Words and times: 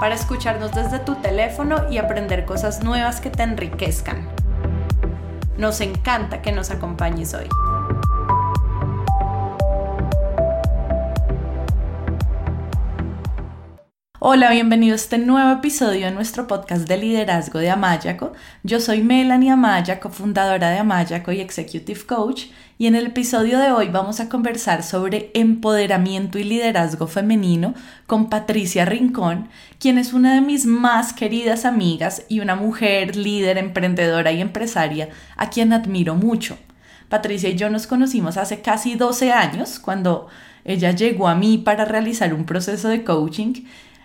para 0.00 0.14
escucharnos 0.14 0.72
desde 0.72 0.98
tu 0.98 1.16
teléfono 1.16 1.90
y 1.90 1.98
aprender 1.98 2.44
cosas 2.44 2.82
nuevas 2.82 3.20
que 3.20 3.30
te 3.30 3.42
enriquezcan. 3.42 4.28
Nos 5.56 5.80
encanta 5.80 6.40
que 6.40 6.52
nos 6.52 6.70
acompañes 6.70 7.34
hoy. 7.34 7.48
Hola, 14.30 14.50
bienvenido 14.50 14.92
a 14.92 14.96
este 14.96 15.16
nuevo 15.16 15.50
episodio 15.52 16.04
de 16.04 16.12
nuestro 16.12 16.46
podcast 16.46 16.86
de 16.86 16.98
liderazgo 16.98 17.60
de 17.60 17.70
Amayaco. 17.70 18.34
Yo 18.62 18.78
soy 18.78 19.00
Melanie 19.00 19.52
Amaya, 19.52 20.00
cofundadora 20.00 20.68
de 20.68 20.76
Amayaco 20.76 21.32
y 21.32 21.40
Executive 21.40 22.04
Coach, 22.04 22.48
y 22.76 22.88
en 22.88 22.94
el 22.94 23.06
episodio 23.06 23.58
de 23.58 23.72
hoy 23.72 23.88
vamos 23.88 24.20
a 24.20 24.28
conversar 24.28 24.82
sobre 24.82 25.30
empoderamiento 25.32 26.38
y 26.38 26.44
liderazgo 26.44 27.06
femenino 27.06 27.72
con 28.06 28.28
Patricia 28.28 28.84
Rincón, 28.84 29.48
quien 29.78 29.96
es 29.96 30.12
una 30.12 30.34
de 30.34 30.42
mis 30.42 30.66
más 30.66 31.14
queridas 31.14 31.64
amigas 31.64 32.24
y 32.28 32.40
una 32.40 32.54
mujer 32.54 33.16
líder, 33.16 33.56
emprendedora 33.56 34.30
y 34.30 34.42
empresaria 34.42 35.08
a 35.38 35.48
quien 35.48 35.72
admiro 35.72 36.14
mucho. 36.16 36.58
Patricia 37.08 37.48
y 37.48 37.54
yo 37.54 37.70
nos 37.70 37.86
conocimos 37.86 38.36
hace 38.36 38.60
casi 38.60 38.94
12 38.94 39.32
años, 39.32 39.78
cuando 39.78 40.28
ella 40.66 40.90
llegó 40.90 41.28
a 41.28 41.34
mí 41.34 41.56
para 41.56 41.86
realizar 41.86 42.34
un 42.34 42.44
proceso 42.44 42.90
de 42.90 43.04
coaching 43.04 43.54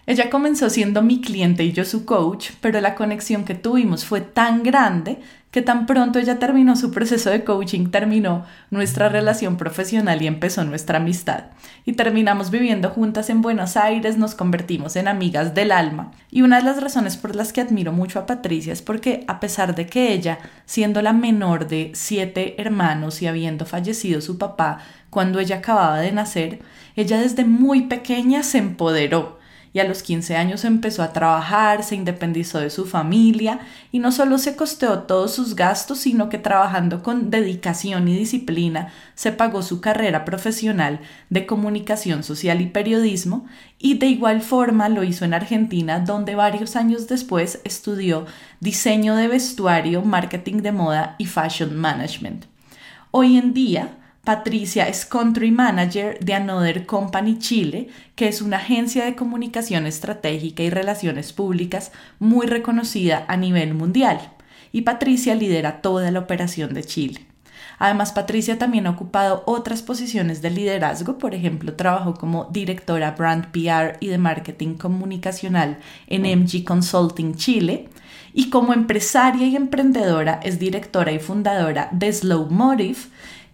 ella 0.06 0.30
comenzó 0.30 0.70
siendo 0.70 1.02
mi 1.02 1.22
cliente 1.22 1.64
y 1.64 1.72
yo 1.72 1.86
su 1.86 2.04
coach, 2.04 2.52
pero 2.60 2.82
la 2.82 2.94
conexión 2.94 3.46
que 3.46 3.56
tuvimos 3.56 4.04
fue 4.04 4.20
tan 4.20 4.62
grande 4.64 5.20
que 5.50 5.62
tan 5.62 5.86
pronto 5.86 6.18
ella 6.18 6.40
terminó 6.40 6.76
su 6.76 6.92
proceso 6.92 7.30
de 7.30 7.44
coaching, 7.44 7.92
terminó 7.92 8.44
nuestra 8.72 9.08
relación 9.08 9.56
profesional 9.56 10.20
y 10.22 10.28
empezó 10.28 10.66
nuestra 10.66 10.98
amistad. 10.98 11.46
Y 11.86 11.94
terminamos 11.94 12.50
viviendo 12.50 12.90
juntas 12.90 13.30
en 13.30 13.44
Buenos 13.44 13.78
Aires, 13.78 14.18
nos 14.18 14.34
convertimos 14.34 14.96
en 14.96 15.08
amigas 15.08 15.54
del 15.54 15.72
alma. 15.72 16.12
Y 16.32 16.42
una 16.42 16.58
de 16.58 16.64
las 16.64 16.82
razones 16.82 17.18
por 17.18 17.36
las 17.36 17.54
que 17.54 17.62
admiro 17.62 17.94
mucho 17.94 18.18
a 18.18 18.26
Patricia 18.26 18.74
es 18.74 18.82
porque 18.82 19.24
a 19.28 19.40
pesar 19.40 19.76
de 19.76 19.86
que 19.86 20.12
ella, 20.12 20.40
siendo 20.66 21.04
la 21.04 21.14
menor 21.14 21.68
de 21.68 21.92
siete 21.94 22.60
hermanos 22.60 23.22
y 23.22 23.28
habiendo 23.28 23.68
fallecido 23.68 24.22
su 24.22 24.40
papá 24.40 24.80
cuando 25.12 25.40
ella 25.40 25.58
acababa 25.58 26.00
de 26.00 26.12
nacer, 26.12 26.62
ella 26.96 27.22
desde 27.22 27.46
muy 27.46 27.84
pequeña 27.84 28.42
se 28.42 28.58
empoderó 28.58 29.43
y 29.74 29.80
a 29.80 29.84
los 29.84 30.04
15 30.04 30.36
años 30.38 30.64
empezó 30.66 31.02
a 31.02 31.12
trabajar, 31.12 31.84
se 31.84 31.96
independizó 31.96 32.60
de 32.60 32.70
su 32.70 32.86
familia 32.86 33.60
y 33.92 33.98
no 33.98 34.12
solo 34.12 34.38
se 34.38 34.56
costeó 34.56 35.00
todos 35.00 35.34
sus 35.34 35.56
gastos, 35.56 35.98
sino 35.98 36.30
que 36.30 36.38
trabajando 36.38 37.02
con 37.02 37.32
dedicación 37.32 38.08
y 38.08 38.16
disciplina 38.16 38.94
se 39.16 39.32
pagó 39.32 39.64
su 39.64 39.82
carrera 39.82 40.26
profesional 40.26 41.00
de 41.32 41.48
comunicación 41.48 42.22
social 42.22 42.62
y 42.62 42.68
periodismo 42.68 43.48
y 43.80 43.98
de 43.98 44.06
igual 44.06 44.42
forma 44.42 44.90
lo 44.90 45.04
hizo 45.04 45.26
en 45.26 45.34
Argentina, 45.34 46.00
donde 46.00 46.36
varios 46.36 46.76
años 46.76 47.08
después 47.08 47.60
estudió 47.64 48.28
diseño 48.60 49.16
de 49.16 49.28
vestuario, 49.28 50.04
marketing 50.04 50.58
de 50.58 50.72
moda 50.72 51.16
y 51.18 51.26
fashion 51.26 51.76
management. 51.76 52.46
Hoy 53.10 53.38
en 53.38 53.54
día, 53.54 53.98
Patricia 54.24 54.88
es 54.88 55.06
Country 55.06 55.52
Manager 55.52 56.18
de 56.24 56.34
Another 56.34 56.86
Company 56.86 57.40
Chile, 57.40 57.90
que 58.16 58.30
es 58.30 58.42
una 58.42 58.56
agencia 58.56 59.04
de 59.04 59.16
comunicación 59.16 59.86
estratégica 59.86 60.64
y 60.64 60.70
relaciones 60.70 61.34
públicas 61.34 61.92
muy 62.20 62.48
reconocida 62.48 63.26
a 63.28 63.36
nivel 63.36 63.74
mundial. 63.74 64.32
Y 64.72 64.84
Patricia 64.84 65.36
lidera 65.36 65.82
toda 65.82 66.10
la 66.10 66.20
operación 66.20 66.74
de 66.74 66.86
Chile. 66.86 67.26
Además, 67.80 68.14
Patricia 68.14 68.58
también 68.58 68.88
ha 68.88 68.92
ocupado 68.92 69.44
otras 69.46 69.82
posiciones 69.82 70.42
de 70.42 70.52
liderazgo, 70.52 71.18
por 71.18 71.36
ejemplo, 71.36 71.74
trabajó 71.74 72.14
como 72.14 72.46
directora 72.46 73.12
Brand 73.12 73.48
PR 73.48 73.98
y 74.00 74.08
de 74.08 74.18
Marketing 74.20 74.76
Comunicacional 74.76 75.80
en 76.08 76.22
MG 76.22 76.64
Consulting 76.64 77.36
Chile, 77.36 77.90
y 78.34 78.50
como 78.50 78.74
empresaria 78.74 79.48
y 79.48 79.58
emprendedora 79.58 80.40
es 80.44 80.60
directora 80.60 81.12
y 81.12 81.20
fundadora 81.20 81.90
de 81.92 82.14
Slow 82.14 82.50
Motive, 82.50 83.00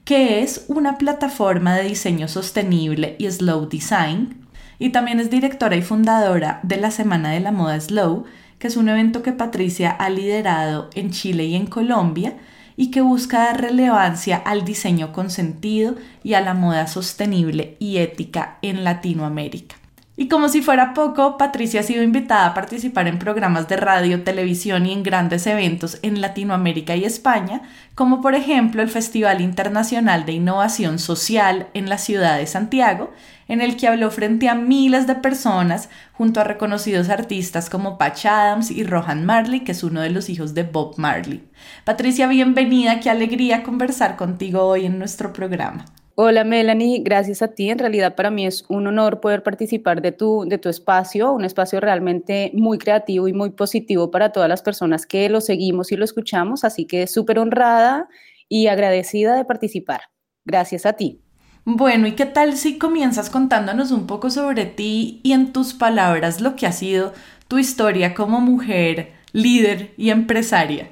que 0.09 0.41
es 0.41 0.65
una 0.67 0.97
plataforma 0.97 1.75
de 1.75 1.83
diseño 1.83 2.27
sostenible 2.27 3.15
y 3.19 3.29
slow 3.29 3.69
design. 3.69 4.47
Y 4.79 4.89
también 4.89 5.19
es 5.19 5.29
directora 5.29 5.75
y 5.75 5.83
fundadora 5.83 6.61
de 6.63 6.77
la 6.77 6.89
Semana 6.89 7.29
de 7.29 7.41
la 7.41 7.51
Moda 7.51 7.79
Slow, 7.79 8.25
que 8.57 8.65
es 8.65 8.75
un 8.75 8.89
evento 8.89 9.21
que 9.21 9.33
Patricia 9.33 9.91
ha 9.91 10.09
liderado 10.09 10.89
en 10.95 11.11
Chile 11.11 11.45
y 11.45 11.53
en 11.53 11.67
Colombia 11.67 12.37
y 12.75 12.89
que 12.89 13.01
busca 13.01 13.37
dar 13.37 13.61
relevancia 13.61 14.37
al 14.37 14.65
diseño 14.65 15.13
con 15.13 15.29
sentido 15.29 15.93
y 16.23 16.33
a 16.33 16.41
la 16.41 16.55
moda 16.55 16.87
sostenible 16.87 17.77
y 17.77 17.97
ética 17.97 18.57
en 18.63 18.83
Latinoamérica. 18.83 19.78
Y 20.21 20.27
como 20.27 20.49
si 20.49 20.61
fuera 20.61 20.93
poco, 20.93 21.37
Patricia 21.37 21.79
ha 21.79 21.83
sido 21.83 22.03
invitada 22.03 22.47
a 22.47 22.53
participar 22.53 23.07
en 23.07 23.19
programas 23.19 23.69
de 23.69 23.77
radio, 23.77 24.21
televisión 24.21 24.85
y 24.85 24.91
en 24.91 25.01
grandes 25.01 25.47
eventos 25.47 25.97
en 26.01 26.19
Latinoamérica 26.19 26.93
y 26.97 27.05
España, 27.05 27.61
como 27.95 28.19
por 28.19 28.35
ejemplo 28.35 28.81
el 28.81 28.89
Festival 28.89 29.39
Internacional 29.39 30.25
de 30.25 30.33
Innovación 30.33 30.99
Social 30.99 31.67
en 31.73 31.87
la 31.87 31.97
ciudad 31.97 32.37
de 32.37 32.47
Santiago, 32.47 33.13
en 33.47 33.61
el 33.61 33.77
que 33.77 33.87
habló 33.87 34.11
frente 34.11 34.49
a 34.49 34.55
miles 34.55 35.07
de 35.07 35.15
personas 35.15 35.87
junto 36.11 36.41
a 36.41 36.43
reconocidos 36.43 37.07
artistas 37.07 37.69
como 37.69 37.97
Patch 37.97 38.25
Adams 38.25 38.71
y 38.71 38.83
Rohan 38.83 39.25
Marley, 39.25 39.61
que 39.61 39.71
es 39.71 39.85
uno 39.85 40.01
de 40.01 40.09
los 40.09 40.29
hijos 40.29 40.53
de 40.53 40.63
Bob 40.63 40.95
Marley. 40.97 41.47
Patricia, 41.85 42.27
bienvenida, 42.27 42.99
qué 42.99 43.09
alegría 43.09 43.63
conversar 43.63 44.17
contigo 44.17 44.63
hoy 44.63 44.85
en 44.85 44.99
nuestro 44.99 45.31
programa. 45.31 45.85
Hola 46.21 46.43
Melanie, 46.43 46.99
gracias 47.01 47.41
a 47.41 47.47
ti. 47.47 47.69
En 47.69 47.79
realidad 47.79 48.13
para 48.13 48.29
mí 48.29 48.45
es 48.45 48.65
un 48.67 48.87
honor 48.87 49.21
poder 49.21 49.41
participar 49.41 50.01
de 50.01 50.11
tu, 50.11 50.43
de 50.45 50.57
tu 50.57 50.67
espacio, 50.67 51.31
un 51.31 51.45
espacio 51.45 51.79
realmente 51.79 52.51
muy 52.53 52.77
creativo 52.77 53.29
y 53.29 53.31
muy 53.31 53.51
positivo 53.51 54.11
para 54.11 54.33
todas 54.33 54.49
las 54.49 54.61
personas 54.61 55.05
que 55.05 55.29
lo 55.29 55.39
seguimos 55.39 55.93
y 55.93 55.95
lo 55.95 56.03
escuchamos, 56.03 56.65
así 56.65 56.83
que 56.83 57.07
súper 57.07 57.39
honrada 57.39 58.09
y 58.49 58.67
agradecida 58.67 59.33
de 59.37 59.45
participar. 59.45 60.01
Gracias 60.43 60.85
a 60.85 60.91
ti. 60.91 61.21
Bueno, 61.63 62.05
¿y 62.05 62.15
qué 62.15 62.25
tal 62.25 62.57
si 62.57 62.77
comienzas 62.77 63.29
contándonos 63.29 63.91
un 63.91 64.05
poco 64.05 64.29
sobre 64.29 64.65
ti 64.65 65.21
y 65.23 65.31
en 65.31 65.53
tus 65.53 65.73
palabras 65.73 66.41
lo 66.41 66.57
que 66.57 66.67
ha 66.67 66.73
sido 66.73 67.13
tu 67.47 67.59
historia 67.59 68.13
como 68.13 68.41
mujer, 68.41 69.13
líder 69.31 69.91
y 69.95 70.09
empresaria? 70.09 70.89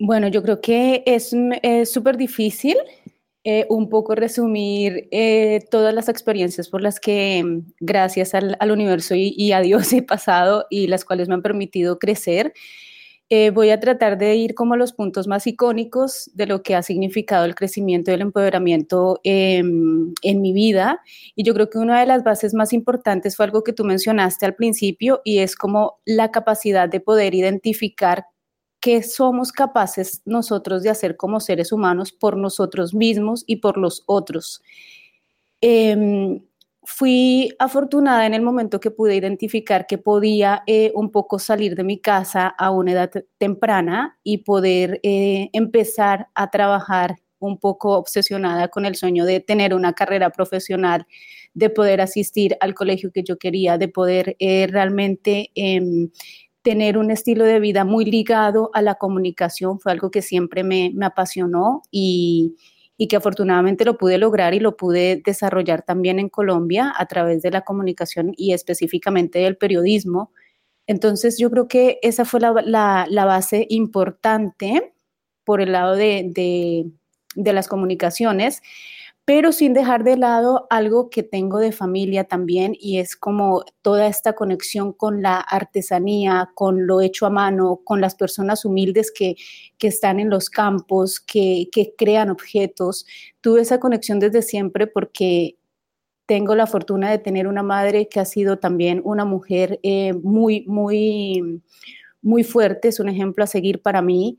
Bueno, 0.00 0.26
yo 0.26 0.42
creo 0.42 0.60
que 0.60 1.04
es 1.06 1.32
súper 1.88 2.16
difícil 2.16 2.76
eh, 3.46 3.66
un 3.68 3.90
poco 3.90 4.14
resumir 4.14 5.06
eh, 5.10 5.60
todas 5.70 5.92
las 5.92 6.08
experiencias 6.08 6.70
por 6.70 6.80
las 6.80 6.98
que 6.98 7.42
mm, 7.44 7.74
gracias 7.78 8.32
al, 8.34 8.56
universo 8.70 9.14
y, 9.14 9.52
a 9.52 9.60
Dios 9.60 9.92
he 9.92 10.02
pasado 10.02 10.66
y 10.70 10.86
las 10.86 11.04
cuales 11.04 11.28
me 11.28 11.34
han 11.34 11.42
permitido 11.42 11.98
crecer. 11.98 12.54
Eh, 13.28 13.50
voy 13.50 13.68
a 13.68 13.80
tratar 13.80 14.16
de 14.16 14.34
ir 14.36 14.54
como 14.54 14.74
a 14.74 14.76
los 14.78 14.94
puntos 14.94 15.26
más 15.28 15.46
icónicos 15.46 16.30
de 16.34 16.46
lo 16.46 16.62
que 16.62 16.74
ha 16.74 16.82
significado 16.82 17.44
el 17.44 17.54
crecimiento 17.54 18.10
y 18.10 18.14
el 18.14 18.22
empoderamiento 18.22 19.20
em, 19.24 20.14
en 20.22 20.40
mi 20.40 20.54
vida. 20.54 21.00
Y 21.34 21.44
yo 21.44 21.52
creo 21.52 21.68
que 21.68 21.78
una 21.78 22.00
de 22.00 22.06
las 22.06 22.24
bases 22.24 22.54
más 22.54 22.72
importantes 22.72 23.36
fue 23.36 23.44
algo 23.44 23.62
que 23.62 23.74
tú 23.74 23.84
mencionaste 23.84 24.46
al 24.46 24.54
principio 24.54 25.20
y 25.22 25.40
es 25.40 25.54
como 25.54 26.00
la 26.06 26.30
capacidad 26.30 26.88
de 26.88 27.00
poder 27.00 27.34
identificar 27.34 28.24
qué 28.84 29.02
somos 29.02 29.50
capaces 29.50 30.20
nosotros 30.26 30.82
de 30.82 30.90
hacer 30.90 31.16
como 31.16 31.40
seres 31.40 31.72
humanos 31.72 32.12
por 32.12 32.36
nosotros 32.36 32.92
mismos 32.92 33.42
y 33.46 33.56
por 33.56 33.78
los 33.78 34.02
otros. 34.04 34.62
Em, 35.62 36.42
fui 36.82 37.48
afortunada 37.58 38.26
en 38.26 38.34
el 38.34 38.42
momento 38.42 38.80
que 38.80 38.90
pude 38.90 39.16
identificar 39.16 39.86
que 39.86 39.96
podía 39.96 40.62
eh, 40.66 40.92
un 40.94 41.10
poco 41.10 41.38
salir 41.38 41.76
de 41.76 41.84
mi 41.84 41.98
casa 41.98 42.46
a 42.46 42.70
una 42.72 42.92
edad 42.92 43.10
temprana 43.38 44.18
y 44.22 44.38
poder 44.44 45.00
eh, 45.02 45.48
empezar 45.54 46.28
a 46.34 46.50
trabajar 46.50 47.16
un 47.38 47.58
poco 47.58 47.96
obsesionada 47.96 48.68
con 48.68 48.84
el 48.84 48.96
sueño 48.96 49.24
de 49.24 49.40
tener 49.40 49.74
una 49.74 49.94
carrera 49.94 50.28
profesional, 50.28 51.06
de 51.54 51.70
poder 51.70 52.02
asistir 52.02 52.56
al 52.60 52.74
colegio 52.74 53.12
que 53.12 53.22
yo 53.22 53.38
quería, 53.38 53.78
de 53.78 53.88
poder 53.88 54.36
eh, 54.40 54.66
realmente 54.70 55.50
em, 55.54 56.10
tener 56.64 56.96
un 56.96 57.10
estilo 57.10 57.44
de 57.44 57.60
vida 57.60 57.84
muy 57.84 58.06
ligado 58.06 58.70
a 58.72 58.80
la 58.80 58.94
comunicación 58.94 59.78
fue 59.78 59.92
algo 59.92 60.10
que 60.10 60.22
siempre 60.22 60.64
me, 60.64 60.92
apasionó 61.02 61.82
y, 61.90 62.56
que 63.08 63.16
afortunadamente 63.16 63.84
lo 63.84 63.98
pude 63.98 64.16
lograr 64.16 64.54
y 64.54 64.60
lo 64.60 64.74
pude 64.74 65.20
desarrollar 65.22 65.82
también 65.82 66.18
en 66.18 66.30
Colombia 66.30 66.90
a 66.96 67.04
través 67.04 67.42
de 67.42 67.50
la 67.50 67.60
comunicación 67.60 68.32
y 68.34 68.54
específicamente 68.54 69.40
del 69.40 69.58
periodismo. 69.58 70.32
Entonces 70.86 71.36
yo 71.38 71.50
creo 71.50 71.68
que 71.68 71.98
esa 72.00 72.24
fue 72.24 72.40
la, 72.40 73.06
base 73.10 73.66
importante 73.68 74.94
por 75.44 75.60
el 75.60 75.72
lado 75.72 75.96
de, 75.96 76.90
de 77.34 77.52
las 77.52 77.68
comunicaciones 77.68 78.62
pero 79.26 79.52
sin 79.52 79.72
dejar 79.72 80.04
de 80.04 80.18
lado 80.18 80.66
algo 80.68 81.08
que 81.08 81.22
tengo 81.22 81.58
de 81.58 81.72
familia 81.72 82.24
también 82.24 82.76
y 82.78 82.98
es 82.98 83.16
como 83.16 83.64
toda 83.80 84.06
esta 84.06 84.34
conexión 84.34 84.92
con 84.92 85.22
la 85.22 85.36
artesanía, 85.36 86.50
con 86.54 86.86
lo 86.86 87.00
hecho 87.00 87.24
a 87.24 87.30
mano, 87.30 87.80
con 87.84 88.02
las 88.02 88.14
personas 88.14 88.64
humildes 88.66 89.10
que, 89.10 89.36
están 89.80 90.18
en 90.18 90.30
los 90.30 90.48
campos, 90.48 91.20
que, 91.20 91.68
crean 91.98 92.30
objetos. 92.30 93.04
Tuve 93.42 93.60
esa 93.60 93.80
conexión 93.80 94.18
desde 94.18 94.40
siempre 94.40 94.86
porque 94.86 95.58
tengo 96.24 96.54
la 96.54 96.66
fortuna 96.66 97.10
de 97.10 97.18
tener 97.18 97.46
una 97.46 97.62
madre 97.62 98.08
que 98.08 98.18
ha 98.18 98.24
sido 98.24 98.58
también 98.58 99.02
una 99.04 99.26
mujer 99.26 99.78
eh, 99.82 100.14
muy, 100.14 100.64
muy, 100.66 101.62
muy 102.22 102.44
fuerte, 102.44 102.88
es 102.88 102.98
un 102.98 103.10
ejemplo 103.10 103.44
a 103.44 103.46
seguir 103.46 103.82
para 103.82 104.00
mí 104.00 104.38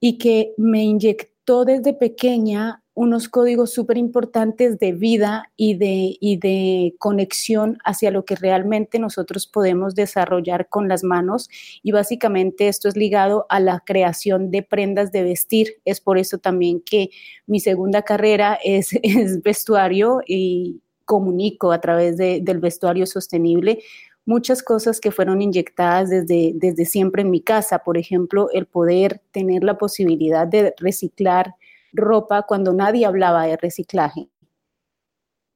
y 0.00 0.16
que 0.16 0.54
me 0.56 0.82
inyectó 0.82 1.66
desde 1.66 1.92
pequeña 1.92 2.82
unos 2.96 3.28
códigos 3.28 3.74
súper 3.74 3.98
importantes 3.98 4.78
de 4.78 4.92
vida 4.92 5.52
y 5.54 5.74
de, 5.74 6.16
y 6.18 6.38
de 6.38 6.94
conexión 6.98 7.76
hacia 7.84 8.10
lo 8.10 8.24
que 8.24 8.36
realmente 8.36 8.98
nosotros 8.98 9.46
podemos 9.46 9.94
desarrollar 9.94 10.70
con 10.70 10.88
las 10.88 11.04
manos. 11.04 11.50
Y 11.82 11.92
básicamente 11.92 12.68
esto 12.68 12.88
es 12.88 12.96
ligado 12.96 13.44
a 13.50 13.60
la 13.60 13.82
creación 13.84 14.50
de 14.50 14.62
prendas 14.62 15.12
de 15.12 15.24
vestir. 15.24 15.74
Es 15.84 16.00
por 16.00 16.16
eso 16.16 16.38
también 16.38 16.80
que 16.80 17.10
mi 17.46 17.60
segunda 17.60 18.00
carrera 18.00 18.58
es, 18.64 18.88
es 19.02 19.42
vestuario 19.42 20.22
y 20.26 20.80
comunico 21.04 21.72
a 21.72 21.82
través 21.82 22.16
de, 22.16 22.40
del 22.42 22.60
vestuario 22.60 23.04
sostenible 23.06 23.80
muchas 24.24 24.60
cosas 24.60 25.00
que 25.00 25.12
fueron 25.12 25.40
inyectadas 25.40 26.10
desde, 26.10 26.50
desde 26.56 26.84
siempre 26.84 27.22
en 27.22 27.30
mi 27.30 27.40
casa. 27.40 27.78
Por 27.80 27.96
ejemplo, 27.96 28.48
el 28.52 28.66
poder 28.66 29.20
tener 29.30 29.62
la 29.62 29.78
posibilidad 29.78 30.48
de 30.48 30.74
reciclar 30.78 31.54
ropa 31.96 32.42
cuando 32.42 32.72
nadie 32.72 33.06
hablaba 33.06 33.46
de 33.46 33.56
reciclaje. 33.56 34.28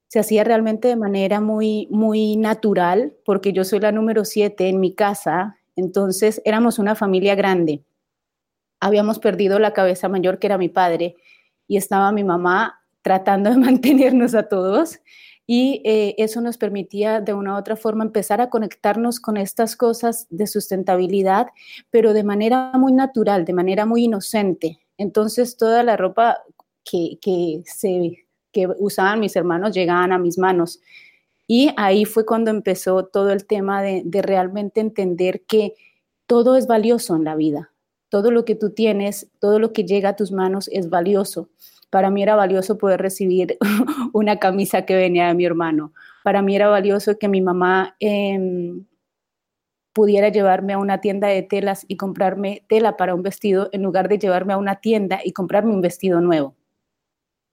Se 0.09 0.19
hacía 0.19 0.43
realmente 0.43 0.89
de 0.89 0.97
manera 0.97 1.41
muy, 1.41 1.87
muy 1.91 2.37
natural, 2.37 3.15
porque 3.25 3.53
yo 3.53 3.65
soy 3.65 3.79
la 3.79 3.93
número 3.93 4.25
siete 4.25 4.69
en 4.69 4.81
mi 4.81 4.95
casa, 4.95 5.57
entonces 5.77 6.43
éramos 6.45 6.79
una 6.79 6.95
familia 6.97 7.37
grande. 7.37 7.85
Habíamos 8.81 9.19
perdido 9.19 9.59
la 9.59 9.73
cabeza 9.73 10.09
mayor, 10.09 10.39
que 10.39 10.49
era 10.49 10.59
mi 10.59 10.69
padre, 10.69 11.17
y 11.69 11.77
estaba 11.77 12.11
mi 12.11 12.25
mamá 12.25 12.81
tratando 13.03 13.51
de 13.51 13.57
mantenernos 13.59 14.35
a 14.35 14.49
todos. 14.49 14.99
Y 15.47 15.83
eh, 15.85 16.15
eso 16.19 16.41
nos 16.41 16.59
permitía 16.59 17.21
de 17.21 17.35
una 17.35 17.55
u 17.55 17.59
otra 17.59 17.75
forma 17.77 18.05
empezar 18.05 18.41
a 18.41 18.51
conectarnos 18.51 19.19
con 19.19 19.37
estas 19.37 19.75
cosas 19.75 20.27
de 20.31 20.47
sustentabilidad, 20.47 21.49
pero 21.91 22.13
de 22.13 22.23
manera 22.23 22.71
muy 22.75 22.93
natural, 22.93 23.45
de 23.45 23.53
manera 23.53 23.85
muy 23.85 24.05
inocente. 24.05 24.79
Entonces 25.01 25.57
toda 25.57 25.83
la 25.83 25.97
ropa 25.97 26.39
que, 26.85 27.19
que 27.21 28.69
usaban 28.79 29.21
mis 29.21 29.35
hermanos 29.35 29.75
llegaban 29.75 30.13
a 30.13 30.19
mis 30.19 30.39
manos. 30.39 30.81
Y 31.47 31.73
ahí 31.77 32.05
fue 32.05 32.25
cuando 32.25 32.53
empezó 32.53 33.07
todo 33.07 33.33
el 33.33 33.47
tema 33.47 33.83
de, 33.83 34.05
realmente 34.23 34.81
entender 34.81 35.43
que 35.49 35.75
todo 36.27 36.55
es 36.55 36.67
valioso 36.67 37.17
en 37.17 37.25
la 37.25 37.35
vida. 37.35 37.73
Todo 38.09 38.31
lo 38.31 38.45
que 38.45 38.55
tú 38.55 38.71
tienes, 38.71 39.29
todo 39.41 39.59
lo 39.59 39.73
que 39.73 39.85
llega 39.85 40.11
a 40.11 40.17
tus 40.17 40.31
manos 40.31 40.69
es 40.71 40.91
valioso. 40.91 41.49
Para 41.89 42.11
mí 42.11 42.23
era 42.23 42.37
valioso 42.37 42.79
poder 42.79 43.01
recibir 43.01 43.59
una 44.13 44.39
camisa 44.39 44.87
que 44.87 44.95
venía 44.95 45.29
de 45.29 45.35
mi 45.35 45.45
hermano. 45.45 45.93
Para 46.23 46.41
mí 46.43 46.55
era 46.55 46.69
valioso 46.69 47.19
que 47.19 47.27
mi 47.27 47.41
mamá 47.41 47.97
em, 47.99 48.85
pudiera 49.93 50.29
llevarme 50.29 50.75
a 50.75 50.79
una 50.79 51.01
tienda 51.01 51.29
de 51.29 51.43
telas 51.43 51.85
y 51.89 51.97
comprarme 51.97 52.65
tela 52.69 52.97
para 52.97 53.15
un 53.15 53.23
vestido 53.23 53.69
en 53.73 53.83
lugar 53.83 54.09
de 54.09 54.19
llevarme 54.19 54.53
a 54.53 54.59
una 54.59 54.81
tienda 54.81 55.21
y 55.25 55.33
comprarme 55.33 55.73
un 55.73 55.81
vestido 55.81 56.21
nuevo. 56.21 56.55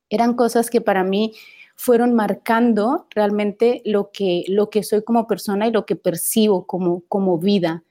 Eran 0.09 0.35
cosas 0.35 0.69
que 0.69 0.81
para 0.81 1.03
mí 1.03 1.33
fueron 1.75 2.13
marcando 2.13 3.07
realmente 3.11 3.81
lo 3.85 4.11
que, 4.11 4.43
lo 4.47 4.69
que 4.69 4.83
soy 4.83 5.03
como 5.03 5.27
persona 5.27 5.67
y 5.67 5.71
lo 5.71 5.85
que 5.85 5.95
percibo 5.95 6.65
como, 6.65 7.03
como 7.07 7.37
vida. 7.37 7.83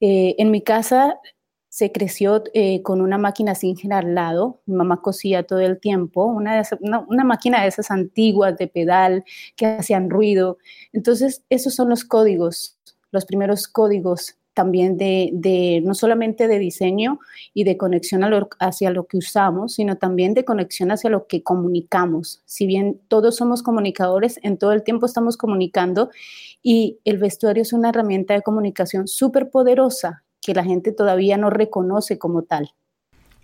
Eh, 0.00 0.36
en 0.38 0.50
mi 0.50 0.62
casa 0.62 1.18
se 1.68 1.92
creció 1.92 2.42
eh, 2.54 2.82
con 2.82 3.00
una 3.00 3.18
máquina 3.18 3.54
Singer 3.54 3.92
al 3.92 4.14
lado, 4.14 4.62
mi 4.66 4.76
mamá 4.76 5.02
cosía 5.02 5.42
todo 5.42 5.60
el 5.60 5.78
tiempo, 5.78 6.24
una, 6.24 6.62
una, 6.80 7.24
máquina 7.24 7.62
de 7.62 7.68
esas 7.68 7.90
antiguas 7.90 8.56
de 8.56 8.68
pedal 8.68 9.24
que 9.56 9.66
hacían 9.66 10.08
ruido. 10.08 10.58
Entonces, 10.92 11.42
esos 11.50 11.74
son 11.74 11.90
los 11.90 12.04
códigos 12.04 12.75
los 13.10 13.24
primeros 13.24 13.68
códigos 13.68 14.36
también 14.56 14.96
de, 14.96 15.82
no 15.84 15.94
solamente 15.94 16.48
de 16.48 16.58
diseño 16.58 17.20
y 17.52 17.64
de 17.64 17.76
conexión 17.76 18.22
hacia 18.58 18.90
lo 18.90 19.06
que 19.06 19.18
usamos, 19.18 19.74
sino 19.74 19.96
también 19.96 20.32
de 20.32 20.46
conexión 20.46 20.90
hacia 20.90 21.10
lo 21.10 21.26
que 21.26 21.42
comunicamos. 21.42 22.40
Si 22.46 22.66
bien 22.66 22.98
todos 23.08 23.36
somos 23.36 23.62
comunicadores, 23.62 24.40
en 24.42 24.56
todo 24.56 24.72
el 24.72 24.82
tiempo 24.82 25.04
estamos 25.04 25.36
comunicando 25.36 26.08
y 26.62 27.00
el 27.04 27.18
vestuario 27.18 27.62
es 27.62 27.74
una 27.74 27.90
herramienta 27.90 28.32
de 28.32 28.40
comunicación 28.40 29.08
súper 29.08 29.50
poderosa 29.50 30.24
que 30.40 30.54
la 30.54 30.64
gente 30.64 30.90
todavía 30.90 31.36
no 31.36 31.50
reconoce 31.50 32.18
como 32.18 32.42
tal. 32.42 32.70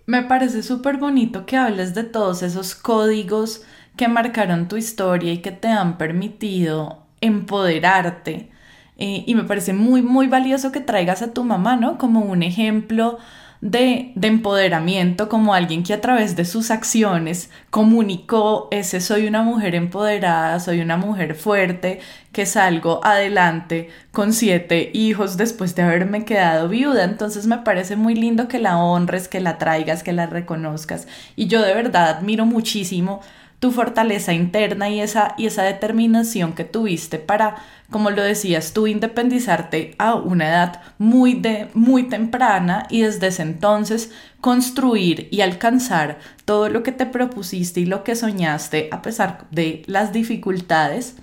Me 0.07 0.23
parece 0.23 0.63
súper 0.63 0.97
bonito 0.97 1.45
que 1.45 1.57
hables 1.57 1.93
de 1.93 2.05
todos 2.05 2.41
esos 2.41 2.73
códigos 2.73 3.61
que 3.97 4.07
marcaron 4.07 4.67
tu 4.67 4.77
historia 4.77 5.31
y 5.31 5.43
que 5.43 5.51
te 5.51 5.67
han 5.67 5.99
permitido 5.99 7.05
empoderarte 7.21 8.49
eh, 8.97 9.23
y 9.25 9.35
me 9.35 9.43
parece 9.43 9.73
muy, 9.73 10.01
muy 10.01 10.27
valioso 10.27 10.71
que 10.71 10.79
traigas 10.79 11.21
a 11.21 11.33
tu 11.33 11.43
mamá, 11.43 11.75
¿no? 11.75 11.97
Como 11.97 12.21
un 12.21 12.43
ejemplo 12.43 13.17
de, 13.61 14.11
de, 14.15 14.27
empoderamiento, 14.27 15.29
como 15.29 15.53
alguien 15.53 15.83
que 15.83 15.93
a 15.93 16.01
través 16.01 16.35
de 16.35 16.43
sus 16.43 16.69
acciones 16.69 17.49
comunicó 17.69 18.67
ese 18.71 18.99
soy 18.99 19.25
una 19.25 19.41
mujer 19.41 19.73
empoderada, 19.73 20.59
soy 20.59 20.81
una 20.81 20.97
mujer 20.97 21.33
fuerte, 21.33 22.01
que 22.33 22.45
salgo 22.45 22.99
adelante 23.05 23.89
con 24.11 24.33
siete 24.33 24.89
hijos 24.93 25.37
después 25.37 25.75
de 25.75 25.83
haberme 25.83 26.25
quedado 26.25 26.67
viuda. 26.67 27.05
Entonces 27.05 27.47
me 27.47 27.59
parece 27.59 27.95
muy 27.95 28.15
lindo 28.15 28.47
que 28.49 28.59
la 28.59 28.77
honres, 28.77 29.29
que 29.29 29.39
la 29.39 29.57
traigas, 29.57 30.03
que 30.03 30.11
la 30.11 30.25
reconozcas. 30.25 31.07
Y 31.35 31.47
yo 31.47 31.61
de 31.61 31.73
verdad 31.73 32.09
admiro 32.17 32.45
muchísimo 32.45 33.21
tu 33.63 33.71
fortaleza 33.71 34.33
interna 34.33 34.89
y 34.89 34.99
esa, 34.99 35.35
y 35.37 35.45
esa 35.45 35.63
determinación 35.63 36.51
que 36.51 36.65
tuviste 36.65 37.17
para, 37.17 37.55
como 37.89 38.09
lo 38.09 38.21
decías 38.21 38.73
tú, 38.73 38.87
independizarte 38.87 39.95
a 39.99 40.15
una 40.15 40.49
edad 40.49 40.81
muy, 40.97 41.35
de, 41.35 41.69
muy 41.73 42.03
temprana 42.03 42.85
y 42.89 43.03
desde 43.03 43.27
ese 43.27 43.41
entonces 43.41 44.11
construir 44.41 45.29
y 45.31 45.39
alcanzar 45.39 46.19
todo 46.43 46.67
lo 46.67 46.83
que 46.83 46.91
te 46.91 47.05
propusiste 47.05 47.79
y 47.79 47.85
lo 47.85 48.03
que 48.03 48.17
soñaste 48.17 48.89
a 48.91 49.01
pesar 49.01 49.45
de 49.49 49.83
las 49.85 50.11
dificultades. 50.11 51.15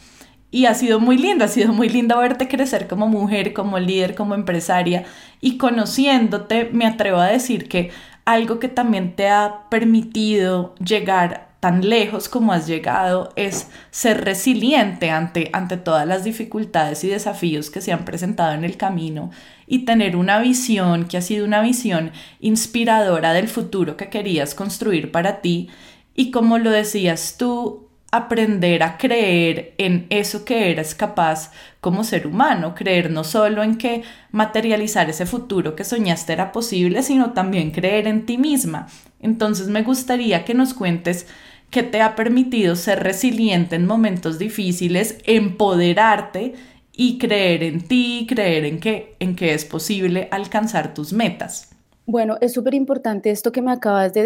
Y 0.51 0.65
ha 0.65 0.73
sido 0.73 0.99
muy 0.99 1.19
lindo, 1.19 1.45
ha 1.45 1.49
sido 1.49 1.75
muy 1.75 1.91
lindo 1.91 2.17
verte 2.17 2.49
crecer 2.49 2.89
como 2.89 3.07
mujer, 3.07 3.53
como 3.53 3.79
líder, 3.79 4.15
como 4.15 4.35
empresaria 4.35 5.05
y 5.43 5.59
conociéndote, 5.59 6.71
me 6.73 6.87
atrevo 6.87 7.19
a 7.19 7.27
decir 7.27 7.69
que 7.69 7.91
algo 8.25 8.59
que 8.59 8.69
también 8.69 9.15
te 9.15 9.29
ha 9.29 9.69
permitido 9.69 10.75
llegar 10.77 11.50
tan 11.61 11.89
lejos 11.89 12.31
como 12.31 12.53
has 12.53 12.67
llegado 12.67 13.33
es 13.37 13.69
ser 13.91 14.25
resiliente 14.25 15.11
ante, 15.11 15.51
ante 15.53 15.77
todas 15.77 16.07
las 16.07 16.25
dificultades 16.25 17.05
y 17.05 17.09
desafíos 17.09 17.71
que 17.71 17.83
se 17.83 17.93
han 17.93 18.07
presentado 18.07 18.55
en 18.55 18.65
el 18.65 18.79
camino 18.79 19.31
y 19.67 19.85
tener 19.85 20.17
una 20.17 20.41
visión 20.41 21.05
que 21.05 21.19
ha 21.19 21.23
sido 21.23 21.45
una 21.45 21.61
visión 21.61 22.13
inspiradora 22.41 23.35
del 23.35 23.49
futuro 23.49 23.99
que 23.99 24.09
querías 24.09 24.55
construir 24.55 25.13
para 25.13 25.43
ti 25.43 25.69
y 26.15 26.31
como 26.31 26.59
lo 26.59 26.71
decías 26.71 27.37
tú, 27.39 27.91
aprender 28.13 28.83
a 28.83 28.99
creer 28.99 29.75
en 29.79 30.07
eso 30.11 30.45
que 30.45 30.71
eres 30.71 30.95
capaz 30.95 31.53
como 31.81 32.03
ser 32.03 32.27
humano, 32.27 32.75
creer 32.75 33.11
no 33.11 33.23
solo 33.23 33.63
en 33.63 33.77
que 33.79 34.03
materializar 34.33 35.09
ese 35.09 35.27
futuro 35.27 35.77
que 35.77 35.85
soñaste 35.85 36.33
era 36.33 36.51
posible, 36.51 37.03
sino 37.03 37.33
también 37.33 37.71
creer 37.71 38.09
en 38.09 38.27
ti 38.27 38.37
misma. 38.37 38.89
Entonces 39.21 39.69
me 39.69 39.83
gustaría 39.83 40.45
que 40.45 40.55
nos 40.55 40.75
cuentes 40.75 41.27
que 41.71 41.83
te 41.83 42.01
ha 42.01 42.17
permitido 42.17 42.77
ser 42.77 43.03
resiliente 43.03 43.77
en 43.77 43.87
momentos 43.87 44.39
difíciles, 44.39 45.19
empoderarte 45.25 46.55
y 46.93 47.19
creer 47.19 47.63
en 47.63 47.87
ti, 47.87 48.27
creer 48.29 48.65
en 48.65 48.81
que, 48.81 49.17
en 49.21 49.37
que 49.37 49.55
es 49.55 49.65
posible 49.65 50.29
alcanzar 50.31 50.93
tus 50.93 51.13
metas. 51.13 51.71
Bueno, 52.07 52.39
es 52.41 52.53
súper 52.53 52.75
importante 52.75 53.31
esto 53.31 53.53
que 53.53 53.63
me 53.63 53.71
acabas 53.71 54.13
de, 54.13 54.23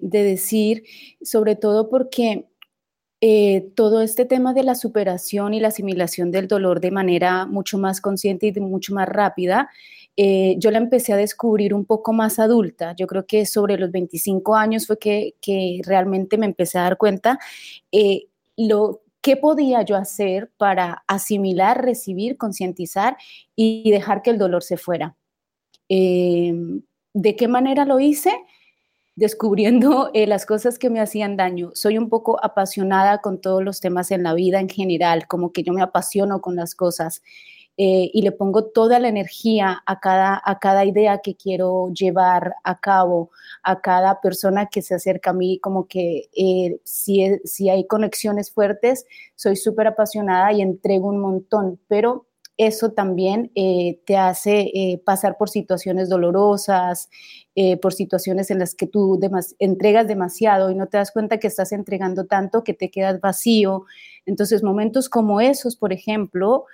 de, 0.00 0.22
decir, 0.22 0.84
sobre 1.20 1.56
todo 1.56 1.90
porque 1.90 2.46
eh, 3.20 3.70
todo 3.74 4.00
este 4.00 4.24
tema 4.24 4.54
de 4.54 4.62
la 4.62 4.74
superación 4.74 5.52
y 5.52 5.60
la 5.60 5.68
asimilación 5.68 6.30
del 6.30 6.48
dolor 6.48 6.80
de 6.80 6.90
manera 6.90 7.44
mucho 7.44 7.76
más 7.76 8.00
consciente 8.00 8.46
y 8.46 8.60
mucho 8.60 8.94
más 8.94 9.08
rápida 9.08 9.68
eh, 10.20 10.56
yo 10.58 10.72
la 10.72 10.78
empecé 10.78 11.12
a 11.12 11.16
descubrir 11.16 11.72
un 11.72 11.84
poco 11.84 12.12
más 12.12 12.40
adulta. 12.40 12.92
Yo 12.96 13.06
creo 13.06 13.24
que 13.24 13.46
sobre 13.46 13.78
los 13.78 13.92
25 13.92 14.56
años 14.56 14.84
fue 14.84 14.98
que, 14.98 15.34
realmente 15.84 16.36
me 16.36 16.46
empecé 16.46 16.76
a 16.76 16.82
dar 16.82 16.98
cuenta 16.98 17.38
eh, 17.92 18.26
lo 18.56 19.02
¿qué 19.20 19.36
podía 19.36 19.82
yo 19.82 19.96
hacer 19.96 20.50
para 20.56 21.04
asimilar, 21.06 21.84
recibir, 21.84 22.36
concientizar 22.36 23.16
y 23.54 23.88
dejar 23.92 24.22
que 24.22 24.30
el 24.30 24.38
dolor 24.38 24.64
se 24.64 24.76
fuera? 24.76 25.14
Em, 25.88 26.82
¿De 27.14 27.36
qué 27.36 27.46
manera 27.46 27.84
lo 27.84 28.00
hice? 28.00 28.32
descubriendo 29.14 30.10
eh, 30.14 30.28
las 30.28 30.46
cosas 30.46 30.78
que 30.78 30.90
me 30.90 31.00
hacían 31.00 31.36
daño. 31.36 31.72
Soy 31.74 31.98
un 31.98 32.08
poco 32.08 32.38
apasionada 32.40 33.18
con 33.18 33.40
todos 33.40 33.64
los 33.64 33.80
temas 33.80 34.12
en 34.12 34.22
la 34.22 34.32
vida 34.32 34.60
en 34.60 34.68
general, 34.68 35.26
como 35.26 35.50
que 35.52 35.64
yo 35.64 35.72
me 35.72 35.82
apasiono 35.82 36.40
con 36.40 36.54
las 36.54 36.76
cosas 36.76 37.22
eh, 37.80 38.10
y 38.12 38.22
le 38.22 38.32
pongo 38.32 38.64
toda 38.64 38.98
la 38.98 39.08
energía 39.08 39.82
a 39.86 40.00
cada, 40.00 40.42
a 40.44 40.58
cada 40.58 40.84
idea 40.84 41.18
que 41.18 41.36
quiero 41.36 41.90
llevar 41.92 42.56
a 42.64 42.80
cabo, 42.80 43.30
a 43.62 43.80
cada 43.80 44.20
persona 44.20 44.66
que 44.66 44.82
se 44.82 44.96
acerca 44.96 45.30
a 45.30 45.32
mí, 45.32 45.60
como 45.60 45.86
que 45.86 46.28
eh, 46.36 46.80
si, 46.82 47.38
si 47.44 47.70
hay 47.70 47.86
conexiones 47.86 48.50
fuertes, 48.50 49.06
soy 49.36 49.54
súper 49.54 49.86
apasionada 49.86 50.52
y 50.52 50.60
entrego 50.60 51.06
un 51.06 51.20
montón, 51.20 51.80
pero 51.86 52.27
eso 52.58 52.90
también 52.90 53.52
eh, 53.54 54.00
te 54.04 54.16
hace 54.16 54.70
eh, 54.74 55.00
pasar 55.04 55.36
por 55.38 55.48
situaciones 55.48 56.08
dolorosas, 56.08 57.08
eh, 57.54 57.76
por 57.76 57.94
situaciones 57.94 58.50
en 58.50 58.58
las 58.58 58.74
que 58.74 58.88
tú 58.88 59.18
entregas 59.60 60.08
demasiado 60.08 60.70
y 60.70 60.74
no 60.74 60.88
te 60.88 60.98
das 60.98 61.12
cuenta 61.12 61.38
que 61.38 61.46
estás 61.46 61.70
entregando 61.70 62.26
tanto 62.26 62.64
que 62.64 62.74
te 62.74 62.90
quedas 62.90 63.20
vacío. 63.20 63.84
Entonces, 64.26 64.64
momentos 64.64 65.08
como 65.08 65.40
esos, 65.40 65.76
por 65.76 65.92
ejemplo, 65.92 66.66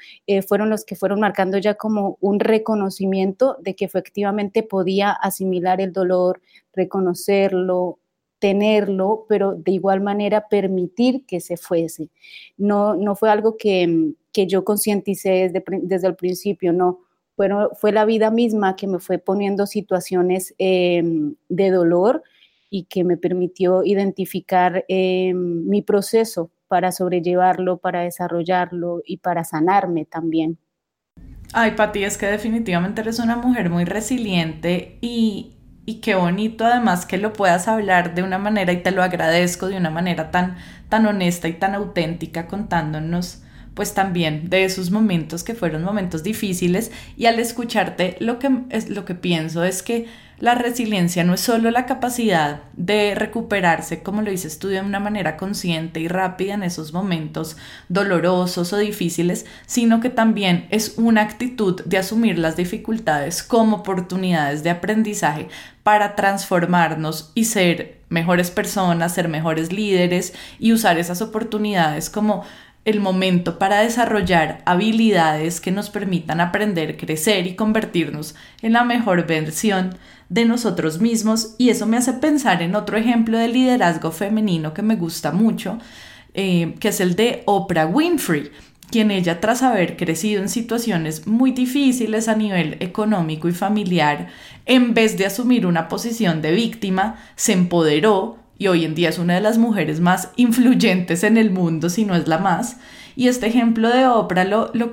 fueron 0.48 0.70
los 0.70 0.84
que 0.84 0.96
fueron 0.96 1.20
marcando 1.20 1.58
ya 1.58 1.74
como 1.74 2.18
un 2.20 2.40
reconocimiento 2.40 3.56
de 3.60 3.76
que 3.76 3.84
efectivamente 3.84 4.64
podía 4.64 5.12
asimilar 5.12 5.80
el 5.80 5.92
dolor, 5.92 6.40
reconocerlo, 6.72 8.00
tenerlo, 8.40 9.26
pero 9.28 9.54
de 9.54 9.72
igual 9.72 10.00
manera 10.00 10.48
permitir 10.48 11.24
que 11.26 11.40
se 11.40 11.56
fuese. 11.56 12.10
No, 12.56 12.96
no 12.96 13.14
fue 13.14 13.30
algo 13.30 13.56
que, 13.56 14.14
que 14.34 14.46
yo 14.46 14.64
concienticé 14.64 15.48
desde, 15.48 15.64
desde, 15.82 16.08
el 16.08 16.16
principio, 16.16 16.72
no. 16.72 17.00
Bueno, 17.36 17.70
fue 17.80 17.92
la 17.92 18.04
vida 18.04 18.30
misma 18.30 18.76
que 18.76 18.86
me 18.86 18.98
fue 18.98 19.18
poniendo 19.18 19.66
situaciones 19.66 20.54
em, 20.58 21.36
de 21.48 21.70
dolor 21.70 22.22
y 22.68 22.84
que 22.84 23.04
me 23.04 23.16
permitió 23.16 23.84
identificar 23.84 24.84
em, 24.88 25.64
mi 25.66 25.82
proceso 25.82 26.50
para 26.68 26.90
sobrellevarlo, 26.90 27.78
para 27.78 28.02
desarrollarlo 28.02 29.00
y 29.06 29.18
para 29.18 29.44
sanarme 29.44 30.04
también. 30.04 30.58
Ay, 31.52 31.72
Pati, 31.76 32.02
es 32.02 32.18
que 32.18 32.26
definitivamente 32.26 33.02
eres 33.02 33.20
una 33.20 33.36
mujer 33.36 33.70
muy 33.70 33.84
resiliente 33.84 34.98
y, 35.00 35.54
y 35.86 36.00
qué 36.00 36.16
bonito 36.16 36.64
además 36.64 37.06
que 37.06 37.18
lo 37.18 37.32
puedas 37.32 37.68
hablar 37.68 38.16
de 38.16 38.24
una 38.24 38.38
manera 38.38 38.72
y 38.72 38.82
te 38.82 38.90
lo 38.90 39.02
agradezco 39.02 39.68
de 39.68 39.76
una 39.76 39.90
manera 39.90 40.32
tan 40.32 40.56
tan 40.88 41.06
honesta 41.06 41.48
y 41.48 41.54
tan 41.54 41.74
auténtica 41.74 42.46
contándonos 42.46 43.43
pues 43.74 43.92
también 43.92 44.48
de 44.48 44.64
esos 44.64 44.90
momentos 44.90 45.44
que 45.44 45.54
fueron 45.54 45.84
momentos 45.84 46.22
difíciles 46.22 46.90
y 47.16 47.26
al 47.26 47.38
escucharte 47.38 48.16
lo 48.20 48.38
que 48.38 48.50
es 48.70 48.88
lo 48.88 49.04
que 49.04 49.14
pienso 49.14 49.64
es 49.64 49.82
que 49.82 50.06
la 50.38 50.56
resiliencia 50.56 51.22
no 51.22 51.34
es 51.34 51.40
solo 51.40 51.70
la 51.70 51.86
capacidad 51.86 52.62
de 52.72 53.14
recuperarse, 53.14 54.02
como 54.02 54.20
lo 54.20 54.30
dices 54.30 54.58
tú, 54.58 54.66
de 54.66 54.80
una 54.80 54.98
manera 54.98 55.36
consciente 55.36 56.00
y 56.00 56.08
rápida 56.08 56.54
en 56.54 56.64
esos 56.64 56.92
momentos 56.92 57.56
dolorosos 57.88 58.72
o 58.72 58.76
difíciles, 58.76 59.46
sino 59.66 60.00
que 60.00 60.10
también 60.10 60.66
es 60.70 60.94
una 60.96 61.22
actitud 61.22 61.80
de 61.84 61.98
asumir 61.98 62.38
las 62.38 62.56
dificultades 62.56 63.44
como 63.44 63.76
oportunidades 63.76 64.64
de 64.64 64.70
aprendizaje 64.70 65.48
para 65.84 66.16
transformarnos 66.16 67.30
y 67.34 67.44
ser 67.44 68.00
mejores 68.08 68.50
personas, 68.50 69.14
ser 69.14 69.28
mejores 69.28 69.72
líderes 69.72 70.34
y 70.58 70.72
usar 70.72 70.98
esas 70.98 71.22
oportunidades 71.22 72.10
como 72.10 72.44
el 72.84 73.00
momento 73.00 73.58
para 73.58 73.80
desarrollar 73.80 74.62
habilidades 74.66 75.60
que 75.60 75.70
nos 75.70 75.90
permitan 75.90 76.40
aprender, 76.40 76.96
crecer 76.96 77.46
y 77.46 77.54
convertirnos 77.54 78.34
en 78.60 78.74
la 78.74 78.84
mejor 78.84 79.26
versión 79.26 79.96
de 80.28 80.44
nosotros 80.44 81.00
mismos. 81.00 81.54
Y 81.58 81.70
eso 81.70 81.86
me 81.86 81.96
hace 81.96 82.14
pensar 82.14 82.62
en 82.62 82.74
otro 82.74 82.96
ejemplo 82.96 83.38
de 83.38 83.48
liderazgo 83.48 84.10
femenino 84.10 84.74
que 84.74 84.82
me 84.82 84.96
gusta 84.96 85.32
mucho, 85.32 85.78
eh, 86.34 86.74
que 86.78 86.88
es 86.88 87.00
el 87.00 87.16
de 87.16 87.42
Oprah 87.46 87.86
Winfrey, 87.86 88.50
quien 88.90 89.10
ella 89.10 89.40
tras 89.40 89.62
haber 89.62 89.96
crecido 89.96 90.42
en 90.42 90.48
situaciones 90.48 91.26
muy 91.26 91.52
difíciles 91.52 92.28
a 92.28 92.36
nivel 92.36 92.76
económico 92.80 93.48
y 93.48 93.52
familiar, 93.52 94.28
en 94.66 94.94
vez 94.94 95.16
de 95.16 95.26
asumir 95.26 95.66
una 95.66 95.88
posición 95.88 96.42
de 96.42 96.52
víctima, 96.52 97.16
se 97.34 97.54
empoderó 97.54 98.43
y 98.58 98.68
hoy 98.68 98.84
en 98.84 98.94
día 98.94 99.08
es 99.08 99.18
una 99.18 99.34
de 99.34 99.40
las 99.40 99.58
mujeres 99.58 100.00
más 100.00 100.30
influyentes 100.36 101.24
en 101.24 101.36
el 101.36 101.50
mundo, 101.50 101.90
si 101.90 102.04
no 102.04 102.14
es 102.14 102.28
la 102.28 102.38
más, 102.38 102.76
y 103.16 103.28
este 103.28 103.46
ejemplo 103.46 103.90
de 103.90 104.06
Oprah 104.06 104.44
lo, 104.44 104.72
lo, 104.74 104.90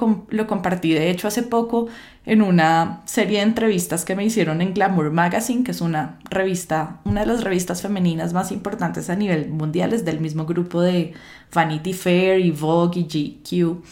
compartí 0.48 0.94
de 0.94 1.10
hecho 1.10 1.28
hace 1.28 1.42
poco 1.42 1.88
en 2.26 2.44
una 2.44 3.02
serie 3.06 3.40
de 3.40 3.46
entrevistas 3.46 4.06
que 4.06 4.16
me 4.16 4.24
hicieron 4.24 4.62
en 4.62 4.76
Glamour 4.76 5.12
Magazine, 5.12 5.64
que 5.64 5.72
es 5.72 5.82
una 5.82 6.20
revista, 6.30 7.00
una 7.04 7.22
de 7.22 7.28
las 7.28 7.44
revistas 7.44 7.82
femeninas 7.82 8.32
más 8.34 8.52
importantes 8.52 9.10
a 9.10 9.16
nivel 9.16 9.50
mundial, 9.50 9.92
es 9.94 10.06
del 10.06 10.20
mismo 10.20 10.46
grupo 10.46 10.82
de 10.82 11.14
Vanity 11.52 11.94
Fair 11.94 12.40
y 12.40 12.52
Vogue 12.52 13.00
y 13.00 13.04
GQ. 13.06 13.84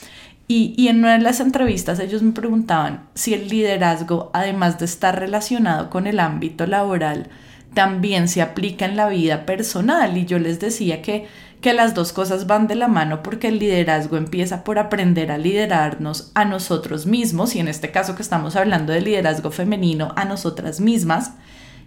Y, 0.47 0.73
y, 0.77 0.87
en 0.87 0.99
una 0.99 1.13
de 1.13 1.23
las 1.23 1.39
entrevistas 1.39 1.99
ellos 1.99 2.23
me 2.23 2.31
preguntaban 2.31 3.07
si 3.13 3.33
el 3.35 3.49
liderazgo, 3.49 4.31
además 4.33 4.79
de 4.79 4.85
estar 4.85 5.19
relacionado 5.19 5.89
con 5.91 6.07
el 6.07 6.19
ámbito 6.19 6.65
laboral, 6.65 7.29
también 7.73 8.27
se 8.27 8.41
aplica 8.41 8.85
en 8.85 8.95
la 8.95 9.09
vida 9.09 9.45
personal. 9.45 10.17
Y 10.17 10.25
yo 10.25 10.39
les 10.39 10.59
decía 10.59 11.01
que 11.01 11.27
que 11.61 11.73
las 11.73 11.93
dos 11.93 12.13
cosas 12.13 12.47
van 12.47 12.67
de 12.67 12.75
la 12.75 12.87
mano 12.87 13.21
porque 13.21 13.49
el 13.49 13.59
liderazgo 13.59 14.17
empieza 14.17 14.63
por 14.63 14.79
aprender 14.79 15.31
a 15.31 15.37
liderarnos 15.37 16.31
a 16.33 16.45
nosotros 16.45 17.05
mismos 17.05 17.55
y 17.55 17.59
en 17.59 17.67
este 17.67 17.91
caso 17.91 18.15
que 18.15 18.21
estamos 18.21 18.55
hablando 18.55 18.93
de 18.93 19.01
liderazgo 19.01 19.51
femenino 19.51 20.13
a 20.15 20.23
nosotras 20.23 20.79
mismas 20.79 21.33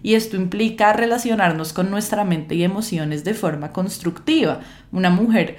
y 0.03 0.15
esto 0.15 0.35
implica 0.35 0.93
relacionarnos 0.93 1.73
con 1.73 1.89
nuestra 1.89 2.23
mente 2.23 2.55
y 2.55 2.63
emociones 2.63 3.23
de 3.23 3.33
forma 3.33 3.71
constructiva. 3.71 4.59
Una 4.91 5.09
mujer 5.09 5.57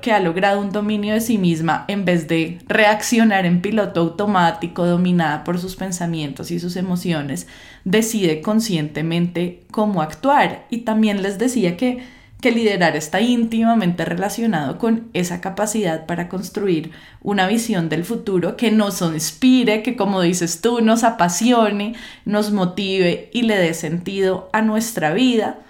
que 0.00 0.12
ha 0.12 0.18
logrado 0.18 0.60
un 0.60 0.72
dominio 0.72 1.14
de 1.14 1.20
sí 1.20 1.38
misma 1.38 1.84
en 1.86 2.04
vez 2.04 2.26
de 2.26 2.58
reaccionar 2.66 3.46
en 3.46 3.62
piloto 3.62 4.00
automático 4.00 4.84
dominada 4.84 5.44
por 5.44 5.58
sus 5.58 5.76
pensamientos 5.76 6.50
y 6.50 6.58
sus 6.58 6.76
emociones, 6.76 7.46
decide 7.84 8.40
conscientemente 8.40 9.62
cómo 9.70 10.02
actuar. 10.02 10.66
Y 10.68 10.78
también 10.78 11.22
les 11.22 11.38
decía 11.38 11.76
que 11.76 12.02
que 12.42 12.50
liderar 12.50 12.96
está 12.96 13.20
íntimamente 13.20 14.04
relacionado 14.04 14.76
con 14.76 15.08
esa 15.12 15.40
capacidad 15.40 16.06
para 16.06 16.28
construir 16.28 16.90
una 17.22 17.46
visión 17.46 17.88
del 17.88 18.04
futuro 18.04 18.56
que 18.56 18.72
nos 18.72 19.00
inspire, 19.00 19.84
que 19.84 19.94
como 19.94 20.20
dices 20.20 20.60
tú, 20.60 20.80
nos 20.80 21.04
apasione, 21.04 21.94
nos 22.24 22.50
motive 22.50 23.30
y 23.32 23.42
le 23.42 23.56
dé 23.56 23.74
sentido 23.74 24.50
a 24.52 24.60
nuestra 24.60 25.14
vida 25.14 25.60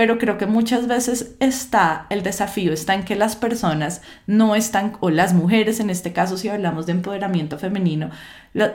pero 0.00 0.16
creo 0.16 0.38
que 0.38 0.46
muchas 0.46 0.86
veces 0.86 1.36
está 1.40 2.06
el 2.08 2.22
desafío 2.22 2.72
está 2.72 2.94
en 2.94 3.04
que 3.04 3.16
las 3.16 3.36
personas 3.36 4.00
no 4.26 4.54
están 4.54 4.94
o 5.00 5.10
las 5.10 5.34
mujeres 5.34 5.78
en 5.78 5.90
este 5.90 6.14
caso 6.14 6.38
si 6.38 6.48
hablamos 6.48 6.86
de 6.86 6.92
empoderamiento 6.92 7.58
femenino 7.58 8.08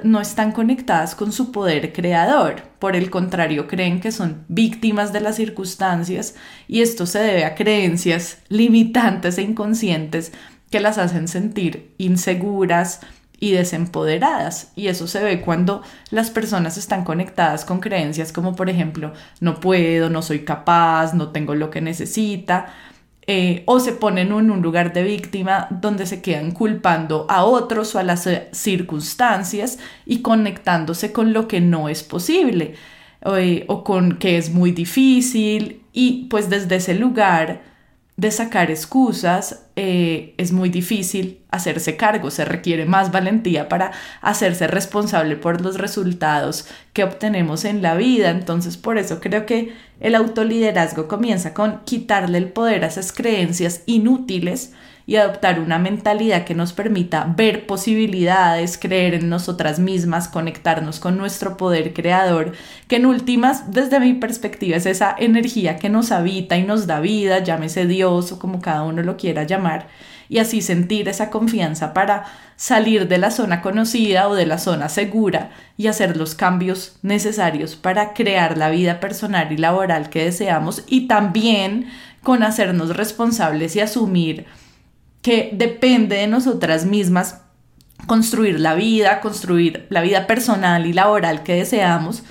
no 0.03 0.22
están 0.22 0.51
conectadas 0.51 1.15
con 1.15 1.32
su 1.32 1.51
poder 1.51 1.94
creador. 1.94 2.62
Por 2.77 2.96
el 2.96 3.10
contrario 3.10 3.67
creen 3.67 4.01
que 4.01 4.12
son 4.12 4.46
víctimas 4.50 5.13
de 5.13 5.22
las 5.22 5.38
circunstancias 5.38 6.36
y 6.67 6.82
esto 6.82 7.08
se 7.08 7.17
debe 7.17 7.44
a 7.44 7.55
creencias 7.55 8.38
limitantes 8.48 9.39
e 9.39 9.41
inconscientes 9.41 10.32
que 10.70 10.79
las 10.79 11.00
hacen 11.00 11.27
sentir 11.27 11.96
inseguras 11.98 13.00
y 13.39 13.51
desempoderadas. 13.51 14.72
Y 14.75 14.88
eso 14.88 15.08
se 15.08 15.24
ve 15.24 15.42
cuando 15.42 15.82
las 16.12 16.30
personas 16.30 16.77
están 16.77 17.04
conectadas 17.04 17.65
con 17.65 17.80
creencias 17.80 18.32
como 18.32 18.56
por 18.56 18.70
ejemplo, 18.70 19.13
no 19.39 19.60
puedo, 19.60 20.10
no 20.10 20.22
soy 20.22 20.46
capaz, 20.46 21.13
no 21.13 21.30
tengo 21.30 21.56
lo 21.56 21.70
que 21.70 21.82
necesita. 21.82 22.74
Eh, 23.27 23.63
o 23.65 23.80
se 23.80 23.92
ponen 23.92 24.27
en 24.27 24.51
un 24.51 24.62
lugar 24.62 24.94
de 24.94 25.01
víctima 25.01 25.68
donde 25.72 26.06
se 26.06 26.22
quedan 26.22 26.51
culpando 26.51 27.25
a 27.27 27.44
otros 27.44 27.96
o 27.96 28.00
a 28.00 28.04
las 28.04 28.27
eh, 28.27 28.50
circunstancias 28.51 29.80
y 30.06 30.22
conectándose 30.22 31.12
con 31.12 31.34
lo 31.34 31.48
que 31.48 31.60
no 31.60 31.89
es 31.89 32.04
posible 32.04 32.75
eh, 33.25 33.65
o 33.68 33.84
con 33.84 34.20
que 34.20 34.38
es 34.38 34.51
muy 34.54 34.72
difícil 34.72 35.82
y 35.92 36.27
pues 36.30 36.51
desde 36.51 36.75
ese 36.75 36.94
lugar 36.94 37.63
de 38.18 38.32
sacar 38.32 38.72
excusas 38.72 39.66
eh, 39.76 40.34
es 40.38 40.54
muy 40.54 40.70
difícil 40.70 41.42
hacerse 41.52 41.98
cargo, 41.98 42.32
se 42.32 42.46
requiere 42.46 42.86
más 42.86 43.12
valentía 43.12 43.68
para 43.68 43.92
hacerse 44.22 44.68
responsable 44.68 45.36
por 45.36 45.60
los 45.60 45.78
resultados 45.78 46.68
que 46.94 47.04
obtenemos 47.04 47.66
en 47.66 47.82
la 47.82 47.96
vida. 47.96 48.30
Entonces, 48.30 48.78
por 48.78 48.98
eso 48.98 49.20
creo 49.20 49.46
que 49.46 49.74
el 50.00 50.16
autoliderazgo 50.16 51.10
comienza 51.10 51.54
con 51.54 51.82
quitarle 51.84 52.38
el 52.38 52.54
poder 52.54 52.86
a 52.86 52.88
esas 52.88 53.12
creencias 53.12 53.82
inútiles 53.86 54.72
y 55.08 55.18
adoptar 55.18 55.60
una 55.60 55.78
mentalidad 55.78 56.46
que 56.46 56.56
nos 56.56 56.74
permita 56.74 57.32
ver 57.36 57.68
posibilidades, 57.68 58.78
creer 58.78 59.14
en 59.14 59.30
nosotras 59.30 59.80
mismas, 59.80 60.28
conectarnos 60.28 61.00
con 61.00 61.18
nuestro 61.18 61.58
poder 61.58 61.94
creador, 61.94 62.54
que 62.88 62.96
en 62.96 63.06
últimas, 63.06 63.72
desde 63.72 64.00
mi 64.00 64.16
perspectiva, 64.16 64.78
es 64.78 64.86
esa 64.86 65.16
energía 65.18 65.78
que 65.78 65.90
nos 65.90 66.12
habita 66.12 66.58
y 66.58 66.64
nos 66.64 66.88
da 66.88 67.00
vida, 67.00 67.40
llámese 67.40 67.86
Dios 67.86 68.32
o 68.32 68.40
como 68.40 68.62
cada 68.62 68.84
uno 68.84 69.04
lo 69.04 69.16
quiera 69.16 69.44
llamar, 69.44 69.88
y 70.28 70.40
así 70.40 70.64
sentir 70.64 71.08
esa 71.08 71.30
confianza 71.30 71.94
para 71.94 72.26
salir 72.56 73.08
de 73.08 73.20
la 73.20 73.30
zona 73.30 73.62
conocida 73.62 74.28
o 74.28 74.34
de 74.34 74.48
la 74.48 74.58
zona 74.58 74.90
segura 74.90 75.52
y 75.78 75.86
hacer 75.86 76.18
los 76.18 76.34
cambios 76.34 76.98
necesarios 77.04 77.76
para 77.76 78.14
crear 78.14 78.58
la 78.58 78.70
vida 78.70 79.00
personal 79.00 79.52
y 79.52 79.58
laboral 79.58 80.10
que 80.10 80.26
deseamos 80.26 80.84
y 80.88 81.08
también 81.08 81.88
con 82.24 82.42
hacernos 82.42 82.96
responsables 82.96 83.76
y 83.76 83.82
asumir 83.82 84.48
que 85.25 85.50
depende 85.51 86.17
de 86.17 86.27
nosotras 86.27 86.86
mismas 86.86 87.41
construir 88.05 88.60
la 88.60 88.75
vida, 88.75 89.22
construir 89.22 89.88
la 89.89 90.01
vida 90.01 90.27
personal 90.27 90.86
y 90.86 90.94
laboral 90.94 91.41
que 91.41 91.55
deseamos. 91.55 92.22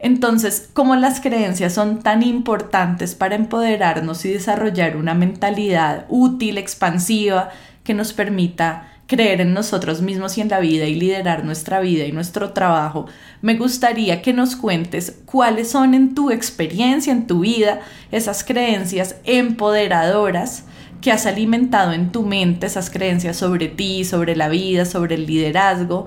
Entonces, 0.00 0.68
como 0.72 0.96
las 0.96 1.20
creencias 1.20 1.72
son 1.72 2.02
tan 2.02 2.24
importantes 2.24 3.14
para 3.14 3.36
empoderarnos 3.36 4.24
y 4.24 4.32
desarrollar 4.32 4.96
una 4.96 5.14
mentalidad 5.14 6.06
útil, 6.08 6.58
expansiva, 6.58 7.50
que 7.84 7.94
nos 7.94 8.12
permita 8.12 8.88
creer 9.06 9.40
en 9.40 9.54
nosotros 9.54 10.02
mismos 10.02 10.36
y 10.36 10.40
en 10.40 10.48
la 10.48 10.58
vida 10.58 10.86
y 10.86 10.96
liderar 10.96 11.44
nuestra 11.44 11.78
vida 11.78 12.06
y 12.06 12.12
nuestro 12.12 12.52
trabajo, 12.52 13.06
me 13.40 13.54
gustaría 13.54 14.20
que 14.20 14.32
nos 14.32 14.56
cuentes 14.56 15.16
cuáles 15.26 15.70
son 15.70 15.94
en 15.94 16.16
tu 16.16 16.32
experiencia, 16.32 17.12
en 17.12 17.28
tu 17.28 17.40
vida, 17.40 17.82
esas 18.10 18.42
creencias 18.42 19.14
empoderadoras 19.22 20.64
que 21.02 21.12
has 21.12 21.26
alimentado 21.26 21.92
en 21.92 22.12
tu 22.12 22.22
mente, 22.22 22.66
esas 22.66 22.88
creencias 22.88 23.36
sobre 23.36 23.68
ti, 23.68 24.04
sobre 24.04 24.34
la 24.34 24.48
vida, 24.48 24.86
sobre 24.86 25.16
el 25.16 25.26
liderazgo, 25.26 26.06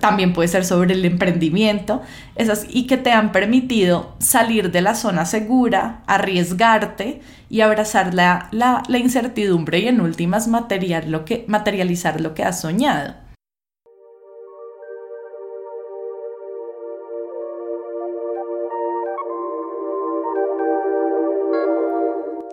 también 0.00 0.32
puede 0.32 0.48
ser 0.48 0.64
sobre 0.64 0.94
el 0.94 1.04
emprendimiento, 1.04 2.02
esas 2.36 2.66
y 2.68 2.86
que 2.86 2.96
te 2.96 3.12
han 3.12 3.32
permitido 3.32 4.14
salir 4.18 4.70
de 4.70 4.80
la 4.80 4.94
zona 4.94 5.26
segura, 5.26 6.02
arriesgarte 6.06 7.20
y 7.50 7.60
abrazar 7.60 8.14
la, 8.14 8.48
la, 8.50 8.82
la 8.88 8.98
incertidumbre 8.98 9.80
y 9.80 9.88
en 9.88 10.00
últimas 10.00 10.48
material 10.48 11.10
lo 11.10 11.24
que, 11.24 11.44
materializar 11.48 12.20
lo 12.20 12.34
que 12.34 12.44
has 12.44 12.60
soñado. 12.60 13.23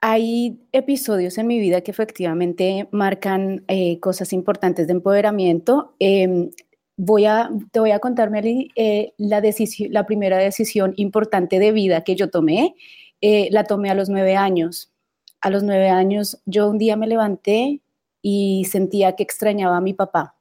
hay 0.00 0.60
episodios 0.72 1.38
en 1.38 1.46
mi 1.46 1.58
vida 1.58 1.80
que 1.80 1.90
efectivamente 1.90 2.88
marcan 2.92 3.64
eh, 3.68 3.98
cosas 4.00 4.32
importantes 4.32 4.86
de 4.86 4.92
empoderamiento. 4.92 5.94
Em, 5.98 6.50
voy 6.96 7.26
a, 7.26 7.50
te 7.72 7.80
voy 7.80 7.90
a 7.90 7.98
contar, 7.98 8.30
eh, 8.34 9.12
la, 9.18 9.42
la 9.90 10.06
primera 10.06 10.38
decisión 10.38 10.94
importante 10.96 11.58
de 11.58 11.72
vida 11.72 12.04
que 12.04 12.14
yo 12.16 12.30
tomé. 12.30 12.74
Eh, 13.20 13.48
la 13.50 13.64
tomé 13.64 13.90
a 13.90 13.94
los 13.94 14.08
nueve 14.08 14.36
años. 14.36 14.92
A 15.40 15.50
los 15.50 15.62
nueve 15.64 15.88
años 15.88 16.40
yo 16.46 16.68
un 16.68 16.78
día 16.78 16.96
me 16.96 17.06
levanté 17.08 17.80
y 18.22 18.64
sentía 18.66 19.16
que 19.16 19.22
extrañaba 19.24 19.78
a 19.78 19.80
mi 19.80 19.94
papá. 19.94 20.36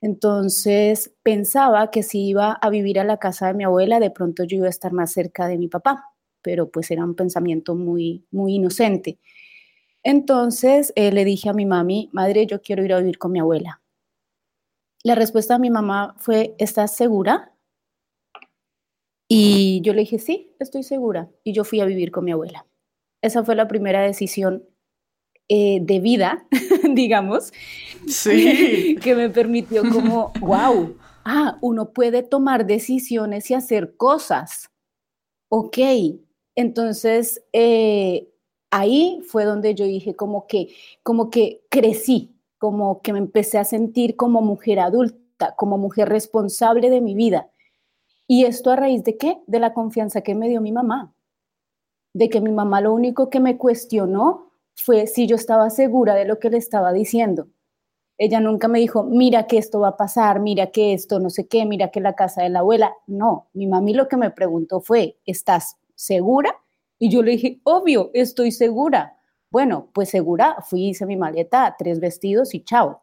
Entonces 0.00 1.12
pensaba 1.22 1.90
que 1.90 2.02
si 2.02 2.28
iba 2.28 2.52
a 2.52 2.70
vivir 2.70 3.00
a 3.00 3.04
la 3.04 3.18
casa 3.18 3.48
de 3.48 3.54
mi 3.54 3.64
abuela, 3.64 4.00
de 4.00 4.10
pronto 4.10 4.44
yo 4.44 4.58
iba 4.58 4.66
a 4.66 4.70
estar 4.70 4.92
más 4.92 5.12
cerca 5.12 5.48
de 5.48 5.58
mi 5.58 5.68
papá 5.68 6.04
pero 6.48 6.70
pues 6.70 6.90
era 6.90 7.04
un 7.04 7.14
pensamiento 7.14 7.74
muy, 7.74 8.24
muy 8.30 8.54
inocente. 8.54 9.18
Entonces 10.02 10.94
eh, 10.96 11.12
le 11.12 11.26
dije 11.26 11.50
a 11.50 11.52
mi 11.52 11.66
mami, 11.66 12.08
madre, 12.10 12.46
yo 12.46 12.62
quiero 12.62 12.82
ir 12.82 12.94
a 12.94 13.00
vivir 13.00 13.18
con 13.18 13.32
mi 13.32 13.38
abuela. 13.38 13.82
La 15.04 15.14
respuesta 15.14 15.52
de 15.52 15.60
mi 15.60 15.68
mamá 15.68 16.14
fue, 16.16 16.54
¿estás 16.56 16.96
segura? 16.96 17.52
Y 19.28 19.82
yo 19.82 19.92
le 19.92 20.00
dije, 20.00 20.18
sí, 20.18 20.54
estoy 20.58 20.84
segura. 20.84 21.28
Y 21.44 21.52
yo 21.52 21.64
fui 21.64 21.82
a 21.82 21.84
vivir 21.84 22.10
con 22.10 22.24
mi 22.24 22.32
abuela. 22.32 22.64
Esa 23.20 23.44
fue 23.44 23.54
la 23.54 23.68
primera 23.68 24.00
decisión 24.00 24.64
eh, 25.50 25.80
de 25.82 26.00
vida, 26.00 26.46
digamos, 26.94 27.52
sí. 28.06 28.96
que 29.02 29.14
me 29.14 29.28
permitió 29.28 29.82
como, 29.82 30.32
wow, 30.40 30.96
ah, 31.26 31.58
uno 31.60 31.92
puede 31.92 32.22
tomar 32.22 32.64
decisiones 32.64 33.50
y 33.50 33.54
hacer 33.54 33.98
cosas. 33.98 34.70
Ok, 35.50 35.76
entonces, 36.58 37.40
eh, 37.52 38.32
ahí 38.72 39.22
fue 39.28 39.44
donde 39.44 39.76
yo 39.76 39.84
dije 39.84 40.16
como 40.16 40.48
que, 40.48 40.74
como 41.04 41.30
que 41.30 41.62
crecí, 41.68 42.34
como 42.58 43.00
que 43.00 43.12
me 43.12 43.20
empecé 43.20 43.58
a 43.58 43.64
sentir 43.64 44.16
como 44.16 44.42
mujer 44.42 44.80
adulta, 44.80 45.54
como 45.54 45.78
mujer 45.78 46.08
responsable 46.08 46.90
de 46.90 47.00
mi 47.00 47.14
vida. 47.14 47.48
¿Y 48.26 48.44
esto 48.44 48.72
a 48.72 48.76
raíz 48.76 49.04
de 49.04 49.16
qué? 49.16 49.38
De 49.46 49.60
la 49.60 49.72
confianza 49.72 50.22
que 50.22 50.34
me 50.34 50.48
dio 50.48 50.60
mi 50.60 50.72
mamá. 50.72 51.14
De 52.12 52.28
que 52.28 52.40
mi 52.40 52.50
mamá 52.50 52.80
lo 52.80 52.92
único 52.92 53.30
que 53.30 53.38
me 53.38 53.56
cuestionó 53.56 54.50
fue 54.74 55.06
si 55.06 55.28
yo 55.28 55.36
estaba 55.36 55.70
segura 55.70 56.16
de 56.16 56.24
lo 56.24 56.40
que 56.40 56.50
le 56.50 56.58
estaba 56.58 56.92
diciendo. 56.92 57.46
Ella 58.18 58.40
nunca 58.40 58.66
me 58.66 58.80
dijo, 58.80 59.04
mira 59.04 59.46
que 59.46 59.58
esto 59.58 59.78
va 59.78 59.90
a 59.90 59.96
pasar, 59.96 60.40
mira 60.40 60.72
que 60.72 60.92
esto 60.92 61.20
no 61.20 61.30
sé 61.30 61.46
qué, 61.46 61.64
mira 61.66 61.92
que 61.92 62.00
la 62.00 62.14
casa 62.14 62.42
de 62.42 62.48
la 62.48 62.58
abuela. 62.58 62.92
No, 63.06 63.46
mi 63.52 63.68
mami 63.68 63.94
lo 63.94 64.08
que 64.08 64.16
me 64.16 64.32
preguntó 64.32 64.80
fue, 64.80 65.18
¿estás 65.24 65.76
¿segura? 65.98 66.54
Y 66.98 67.10
yo 67.10 67.22
le 67.22 67.32
dije, 67.32 67.60
obvio, 67.64 68.10
estoy 68.14 68.52
segura. 68.52 69.18
Bueno, 69.50 69.90
pues 69.92 70.10
segura, 70.10 70.56
fui, 70.62 70.88
hice 70.90 71.06
mi 71.06 71.16
maleta, 71.16 71.74
tres 71.76 72.00
vestidos 72.00 72.54
y 72.54 72.62
chao. 72.62 73.02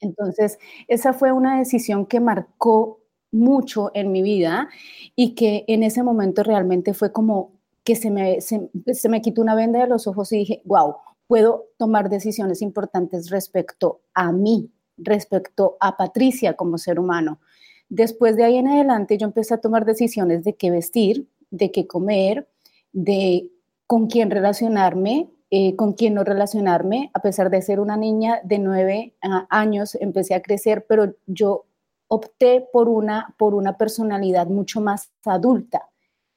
Entonces, 0.00 0.58
esa 0.88 1.12
fue 1.12 1.32
una 1.32 1.58
decisión 1.58 2.06
que 2.06 2.20
marcó 2.20 3.00
mucho 3.30 3.90
en 3.94 4.10
mi 4.10 4.22
vida 4.22 4.68
y 5.14 5.34
que 5.34 5.64
en 5.68 5.82
ese 5.82 6.02
momento 6.02 6.42
realmente 6.42 6.94
fue 6.94 7.12
como 7.12 7.52
que 7.84 7.94
se 7.94 8.10
me, 8.10 8.40
se, 8.40 9.08
me 9.08 9.22
quitó 9.22 9.40
una 9.40 9.54
venda 9.54 9.80
de 9.80 9.86
los 9.86 10.06
ojos 10.06 10.32
y 10.32 10.38
dije, 10.38 10.62
wow, 10.64 10.96
puedo 11.26 11.66
tomar 11.76 12.10
decisiones 12.10 12.60
importantes 12.62 13.30
respecto 13.30 14.00
a 14.14 14.32
mí, 14.32 14.72
respecto 14.96 15.76
a 15.80 15.96
Patricia 15.96 16.54
como 16.54 16.78
ser 16.78 16.98
humano. 16.98 17.40
Después 17.88 18.36
de 18.36 18.44
ahí 18.44 18.56
en 18.56 18.68
adelante 18.68 19.16
yo 19.16 19.26
empecé 19.26 19.54
a 19.54 19.60
tomar 19.60 19.84
decisiones 19.84 20.44
de 20.44 20.54
qué 20.54 20.70
vestir, 20.70 21.28
de 21.50 21.70
qué 21.70 21.86
comer, 21.86 22.48
de 22.92 23.50
con 23.86 24.06
quién 24.06 24.30
relacionarme, 24.30 25.30
eh, 25.50 25.76
con 25.76 25.94
quién 25.94 26.14
no 26.14 26.24
relacionarme. 26.24 27.10
A 27.14 27.22
pesar 27.22 27.50
de 27.50 27.62
ser 27.62 27.80
una 27.80 27.96
niña 27.96 28.40
de 28.44 28.58
nueve 28.58 29.14
ah, 29.22 29.46
años, 29.50 29.96
empecé 30.00 30.34
a 30.34 30.42
crecer, 30.42 30.84
pero 30.88 31.14
yo 31.26 31.64
opté 32.08 32.66
por 32.72 32.88
una, 32.88 33.34
por 33.38 33.54
una 33.54 33.76
personalidad 33.76 34.46
mucho 34.46 34.80
más 34.80 35.10
adulta, 35.24 35.88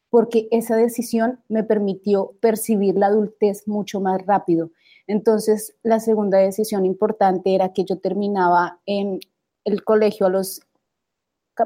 porque 0.09 0.47
esa 0.51 0.75
decisión 0.75 1.41
me 1.47 1.63
permitió 1.63 2.33
percibir 2.41 2.95
la 2.95 3.07
adultez 3.07 3.67
mucho 3.67 4.01
más 4.01 4.25
rápido. 4.25 4.71
Entonces, 5.07 5.75
la 5.83 5.99
segunda 5.99 6.37
decisión 6.37 6.85
importante 6.85 7.55
era 7.55 7.73
que 7.73 7.83
yo 7.85 7.99
terminaba 7.99 8.79
en 8.85 9.19
el 9.65 9.83
colegio 9.83 10.25
a 10.25 10.29
los 10.29 10.61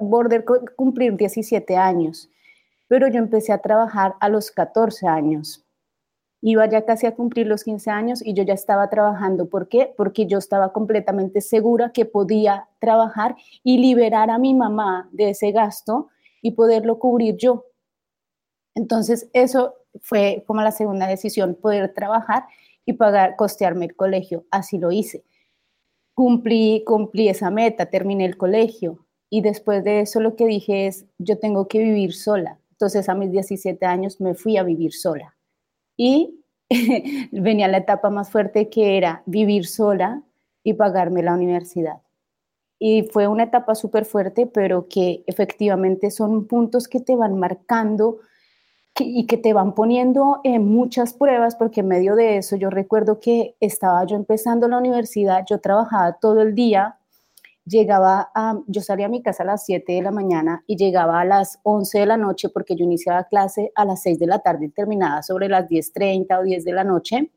border 0.01 0.43
cumplir 0.75 1.15
17 1.15 1.77
años 1.77 2.29
pero 2.87 3.07
yo 3.07 3.19
empecé 3.19 3.51
a 3.51 3.59
trabajar 3.59 4.15
a 4.19 4.29
los 4.29 4.51
14 4.51 5.07
años. 5.07 5.65
Iba 6.41 6.67
ya 6.67 6.85
casi 6.85 7.07
a 7.07 7.15
cumplir 7.15 7.47
los 7.47 7.63
15 7.63 7.89
años 7.89 8.21
y 8.23 8.33
yo 8.33 8.43
ya 8.43 8.53
estaba 8.53 8.89
trabajando. 8.89 9.49
¿Por 9.49 9.67
qué? 9.67 9.93
Porque 9.97 10.27
yo 10.27 10.37
estaba 10.37 10.73
completamente 10.73 11.41
segura 11.41 11.91
que 11.91 12.05
podía 12.05 12.67
trabajar 12.79 13.35
y 13.63 13.79
liberar 13.79 14.29
a 14.29 14.37
mi 14.37 14.53
mamá 14.53 15.09
de 15.11 15.31
ese 15.31 15.51
gasto 15.51 16.09
y 16.41 16.51
poderlo 16.51 16.99
cubrir 16.99 17.35
yo. 17.37 17.65
Entonces, 18.75 19.29
eso 19.33 19.73
fue 20.01 20.43
como 20.45 20.61
la 20.61 20.71
segunda 20.71 21.07
decisión, 21.07 21.55
poder 21.55 21.93
trabajar 21.93 22.45
y 22.85 22.93
pagar, 22.93 23.35
costearme 23.35 23.85
el 23.85 23.95
colegio. 23.95 24.45
Así 24.51 24.77
lo 24.77 24.91
hice. 24.91 25.23
Cumplí, 26.13 26.83
cumplí 26.85 27.29
esa 27.29 27.49
meta, 27.49 27.87
terminé 27.87 28.25
el 28.25 28.37
colegio 28.37 29.05
y 29.29 29.41
después 29.41 29.83
de 29.83 30.01
eso 30.01 30.19
lo 30.19 30.35
que 30.35 30.45
dije 30.45 30.87
es, 30.87 31.05
yo 31.17 31.39
tengo 31.39 31.67
que 31.67 31.79
vivir 31.79 32.13
sola. 32.13 32.59
Entonces 32.75 33.07
a 33.09 33.15
mis 33.15 33.31
17 33.31 33.85
años 33.85 34.19
me 34.19 34.35
fui 34.35 34.57
a 34.57 34.63
vivir 34.63 34.93
sola. 34.93 35.35
Y 35.97 36.43
venía 37.31 37.67
la 37.67 37.77
etapa 37.77 38.09
más 38.09 38.29
fuerte 38.29 38.69
que 38.69 38.97
era 38.97 39.23
vivir 39.25 39.65
sola 39.65 40.23
y 40.63 40.73
pagarme 40.73 41.23
la 41.23 41.33
universidad. 41.33 42.01
Y 42.77 43.03
fue 43.03 43.27
una 43.27 43.43
etapa 43.43 43.75
súper 43.75 44.03
fuerte, 44.05 44.47
pero 44.47 44.87
que 44.89 45.23
efectivamente 45.27 46.11
son 46.11 46.47
puntos 46.47 46.87
que 46.87 46.99
te 46.99 47.15
van 47.15 47.39
marcando 47.39 48.19
y 48.99 49.27
que 49.27 49.37
te 49.37 49.53
van 49.53 49.75
poniendo 49.75 50.39
en 50.43 50.65
muchas 50.65 51.13
pruebas, 51.13 51.55
porque 51.55 51.81
en 51.81 51.87
medio 51.87 52.15
de 52.15 52.37
eso 52.37 52.55
yo 52.55 52.69
recuerdo 52.69 53.19
que 53.19 53.55
estaba 53.59 54.05
yo 54.05 54.15
empezando 54.15 54.67
la 54.67 54.77
universidad, 54.77 55.45
yo 55.49 55.59
trabajaba 55.59 56.13
todo 56.19 56.41
el 56.41 56.55
día 56.55 56.97
llegaba 57.65 58.31
a, 58.33 58.59
yo 58.67 58.81
salía 58.81 59.07
a 59.07 59.09
mi 59.09 59.21
casa 59.21 59.43
a 59.43 59.47
las 59.47 59.65
7 59.65 59.93
de 59.93 60.01
la 60.01 60.11
mañana 60.11 60.63
y 60.67 60.77
llegaba 60.77 61.19
a 61.19 61.25
las 61.25 61.59
11 61.63 61.99
de 61.99 62.05
la 62.05 62.17
noche 62.17 62.49
porque 62.49 62.75
yo 62.75 62.85
iniciaba 62.85 63.25
clase 63.25 63.71
a 63.75 63.85
las 63.85 64.01
6 64.03 64.19
de 64.19 64.27
la 64.27 64.39
tarde 64.39 64.65
y 64.65 64.69
terminaba 64.69 65.23
sobre 65.23 65.49
las 65.49 65.67
10.30 65.67 66.39
o 66.39 66.43
10 66.43 66.63
de 66.63 66.71
la 66.71 66.83
noche. 66.83 67.31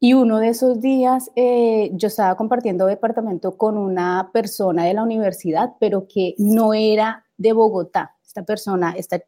Y 0.00 0.14
uno 0.14 0.40
de 0.40 0.48
esos 0.48 0.80
días 0.80 1.30
eh, 1.36 1.90
yo 1.94 2.08
estaba 2.08 2.34
compartiendo 2.36 2.86
departamento 2.86 3.56
con 3.56 3.78
una 3.78 4.30
persona 4.32 4.84
de 4.84 4.94
la 4.94 5.04
universidad, 5.04 5.74
pero 5.78 6.08
que 6.08 6.34
no 6.38 6.74
era 6.74 7.24
de 7.36 7.52
Bogotá. 7.52 8.16
Esta 8.24 8.42
persona, 8.42 8.94
esta 8.96 9.22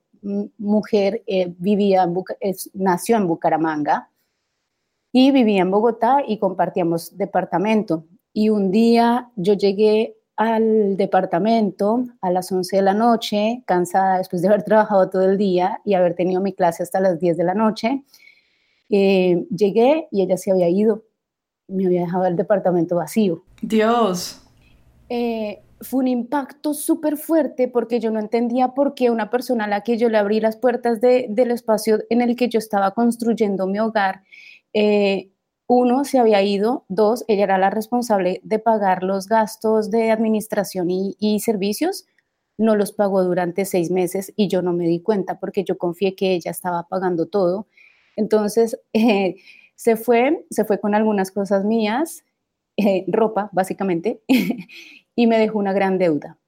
mujer 0.59 1.23
eh, 1.27 1.55
vivía 1.59 2.03
en 2.03 2.15
nació 2.73 3.17
en 3.17 3.29
Bucaramanga 3.29 4.11
y 5.13 5.31
vivía 5.31 5.63
en 5.63 5.71
Bogotá 5.71 6.25
y 6.27 6.39
compartíamos 6.39 7.17
departamento. 7.17 8.05
Y 8.35 8.51
un 8.51 8.71
día 8.71 9.31
yo 9.37 9.55
llegué 9.55 10.17
al 10.37 10.97
departamento 10.97 12.05
a 12.21 12.31
las 12.31 12.51
11 12.51 12.77
de 12.77 12.83
la 12.83 12.93
noche, 12.93 13.63
cansada 13.67 14.19
después 14.19 14.43
de 14.43 14.49
haber 14.49 14.63
trabajado 14.65 15.09
todo 15.09 15.23
el 15.23 15.39
día 15.39 15.81
y 15.85 15.95
haber 15.95 16.15
tenido 16.15 16.43
mi 16.43 16.53
clase 16.53 16.83
hasta 16.83 17.01
las 17.01 17.19
10 17.19 17.39
de 17.39 17.45
la 17.45 17.55
noche. 17.55 18.03
Eh, 18.91 19.47
llegué 19.49 20.09
y 20.11 20.23
ella 20.23 20.37
se 20.37 20.51
había 20.51 20.69
ido, 20.69 21.05
me 21.69 21.87
había 21.87 22.03
dejado 22.03 22.27
el 22.27 22.37
departamento 22.37 22.97
vacío. 22.97 23.45
Dios. 23.63 24.43
Eh, 25.09 25.63
fue 25.81 26.01
un 26.01 26.09
impacto 26.09 26.75
súper 26.75 27.17
fuerte 27.17 27.69
porque 27.69 28.01
yo 28.01 28.11
no 28.11 28.19
entendía 28.19 28.69
por 28.69 28.95
qué 28.95 29.11
una 29.11 29.31
persona 29.31 29.65
a 29.65 29.69
la 29.69 29.83
que 29.83 29.97
yo 29.97 30.09
le 30.09 30.19
abrí 30.19 30.41
las 30.41 30.57
puertas 30.57 31.01
del 31.01 31.51
espacio 31.51 32.01
en 32.11 32.21
el 32.21 32.37
que 32.37 32.49
yo 32.49 32.59
estaba 32.59 32.93
construyendo 32.93 33.67
mi 33.67 33.79
hogar, 33.79 34.23
eh, 34.73 35.31
uno, 35.67 36.05
se 36.05 36.19
había 36.19 36.43
ido, 36.43 36.85
dos, 36.89 37.25
ella 37.27 37.45
era 37.45 37.59
la 37.59 37.71
responsable 37.71 38.41
de 38.45 38.59
pagar 38.59 39.03
los 39.03 39.29
gastos 39.29 39.91
de 39.91 40.11
administración 40.11 40.89
y, 40.91 41.41
servicios, 41.41 42.07
no 42.59 42.77
los 42.77 42.93
pagó 42.93 43.25
durante 43.25 43.65
seis 43.65 43.91
meses 43.91 44.33
y 44.37 44.49
yo 44.49 44.63
no 44.63 44.73
me 44.73 44.87
di 44.87 45.01
cuenta 45.01 45.41
porque 45.41 45.65
yo 45.65 45.79
confié 45.79 46.15
que 46.15 46.35
ella 46.35 46.51
estaba 46.51 46.87
pagando 46.89 47.27
todo. 47.27 47.67
Entonces, 48.17 48.79
eh, 48.93 49.37
se 49.75 49.97
fue, 49.97 50.47
se 50.51 50.65
fue 50.65 50.79
con 50.81 50.95
algunas 50.95 51.31
cosas 51.31 51.65
mías, 51.65 52.25
eh, 52.77 53.05
ropa 53.09 53.49
básicamente, 53.53 54.23
y 55.17 55.27
me 55.27 55.39
dejó 55.39 55.59
una 55.59 55.73
gran 55.73 55.99
deuda. 55.99 56.39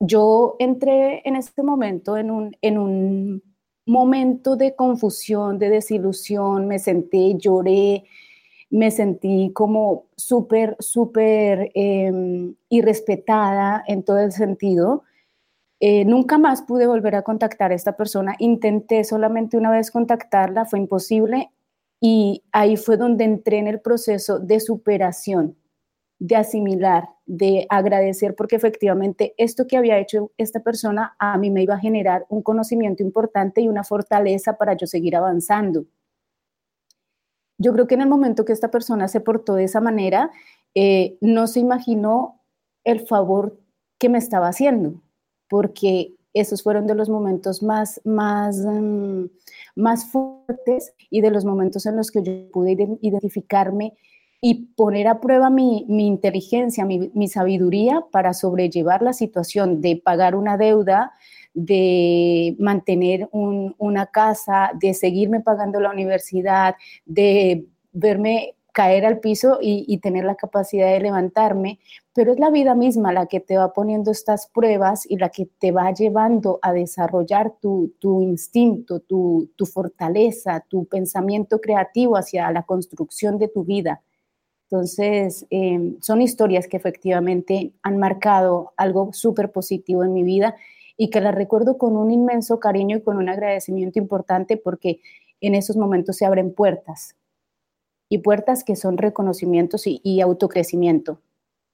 Yo 0.00 0.56
entré 0.58 1.20
en 1.28 1.36
este 1.36 1.62
momento 1.62 2.16
en 2.16 2.30
un, 2.30 2.56
en 2.62 2.78
un 2.78 3.49
momento 3.86 4.56
de 4.56 4.74
confusión, 4.74 5.58
de 5.58 5.70
desilusión, 5.70 6.66
me 6.68 6.78
senté, 6.78 7.36
lloré, 7.36 8.04
me 8.70 8.90
sentí 8.90 9.50
como 9.52 10.06
súper, 10.16 10.76
súper 10.78 11.72
eh, 11.74 12.52
irrespetada 12.68 13.82
en 13.86 14.04
todo 14.04 14.18
el 14.18 14.32
sentido. 14.32 15.02
Eh, 15.80 16.04
nunca 16.04 16.38
más 16.38 16.62
pude 16.62 16.86
volver 16.86 17.16
a 17.16 17.22
contactar 17.22 17.72
a 17.72 17.74
esta 17.74 17.96
persona. 17.96 18.36
Intenté 18.38 19.02
solamente 19.02 19.56
una 19.56 19.70
vez 19.70 19.90
contactarla, 19.90 20.66
fue 20.66 20.78
imposible 20.78 21.50
y 22.00 22.44
ahí 22.52 22.76
fue 22.76 22.96
donde 22.96 23.24
entré 23.24 23.58
en 23.58 23.66
el 23.66 23.80
proceso 23.80 24.38
de 24.38 24.60
superación 24.60 25.56
de 26.18 26.36
asimilar, 26.36 27.08
de 27.32 27.64
agradecer, 27.68 28.34
porque 28.34 28.56
efectivamente 28.56 29.34
esto 29.36 29.68
que 29.68 29.76
había 29.76 29.98
hecho 29.98 30.32
esta 30.36 30.64
persona 30.64 31.14
a 31.20 31.38
mí 31.38 31.48
me 31.52 31.62
iba 31.62 31.74
a 31.74 31.78
generar 31.78 32.26
un 32.28 32.42
conocimiento 32.42 33.04
importante 33.04 33.60
y 33.60 33.68
una 33.68 33.84
fortaleza 33.84 34.58
para 34.58 34.76
yo 34.76 34.88
seguir 34.88 35.14
avanzando. 35.14 35.84
Yo 37.56 37.72
creo 37.72 37.86
que 37.86 37.94
en 37.94 38.00
el 38.00 38.08
momento 38.08 38.44
que 38.44 38.52
esta 38.52 38.72
persona 38.72 39.06
se 39.06 39.20
portó 39.20 39.54
de 39.54 39.62
esa 39.62 39.80
manera, 39.80 40.32
eh, 40.74 41.18
no 41.20 41.46
se 41.46 41.60
imaginó 41.60 42.40
el 42.82 43.06
favor 43.06 43.60
que 44.00 44.08
me 44.08 44.18
estaba 44.18 44.48
haciendo, 44.48 45.00
porque 45.48 46.16
esos 46.34 46.64
fueron 46.64 46.88
de 46.88 46.96
los 46.96 47.08
momentos 47.08 47.62
más, 47.62 48.00
más, 48.04 48.58
mm, 48.58 49.26
más 49.76 50.10
fuertes 50.10 50.94
y 51.10 51.20
de 51.20 51.30
los 51.30 51.44
momentos 51.44 51.86
en 51.86 51.96
los 51.96 52.10
que 52.10 52.24
yo 52.24 52.50
pude 52.50 52.72
identificarme 53.02 53.96
y 54.40 54.68
poner 54.74 55.06
a 55.06 55.20
prueba 55.20 55.50
mi, 55.50 55.84
inteligencia, 55.88 56.84
mi, 56.86 57.28
sabiduría 57.28 58.04
para 58.10 58.32
sobrellevar 58.32 59.02
la 59.02 59.12
situación 59.12 59.80
de 59.82 60.00
pagar 60.02 60.34
una 60.34 60.56
deuda, 60.56 61.12
de 61.52 62.56
mantener 62.58 63.28
una 63.32 64.06
casa, 64.06 64.70
de 64.80 64.94
seguirme 64.94 65.40
pagando 65.40 65.80
la 65.80 65.90
universidad, 65.90 66.76
de 67.04 67.66
verme 67.92 68.54
caer 68.72 69.04
al 69.04 69.18
piso 69.18 69.58
y, 69.60 69.98
tener 69.98 70.24
la 70.24 70.36
capacidad 70.36 70.90
de 70.90 71.00
levantarme, 71.00 71.80
pero 72.14 72.32
es 72.32 72.38
la 72.38 72.50
vida 72.50 72.74
misma 72.74 73.12
la 73.12 73.26
que 73.26 73.40
te 73.40 73.58
va 73.58 73.74
poniendo 73.74 74.10
estas 74.10 74.46
pruebas 74.46 75.04
y 75.10 75.18
la 75.18 75.28
que 75.28 75.46
te 75.58 75.72
va 75.72 75.92
llevando 75.92 76.60
a 76.62 76.72
desarrollar 76.72 77.52
tu, 77.60 77.92
instinto, 78.22 79.00
tu, 79.00 79.50
tu 79.56 79.66
fortaleza, 79.66 80.64
tu 80.68 80.86
pensamiento 80.86 81.60
creativo 81.60 82.16
hacia 82.16 82.50
la 82.52 82.62
construcción 82.62 83.38
de 83.38 83.48
tu 83.48 83.64
vida. 83.64 84.00
Entonces, 84.70 85.46
em, 85.50 86.00
son 86.00 86.22
historias 86.22 86.68
que 86.68 86.76
efectivamente 86.76 87.72
han 87.82 87.98
marcado 87.98 88.72
algo 88.76 89.12
súper 89.12 89.50
positivo 89.50 90.04
en 90.04 90.12
mi 90.12 90.22
vida 90.22 90.54
y 90.96 91.10
que 91.10 91.20
las 91.20 91.34
recuerdo 91.34 91.76
con 91.76 91.96
un 91.96 92.12
inmenso 92.12 92.60
cariño 92.60 92.98
y 92.98 93.00
con 93.00 93.16
un 93.16 93.28
agradecimiento 93.28 93.98
importante 93.98 94.56
porque 94.56 95.00
en 95.40 95.56
esos 95.56 95.76
momentos 95.76 96.16
se 96.18 96.24
abren 96.24 96.54
puertas 96.54 97.16
y 98.08 98.18
puertas 98.18 98.62
que 98.62 98.76
son 98.76 98.96
reconocimientos 98.96 99.84
y, 99.86 100.20
autocrecimiento. 100.20 101.20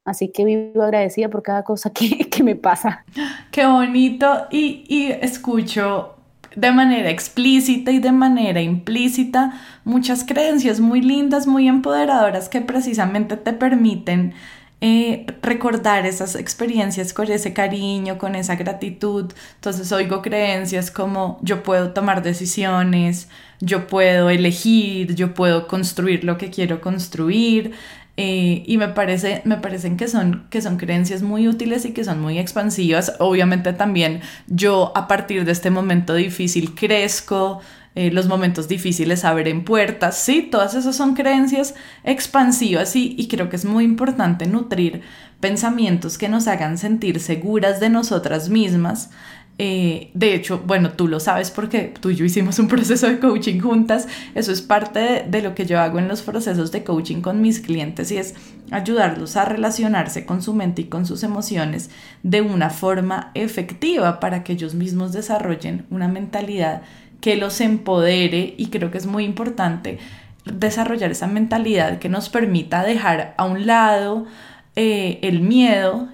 Así 0.04 0.28
que 0.28 0.44
vivo 0.44 0.82
agradecida 0.82 1.28
por 1.28 1.42
cada 1.42 1.64
cosa 1.64 1.90
que, 1.90 2.08
que 2.30 2.42
me 2.42 2.56
pasa. 2.56 3.04
Qué 3.50 3.66
bonito 3.66 4.46
y, 4.50 4.84
y 4.88 5.12
escucho 5.12 6.15
de 6.56 6.72
manera 6.72 7.10
explícita 7.10 7.92
y 7.92 7.98
de 7.98 8.12
manera 8.12 8.60
implícita 8.60 9.60
muchas 9.84 10.24
creencias 10.24 10.80
muy 10.80 11.02
lindas, 11.02 11.46
muy 11.46 11.68
empoderadoras 11.68 12.48
que 12.48 12.62
precisamente 12.62 13.36
te 13.36 13.52
permiten 13.52 14.34
eh, 14.80 15.26
recordar 15.42 16.04
esas 16.06 16.34
experiencias 16.34 17.12
con 17.12 17.30
ese 17.30 17.52
cariño, 17.52 18.18
con 18.18 18.34
esa 18.34 18.56
gratitud. 18.56 19.32
Entonces 19.54 19.92
oigo 19.92 20.22
creencias 20.22 20.90
como 20.90 21.38
yo 21.42 21.62
puedo 21.62 21.92
tomar 21.92 22.22
decisiones, 22.22 23.28
yo 23.60 23.86
puedo 23.86 24.30
elegir, 24.30 25.14
yo 25.14 25.34
puedo 25.34 25.66
construir 25.66 26.24
lo 26.24 26.36
que 26.38 26.50
quiero 26.50 26.80
construir, 26.80 27.72
eh, 28.16 28.62
y 28.66 28.78
me, 28.78 28.88
parece, 28.88 29.42
me 29.44 29.58
parecen 29.58 29.96
que 29.96 30.08
son, 30.08 30.46
que 30.48 30.62
son 30.62 30.78
creencias 30.78 31.22
muy 31.22 31.48
útiles 31.48 31.84
y 31.84 31.92
que 31.92 32.04
son 32.04 32.20
muy 32.20 32.38
expansivas. 32.38 33.14
Obviamente 33.18 33.72
también 33.74 34.20
yo 34.46 34.92
a 34.94 35.06
partir 35.06 35.44
de 35.44 35.52
este 35.52 35.70
momento 35.70 36.14
difícil 36.14 36.74
crezco, 36.74 37.60
eh, 37.94 38.10
los 38.10 38.26
momentos 38.26 38.68
difíciles 38.68 39.24
abren 39.24 39.64
puertas, 39.64 40.18
sí, 40.18 40.48
todas 40.50 40.74
esas 40.74 40.96
son 40.96 41.14
creencias 41.14 41.74
expansivas 42.04 42.94
y, 42.94 43.14
y 43.18 43.28
creo 43.28 43.48
que 43.48 43.56
es 43.56 43.64
muy 43.64 43.84
importante 43.84 44.46
nutrir 44.46 45.02
pensamientos 45.40 46.18
que 46.18 46.28
nos 46.28 46.46
hagan 46.46 46.78
sentir 46.78 47.20
seguras 47.20 47.80
de 47.80 47.90
nosotras 47.90 48.48
mismas 48.48 49.10
eh, 49.58 50.10
de 50.12 50.34
hecho, 50.34 50.62
bueno, 50.66 50.90
tú 50.90 51.08
lo 51.08 51.18
sabes 51.18 51.50
porque 51.50 51.94
tú 51.98 52.10
y 52.10 52.14
yo 52.14 52.26
hicimos 52.26 52.58
un 52.58 52.68
proceso 52.68 53.08
de 53.08 53.18
coaching 53.18 53.60
juntas. 53.60 54.06
Eso 54.34 54.52
es 54.52 54.60
parte 54.60 55.24
de, 55.26 55.42
lo 55.42 55.54
que 55.54 55.64
yo 55.64 55.80
hago 55.80 55.98
en 55.98 56.08
los 56.08 56.22
procesos 56.22 56.72
de 56.72 56.84
coaching 56.84 57.22
con 57.22 57.40
mis 57.40 57.60
clientes 57.60 58.10
y 58.10 58.18
es 58.18 58.34
ayudarlos 58.70 59.36
a 59.36 59.46
relacionarse 59.46 60.26
con 60.26 60.42
su 60.42 60.52
mente 60.52 60.82
y 60.82 60.84
con 60.86 61.06
sus 61.06 61.22
emociones 61.22 61.90
de 62.22 62.42
una 62.42 62.68
forma 62.70 63.30
efectiva 63.34 64.20
para 64.20 64.44
que 64.44 64.52
ellos 64.52 64.74
mismos 64.74 65.12
desarrollen 65.12 65.86
una 65.90 66.08
mentalidad 66.08 66.82
que 67.20 67.36
los 67.36 67.60
empodere 67.60 68.54
y 68.58 68.66
creo 68.66 68.90
que 68.90 68.98
es 68.98 69.06
muy 69.06 69.24
importante 69.24 69.98
desarrollar 70.44 71.10
esa 71.10 71.26
mentalidad 71.26 71.98
que 71.98 72.08
nos 72.08 72.28
permita 72.28 72.84
dejar 72.84 73.34
a 73.36 73.44
un 73.44 73.66
lado 73.66 74.26
eh, 74.74 75.18
el 75.22 75.40
miedo 75.40 76.08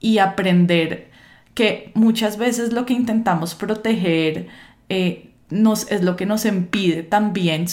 y 0.00 0.18
aprender 0.18 1.13
que 1.54 1.92
muchas 1.94 2.36
veces 2.36 2.72
lo 2.72 2.84
que 2.84 2.94
intentamos 2.94 3.54
proteger 3.54 4.48
eh, 4.88 5.30
nos, 5.50 5.90
es 5.90 6.02
lo 6.02 6.16
que 6.16 6.26
nos 6.26 6.44
impide 6.44 7.02
también 7.02 7.66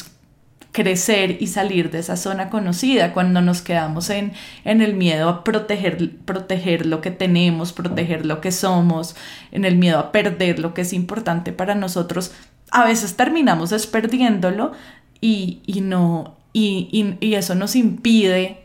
crecer 0.72 1.38
y 1.42 1.48
salir 1.48 1.92
de 1.92 2.00
esa 2.00 2.16
zona 2.16 2.50
conocida 2.50 3.14
cuando 3.14 3.42
nos 3.42 3.62
quedamos 3.62 4.10
en, 4.10 4.34
en 4.64 4.82
el 4.82 4.94
miedo 4.94 5.28
a 5.28 5.44
proteger, 5.44 6.18
proteger 6.20 6.86
lo 6.86 7.02
que 7.02 7.12
tenemos, 7.12 7.74
proteger 7.74 8.26
lo 8.26 8.40
que 8.40 8.52
somos, 8.52 9.16
en 9.52 9.66
el 9.66 9.76
miedo 9.76 10.00
a 10.00 10.12
perder 10.12 10.60
lo 10.60 10.74
que 10.74 10.82
es 10.82 10.94
importante 10.94 11.52
para 11.52 11.76
nosotros, 11.76 12.32
a 12.72 12.86
veces 12.86 13.18
terminamos 13.18 13.72
desperdiéndolo 13.72 14.72
y, 15.20 15.60
y 15.66 15.82
no, 15.82 16.38
y, 16.54 17.18
y 17.20 17.34
eso 17.34 17.54
nos 17.56 17.76
impide 17.76 18.62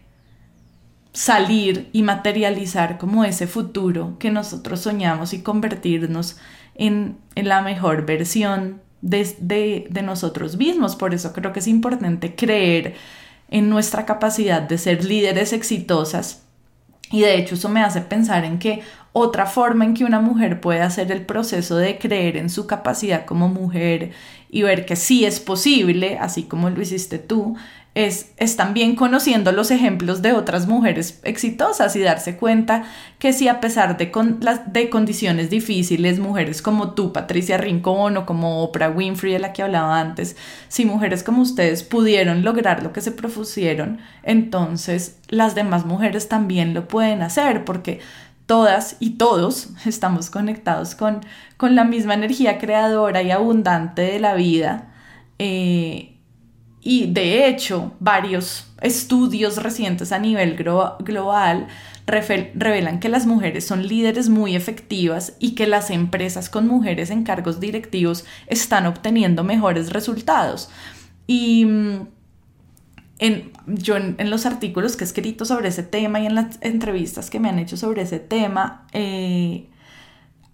salir 1.16 1.88
y 1.94 2.02
materializar 2.02 2.98
como 2.98 3.24
ese 3.24 3.46
futuro 3.46 4.18
que 4.18 4.30
nosotros 4.30 4.80
soñamos 4.80 5.32
y 5.32 5.40
convertirnos 5.40 6.36
en, 6.74 7.16
la 7.34 7.62
mejor 7.62 8.04
versión 8.04 8.82
de, 9.00 9.86
de, 9.88 10.02
nosotros 10.02 10.58
mismos. 10.58 10.94
Por 10.94 11.14
eso 11.14 11.32
creo 11.32 11.54
que 11.54 11.60
es 11.60 11.68
importante 11.68 12.34
creer 12.34 12.96
en 13.48 13.70
nuestra 13.70 14.04
capacidad 14.04 14.60
de 14.60 14.76
ser 14.76 15.06
líderes 15.06 15.54
exitosas 15.54 16.42
Y 17.10 17.22
de 17.22 17.36
hecho 17.38 17.54
eso 17.54 17.70
me 17.70 17.80
hace 17.82 18.02
pensar 18.02 18.44
en 18.44 18.58
que 18.58 18.82
otra 19.12 19.46
forma 19.46 19.86
en 19.86 19.94
que 19.94 20.04
una 20.04 20.20
mujer 20.20 20.60
puede 20.60 20.82
hacer 20.82 21.10
el 21.12 21.24
proceso 21.24 21.78
de 21.78 21.96
creer 21.96 22.36
en 22.36 22.50
su 22.50 22.66
capacidad 22.66 23.24
como 23.24 23.48
mujer 23.48 24.10
y 24.50 24.64
ver 24.64 24.84
que 24.84 24.96
sí 24.96 25.24
es 25.24 25.40
posible, 25.40 26.18
así 26.20 26.42
como 26.42 26.68
lo 26.68 26.82
hiciste 26.82 27.18
tú, 27.18 27.56
es, 27.96 28.56
también 28.56 28.94
conociendo 28.94 29.52
los 29.52 29.70
ejemplos 29.70 30.20
de 30.20 30.34
otras 30.34 30.66
mujeres 30.66 31.18
exitosas 31.22 31.96
y 31.96 32.00
darse 32.00 32.36
cuenta 32.36 32.84
que 33.18 33.32
si 33.32 33.48
a 33.48 33.58
pesar 33.58 33.96
de, 33.96 34.10
con, 34.10 34.38
de 34.66 34.90
condiciones 34.90 35.48
difíciles, 35.48 36.18
mujeres 36.18 36.60
como 36.60 36.92
tú, 36.92 37.14
Patricia 37.14 37.56
Rincón, 37.56 38.18
o 38.18 38.26
como 38.26 38.62
Oprah 38.62 38.90
Winfrey, 38.90 39.32
de 39.32 39.38
la 39.38 39.54
que 39.54 39.62
hablaba 39.62 39.98
antes, 39.98 40.36
si 40.68 40.84
mujeres 40.84 41.22
como 41.22 41.40
ustedes 41.40 41.84
pudieron 41.84 42.44
lograr 42.44 42.82
lo 42.82 42.92
que 42.92 43.00
se 43.00 43.12
propusieron, 43.12 43.98
entonces 44.22 45.18
las 45.28 45.54
demás 45.54 45.86
mujeres 45.86 46.28
también 46.28 46.74
lo 46.74 46.88
pueden 46.88 47.22
hacer, 47.22 47.64
porque 47.64 48.00
todas 48.44 48.96
y 49.00 49.12
todos 49.12 49.70
estamos 49.86 50.28
conectados 50.28 50.94
con, 50.94 51.20
con 51.56 51.74
la 51.74 51.84
misma 51.84 52.12
energía 52.12 52.58
creadora 52.58 53.22
y 53.22 53.30
abundante 53.30 54.02
de 54.02 54.20
la 54.20 54.34
vida. 54.34 54.92
Eh, 55.38 56.15
y 56.88 57.12
de 57.12 57.48
hecho, 57.48 57.94
varios 57.98 58.68
estudios 58.80 59.60
recientes 59.60 60.12
a 60.12 60.20
nivel 60.20 60.54
global 60.54 61.66
revelan 62.06 63.00
que 63.00 63.08
las 63.08 63.26
mujeres 63.26 63.66
son 63.66 63.88
líderes 63.88 64.28
muy 64.28 64.54
efectivas 64.54 65.32
y 65.40 65.56
que 65.56 65.66
las 65.66 65.90
empresas 65.90 66.48
con 66.48 66.68
mujeres 66.68 67.10
en 67.10 67.24
cargos 67.24 67.58
directivos 67.58 68.24
están 68.46 68.86
obteniendo 68.86 69.42
mejores 69.42 69.92
resultados. 69.92 70.70
Y 71.26 71.64
mm, 71.64 72.06
en, 73.18 73.50
yo 73.66 73.96
en, 73.96 74.30
los 74.30 74.46
artículos 74.46 74.94
que 74.94 75.02
he 75.02 75.08
escrito 75.08 75.44
sobre 75.44 75.70
ese 75.70 75.82
tema 75.82 76.20
y 76.20 76.26
en 76.26 76.36
las 76.36 76.56
entrevistas 76.60 77.30
que 77.30 77.40
me 77.40 77.48
han 77.48 77.58
hecho 77.58 77.76
sobre 77.76 78.02
ese 78.02 78.20
tema, 78.20 78.86
eh, 78.92 79.66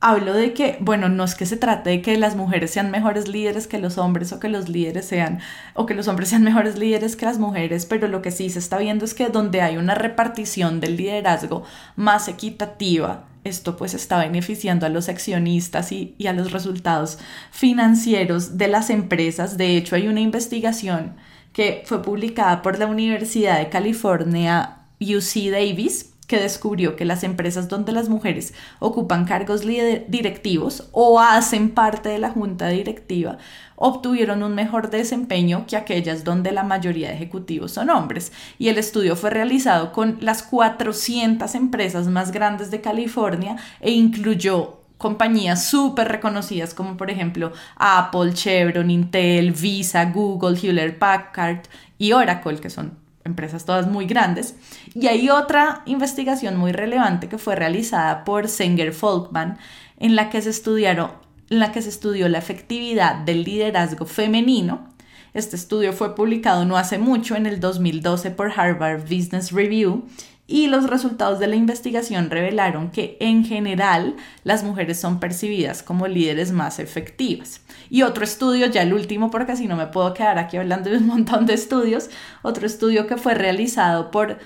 hablo 0.03 0.35
de 0.35 0.53
que, 0.53 0.77
bueno, 0.81 1.09
no 1.09 1.23
es 1.23 1.37
que 1.37 1.47
se 1.47 1.57
trate 1.57 1.91
de 1.91 2.03
que 2.03 2.19
las 2.19 2.35
mujeres 2.35 2.73
sean 2.73 2.91
mejores 2.91 3.29
líderes 3.29 3.69
que 3.69 3.79
los 3.79 3.99
hombres 3.99 4.33
o 4.33 4.41
que 4.41 4.49
los 4.49 4.69
líderes 4.69 5.07
sean, 5.07 5.39
o 5.75 5.87
que 5.87 5.95
los 5.95 6.09
hombres 6.09 6.29
sean 6.29 6.43
mejores 6.43 6.77
líderes 6.77 7.15
que 7.15 7.25
las 7.25 7.39
mujeres, 7.39 7.87
pero 7.87 8.09
lo 8.09 8.21
que 8.21 8.33
sí 8.33 8.51
se 8.51 8.59
está 8.59 8.79
viendo 8.79 9.05
es 9.05 9.15
que 9.15 9.29
donde 9.29 9.63
hay 9.63 9.77
una 9.77 9.95
repartición 9.95 10.81
del 10.81 10.97
liderazgo 10.97 11.63
más 11.95 12.27
equitativa, 12.27 13.27
esto 13.45 13.77
pues 13.77 13.95
está 13.95 14.19
beneficiando 14.19 14.87
a 14.87 14.89
los 14.89 15.09
accionistas 15.09 15.93
y, 15.93 16.17
y 16.19 16.27
a 16.27 16.33
los 16.33 16.51
resultados 16.51 17.19
financieros 17.53 18.59
de 18.59 18.67
las 18.69 18.91
empresas. 18.91 19.57
De 19.57 19.77
hecho, 19.77 19.95
hay 19.95 20.09
una 20.09 20.21
investigación 20.21 21.15
que 21.53 21.85
fue 21.87 22.03
publicada 22.03 22.61
por 22.61 22.79
la 22.79 22.87
Universidad 22.87 23.59
de 23.59 23.69
California 23.69 24.79
UC 25.01 25.51
Davis 25.53 26.12
que 26.27 26.39
descubrió 26.39 26.97
que 26.97 27.05
las 27.05 27.25
empresas 27.25 27.69
donde 27.69 27.93
las 27.93 28.09
mujeres 28.09 28.55
ocupan 28.79 29.25
cargos 29.25 29.63
directivos 29.63 30.89
o 30.93 31.21
hacen 31.21 31.71
parte 31.71 32.09
de 32.09 32.19
la 32.19 32.31
junta 32.31 32.69
directiva 32.69 33.39
obtuvieron 33.85 34.45
un 34.45 34.55
mejor 34.55 34.91
desempeño 34.91 35.67
que 35.67 35.77
aquellas 35.77 36.23
donde 36.23 36.53
la 36.53 36.63
mayoría 36.63 37.09
de 37.09 37.15
ejecutivos 37.15 37.73
son 37.73 37.91
hombres. 37.91 38.33
Y 38.57 38.69
el 38.69 38.79
estudio 38.79 39.17
fue 39.17 39.31
realizado 39.31 39.91
con 39.93 40.19
las 40.21 40.45
400 40.45 41.53
empresas 41.57 42.07
más 42.07 42.31
grandes 42.31 42.71
de 42.71 42.81
California 42.81 43.57
e 43.81 43.91
incluyó 43.91 44.83
compañías 44.99 45.67
súper 45.67 46.07
reconocidas 46.07 46.75
como 46.75 46.97
por 46.97 47.11
ejemplo 47.11 47.53
Apple, 47.75 48.35
Chevron, 48.35 48.89
Intel, 48.89 49.51
Visa, 49.51 50.05
Google, 50.05 50.57
Hewlett 50.57 50.97
Packard 51.01 51.63
y 51.99 52.13
Oracle, 52.13 52.61
que 52.61 52.71
son 52.71 53.02
empresas 53.25 53.65
todas 53.65 53.87
muy 53.87 54.07
grandes. 54.07 54.55
Y 54.95 55.07
hay 55.07 55.31
otra 55.31 55.83
investigación 55.87 56.57
muy 56.57 56.73
relevante 56.73 57.29
que 57.29 57.39
fue 57.39 57.57
realizada 57.57 58.25
por 58.25 58.49
Sanger 58.49 58.93
Folkman, 58.93 59.59
en 59.99 60.17
la 60.17 60.31
que 60.31 60.43
se 60.43 60.51
en 60.51 61.59
la 61.59 61.71
que 61.73 61.83
se 61.83 61.89
estudió 61.89 62.29
la 62.29 62.39
efectividad 62.39 63.17
del 63.17 63.45
liderazgo 63.45 64.07
femenino. 64.07 64.89
Este 65.35 65.57
estudio 65.57 65.93
fue 65.93 66.15
publicado 66.15 66.65
no 66.65 66.77
hace 66.77 66.99
mucho, 66.99 67.37
en 67.37 67.47
el 67.47 67.59
2012, 67.59 68.31
por 68.33 68.53
Harvard 68.55 69.03
Business 69.03 69.51
Review, 69.53 70.05
y 70.47 70.67
los 70.67 70.89
resultados 70.91 71.39
de 71.39 71.47
la 71.47 71.57
investigación 71.57 72.29
revelaron 72.29 72.91
que 72.91 73.17
en 73.21 73.45
general 73.45 74.17
las 74.45 74.65
mujeres 74.65 75.01
son 75.01 75.21
percibidas 75.21 75.83
como 75.83 76.09
líderes 76.09 76.53
más 76.53 76.79
efectivas. 76.79 77.61
Y 77.89 78.03
otro 78.03 78.25
estudio, 78.25 78.67
ya 78.67 78.83
el 78.83 78.93
último 78.93 79.31
porque 79.31 79.57
si 79.57 79.67
no 79.67 79.77
me 79.77 79.87
puedo 79.87 80.13
quedar 80.15 80.39
aquí 80.39 80.57
hablando 80.57 80.91
de 80.91 80.99
un 80.99 81.07
montón 81.07 81.47
de 81.47 81.55
estudios, 81.55 82.11
otro 82.43 82.67
estudio 82.67 83.07
que 83.07 83.17
fue 83.17 83.35
realizado 83.35 84.11
por 84.11 84.39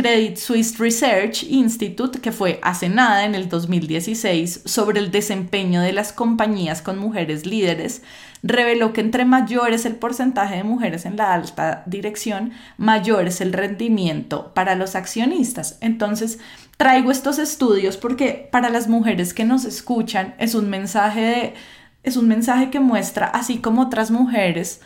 Credit 0.00 0.36
Suisse 0.36 0.78
Research 0.78 1.42
Institute, 1.42 2.20
que 2.20 2.30
fue 2.30 2.60
hace 2.62 2.88
nada 2.88 3.24
en 3.24 3.34
el 3.34 3.48
2016, 3.48 4.62
sobre 4.64 5.00
el 5.00 5.10
desempeño 5.10 5.80
de 5.80 5.92
las 5.92 6.12
compañías 6.12 6.82
con 6.82 7.00
mujeres 7.00 7.46
líderes, 7.46 8.02
reveló 8.44 8.92
que 8.92 9.00
entre 9.00 9.24
mayor 9.24 9.72
es 9.72 9.86
el 9.86 9.96
porcentaje 9.96 10.54
de 10.54 10.62
mujeres 10.62 11.04
en 11.04 11.16
la 11.16 11.34
alta 11.34 11.82
dirección, 11.86 12.52
mayor 12.76 13.26
es 13.26 13.40
el 13.40 13.52
rendimiento 13.52 14.52
para 14.54 14.76
los 14.76 14.94
accionistas. 14.94 15.78
Entonces, 15.80 16.38
traigo 16.76 17.10
estos 17.10 17.40
estudios 17.40 17.96
porque 17.96 18.48
para 18.52 18.70
las 18.70 18.86
mujeres 18.86 19.34
que 19.34 19.44
nos 19.44 19.64
escuchan 19.64 20.36
es 20.38 20.54
un 20.54 20.70
mensaje 20.70 21.54
es 22.04 22.16
un 22.16 22.28
mensaje 22.28 22.70
que 22.70 22.78
muestra 22.78 23.26
así 23.26 23.58
como 23.58 23.82
otras 23.82 24.12
mujeres 24.12 24.80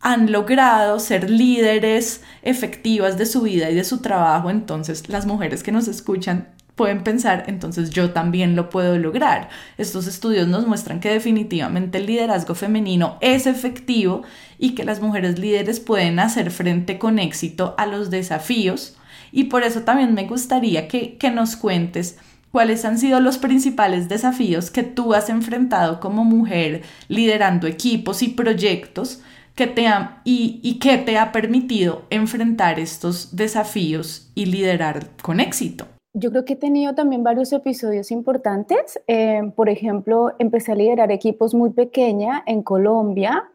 han 0.00 0.30
logrado 0.30 1.00
ser 1.00 1.28
líderes 1.28 2.22
efectivas 2.42 3.18
de 3.18 3.26
su 3.26 3.42
vida 3.42 3.70
y 3.70 3.74
de 3.74 3.84
su 3.84 3.98
trabajo, 3.98 4.50
entonces 4.50 5.08
las 5.08 5.26
mujeres 5.26 5.62
que 5.62 5.72
nos 5.72 5.88
escuchan 5.88 6.48
pueden 6.78 7.02
pensar, 7.02 7.44
entonces 7.48 7.90
yo 7.90 8.12
también 8.12 8.56
lo 8.56 8.70
puedo 8.70 8.96
lograr. 8.96 9.50
Estos 9.76 10.06
estudios 10.06 10.46
nos 10.46 10.66
muestran 10.66 11.00
que 11.00 11.10
definitivamente 11.10 11.98
el 11.98 12.06
liderazgo 12.06 12.54
femenino 12.54 13.18
es 13.20 13.46
efectivo 13.46 14.22
y 14.58 14.74
que 14.74 14.84
las 14.84 15.02
mujeres 15.02 15.38
líderes 15.38 15.80
pueden 15.80 16.20
hacer 16.20 16.52
frente 16.52 16.98
con 16.98 17.18
éxito 17.18 17.74
a 17.76 17.86
los 17.86 18.10
desafíos. 18.10 18.96
Y 19.32 19.44
por 19.44 19.64
eso 19.64 19.82
también 19.82 20.14
me 20.14 20.26
gustaría 20.26 20.86
que, 20.86 21.18
que 21.18 21.30
nos 21.30 21.56
cuentes 21.56 22.16
cuáles 22.52 22.84
han 22.84 22.96
sido 22.96 23.20
los 23.20 23.38
principales 23.38 24.08
desafíos 24.08 24.70
que 24.70 24.84
tú 24.84 25.14
has 25.14 25.28
enfrentado 25.28 26.00
como 26.00 26.24
mujer 26.24 26.82
liderando 27.08 27.66
equipos 27.66 28.22
y 28.22 28.28
proyectos 28.28 29.20
que 29.58 29.66
te 29.66 29.86
y, 30.22 30.60
y 30.62 30.78
que 30.78 30.98
te 30.98 31.18
ha 31.18 31.32
permitido 31.32 32.02
enfrentar 32.10 32.78
estos 32.78 33.34
desafíos 33.34 34.30
y 34.36 34.46
liderar 34.46 35.08
con 35.20 35.40
éxito. 35.40 35.84
Yo 36.14 36.30
creo 36.30 36.44
que 36.44 36.52
he 36.52 36.56
tenido 36.56 36.94
también 36.94 37.24
varios 37.24 37.52
episodios 37.52 38.12
importantes. 38.12 39.00
Eh, 39.08 39.52
por 39.56 39.68
ejemplo, 39.68 40.32
empecé 40.38 40.70
a 40.70 40.74
liderar 40.76 41.10
equipos 41.10 41.54
muy 41.54 41.70
pequeña 41.70 42.44
en 42.46 42.62
Colombia 42.62 43.50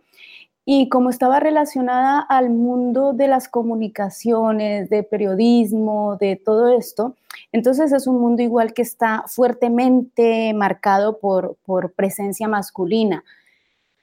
y 0.66 0.90
como 0.90 1.10
estaba 1.10 1.40
relacionada 1.40 2.20
al 2.20 2.50
mundo 2.50 3.14
de 3.14 3.30
las 3.30 3.48
comunicaciones, 3.48 4.90
de 4.90 5.04
periodismo, 5.04 6.18
de 6.20 6.36
todo 6.36 6.78
esto, 6.78 7.16
entonces 7.54 7.94
es 7.94 8.08
un 8.08 8.20
mundo 8.20 8.42
igual 8.42 8.74
que 8.74 8.82
está 8.82 9.24
fuertemente 9.28 10.54
marcado 10.54 11.18
por, 11.20 11.56
por 11.66 11.94
presencia 11.94 12.50
masculina. 12.50 13.24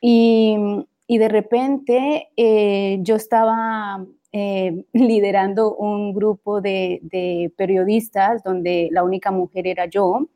Y, 0.01 0.87
y 1.11 1.19
de 1.19 1.29
repente 1.29 2.29
eh, 2.37 3.01
yo 3.03 3.17
estaba 3.17 4.07
eh, 4.31 4.85
liderando 4.93 5.75
un 5.75 6.15
grupo 6.15 6.61
de, 6.61 7.53
periodistas 7.57 8.45
donde 8.45 8.89
la 8.93 9.03
única 9.03 9.33
mujer 9.33 9.67
era 9.67 9.87
yo 9.87 10.29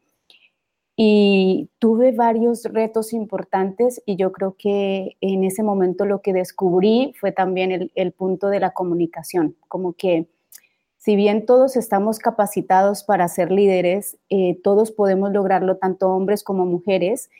y 0.96 1.70
tuve 1.78 2.10
varios 2.10 2.64
retos 2.64 3.12
importantes 3.12 4.02
y 4.04 4.16
yo 4.16 4.32
creo 4.32 4.56
que 4.58 5.16
en 5.20 5.44
ese 5.44 5.62
momento 5.62 6.06
lo 6.06 6.22
que 6.22 6.32
descubrí 6.32 7.14
fue 7.20 7.30
también 7.30 7.92
el, 7.94 8.12
punto 8.12 8.48
de 8.48 8.58
la 8.58 8.72
comunicación, 8.72 9.54
como 9.68 9.92
que 9.92 10.26
si 10.96 11.14
bien 11.14 11.46
todos 11.46 11.76
estamos 11.76 12.18
capacitados 12.18 13.04
para 13.04 13.28
ser 13.28 13.52
líderes, 13.52 14.18
eh, 14.28 14.58
todos 14.64 14.90
podemos 14.90 15.30
lograrlo, 15.30 15.76
tanto 15.76 16.08
hombres 16.08 16.42
como 16.42 16.66
mujeres. 16.66 17.30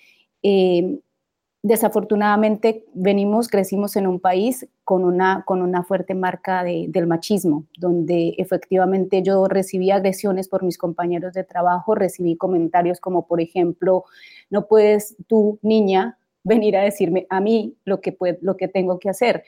Desafortunadamente 1.65 2.85
venimos, 2.93 3.49
crecimos 3.49 3.97
en 3.97 4.07
un 4.07 4.21
país 4.21 4.69
con 4.85 5.03
una, 5.03 5.45
con 5.47 5.63
una 5.63 5.83
fuerte 5.83 6.15
marca 6.15 6.63
del 6.63 7.07
machismo, 7.07 7.65
donde 7.79 8.35
efectivamente 8.37 9.23
yo 9.23 9.49
recibí 9.49 9.91
agresiones 9.91 10.47
por 10.47 10.63
mis 10.63 10.77
compañeros 10.77 11.33
de 11.33 11.43
trabajo, 11.43 11.95
recibí 11.95 12.37
comentarios 12.37 13.01
como, 13.01 13.27
por 13.27 13.41
ejemplo, 13.41 14.05
no 14.51 14.67
puedes 14.67 15.17
tú, 15.27 15.59
niña, 15.63 16.19
venir 16.43 16.77
a 16.77 16.83
decirme 16.83 17.27
a 17.31 17.41
mí 17.41 17.75
lo 17.87 18.03
que, 18.03 18.15
lo 18.43 18.59
que 18.59 18.69
tengo 18.69 18.99
que 18.99 19.09
hacer. 19.09 19.45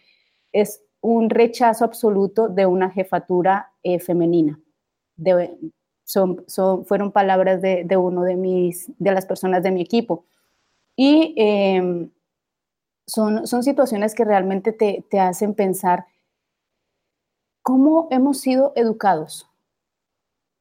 Es 0.52 0.80
un 1.02 1.28
rechazo 1.28 1.84
absoluto 1.84 2.48
de 2.48 2.64
una 2.64 2.88
jefatura 2.88 3.72
eh, 3.82 3.98
femenina. 3.98 4.58
fueron 6.86 7.12
palabras 7.12 7.60
de, 7.60 7.84
de, 7.84 7.96
uno 7.98 8.22
de, 8.22 8.36
mis, 8.36 8.90
de 8.98 9.12
las 9.12 9.26
personas 9.26 9.62
de 9.62 9.70
mi 9.70 9.82
equipo. 9.82 10.24
Y 10.96 11.34
em, 11.36 12.10
son, 13.06 13.46
son 13.46 13.62
situaciones 13.62 14.14
que 14.14 14.24
realmente 14.24 14.72
te, 14.72 15.04
te 15.10 15.20
hacen 15.20 15.54
pensar 15.54 16.06
cómo 17.62 18.08
hemos 18.10 18.38
sido 18.40 18.72
educados, 18.76 19.48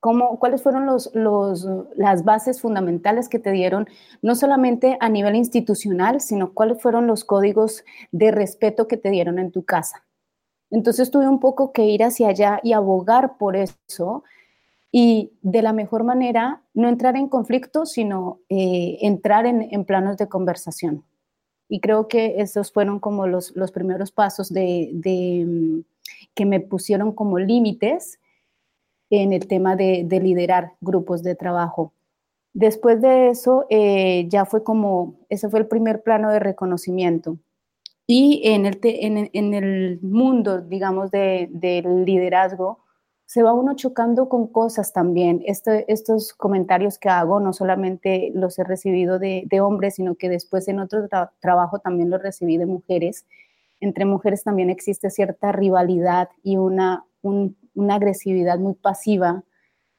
¿Cómo, 0.06 0.38
¿Cuáles 0.38 0.62
fueron 0.62 0.86
los, 0.86 1.10
los, 1.16 1.68
las 1.96 2.24
bases 2.24 2.62
fundamentales 2.62 3.28
que 3.28 3.40
te 3.40 3.50
dieron, 3.50 3.88
no 4.22 4.36
solamente 4.36 4.98
a 5.00 5.10
nivel 5.10 5.36
institucional, 5.36 6.22
sino 6.22 6.54
cuáles 6.54 6.80
fueron 6.80 7.08
los 7.08 7.24
códigos 7.26 7.84
de 8.12 8.30
respeto 8.30 8.88
que 8.88 8.98
te 8.98 9.10
dieron 9.10 9.40
en 9.40 9.52
tu 9.52 9.66
casa? 9.66 10.06
Entonces 10.70 11.10
tuve 11.10 11.28
un 11.28 11.40
poco 11.40 11.72
que 11.74 11.86
ir 11.86 12.04
hacia 12.04 12.28
allá 12.28 12.60
y 12.62 12.74
abogar 12.74 13.40
por 13.40 13.56
eso 13.56 14.24
y 14.98 15.34
de 15.42 15.62
la 15.62 15.74
mejor 15.74 16.06
manera 16.06 16.62
no 16.74 16.88
entrar 16.88 17.18
en 17.18 17.28
conflicto, 17.28 17.86
sino 17.86 18.40
eh, 18.48 18.98
entrar 19.02 19.46
en, 19.46 19.68
en, 19.70 19.84
planos 19.84 20.16
de 20.16 20.30
conversación. 20.30 21.04
Y 21.68 21.82
creo 21.82 22.08
que 22.08 22.36
esos 22.38 22.72
fueron 22.72 23.02
como 23.02 23.28
los, 23.28 23.54
los 23.58 23.74
primeros 23.74 24.14
pasos 24.14 24.54
de, 24.54 24.92
de, 24.94 25.44
mm, 25.46 25.80
que 26.34 26.46
me 26.46 26.62
pusieron 26.62 27.12
como 27.12 27.40
límites 27.40 28.22
en 29.10 29.34
el 29.34 29.50
tema 29.50 29.76
de, 29.76 30.06
de, 30.06 30.22
liderar 30.22 30.76
grupos 30.80 31.24
de 31.24 31.36
trabajo. 31.36 31.92
Después 32.54 33.02
de 33.02 33.28
eso, 33.28 33.66
eh, 33.70 34.28
ya 34.30 34.46
fue 34.46 34.64
como, 34.64 35.16
ese 35.28 35.50
fue 35.50 35.60
el 35.60 35.68
primer 35.68 36.04
plano 36.04 36.32
de 36.32 36.40
reconocimiento. 36.40 37.38
Y 38.08 38.44
en 38.46 38.66
el, 38.66 38.80
en, 38.82 39.54
el 39.54 40.00
mundo, 40.02 40.62
digamos, 40.62 41.12
de, 41.12 41.50
del 41.52 42.06
liderazgo, 42.06 42.85
se 43.26 43.42
va 43.42 43.54
uno 43.54 43.76
chocando 43.76 44.30
con 44.30 44.48
cosas 44.48 44.94
también. 44.94 45.42
Este, 45.46 45.92
estos 45.92 46.34
comentarios 46.34 47.00
que 47.00 47.10
hago 47.10 47.40
no 47.40 47.54
solamente 47.54 48.32
los 48.36 48.60
he 48.60 48.64
recibido 48.64 49.18
de, 49.20 49.48
hombres, 49.62 49.96
sino 49.96 50.16
que 50.16 50.30
después 50.30 50.68
en 50.68 50.80
otro 50.80 51.08
trabajo 51.40 51.80
también 51.80 52.10
los 52.10 52.22
recibí 52.22 52.58
de 52.58 52.68
mujeres. 52.68 53.26
Entre 53.80 54.06
mujeres 54.06 54.44
también 54.44 54.70
existe 54.70 55.10
cierta 55.10 55.52
rivalidad 55.52 56.30
y 56.44 56.58
una, 56.58 57.06
una 57.24 57.96
agresividad 57.96 58.60
muy 58.60 58.76
pasiva 58.76 59.44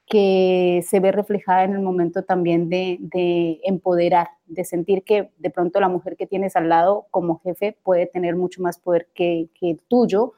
que 0.07 0.85
se 0.87 1.01
ve 1.01 1.11
reflejada 1.11 1.65
en 1.65 1.73
el 1.73 1.81
momento 1.81 2.23
también 2.23 2.69
de, 2.69 2.97
de, 3.01 3.59
empoderar, 3.65 4.29
de 4.45 4.63
sentir 4.63 5.03
que 5.03 5.31
de 5.37 5.49
pronto 5.49 5.81
la 5.81 5.89
mujer 5.89 6.15
que 6.15 6.25
tienes 6.25 6.55
al 6.55 6.69
lado 6.69 7.07
como 7.11 7.39
jefe 7.39 7.77
puede 7.83 8.05
tener 8.05 8.37
mucho 8.37 8.61
más 8.61 8.79
poder 8.79 9.09
que, 9.13 9.49
que 9.59 9.77
tuyo 9.89 10.31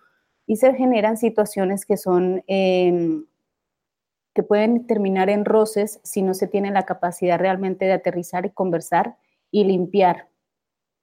y 0.50 0.56
se 0.56 0.74
generan 0.74 1.16
situaciones 1.16 1.86
que 1.86 1.96
son, 1.96 2.44
em, 2.48 3.28
que 4.34 4.42
pueden 4.42 4.88
terminar 4.88 5.30
en 5.30 5.46
roces 5.46 6.00
si 6.04 6.24
no 6.24 6.34
se 6.34 6.48
tiene 6.48 6.72
la 6.72 6.88
capacidad 6.88 7.38
realmente 7.38 7.86
de 7.86 7.92
aterrizar 7.92 8.48
y 8.48 8.50
conversar 8.50 9.16
y 9.52 9.64
limpiar. 9.66 10.28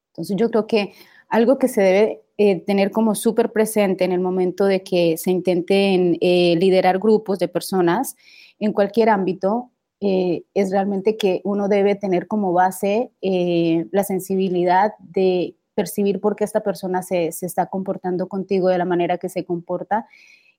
Entonces 0.08 0.36
yo 0.36 0.50
creo 0.50 0.66
que 0.66 0.94
algo 1.28 1.58
que 1.58 1.68
se 1.68 1.80
debe 1.80 2.22
eh, 2.38 2.60
tener 2.64 2.90
como 2.90 3.14
súper 3.14 3.52
presente 3.52 4.04
en 4.04 4.10
el 4.10 4.18
momento 4.18 4.64
de 4.64 4.82
que 4.82 5.16
se 5.16 5.30
intenten 5.30 6.18
eh, 6.20 6.56
liderar 6.56 6.98
grupos 6.98 7.38
de 7.38 7.46
personas 7.46 8.16
en 8.58 8.72
cualquier 8.72 9.10
ámbito 9.10 9.70
eh, 10.00 10.42
es 10.54 10.72
realmente 10.72 11.16
que 11.16 11.40
uno 11.44 11.68
debe 11.68 11.94
tener 11.94 12.26
como 12.26 12.52
base 12.52 13.12
la 13.22 14.02
sensibilidad 14.02 14.92
de 14.98 15.54
percibir 15.76 16.20
por 16.20 16.34
qué 16.34 16.42
esta 16.42 16.62
persona 16.62 17.02
se, 17.02 17.30
se 17.30 17.46
está 17.46 17.66
comportando 17.66 18.26
contigo 18.26 18.68
de 18.68 18.78
la 18.78 18.84
manera 18.84 19.18
que 19.18 19.28
se 19.28 19.44
comporta 19.44 20.06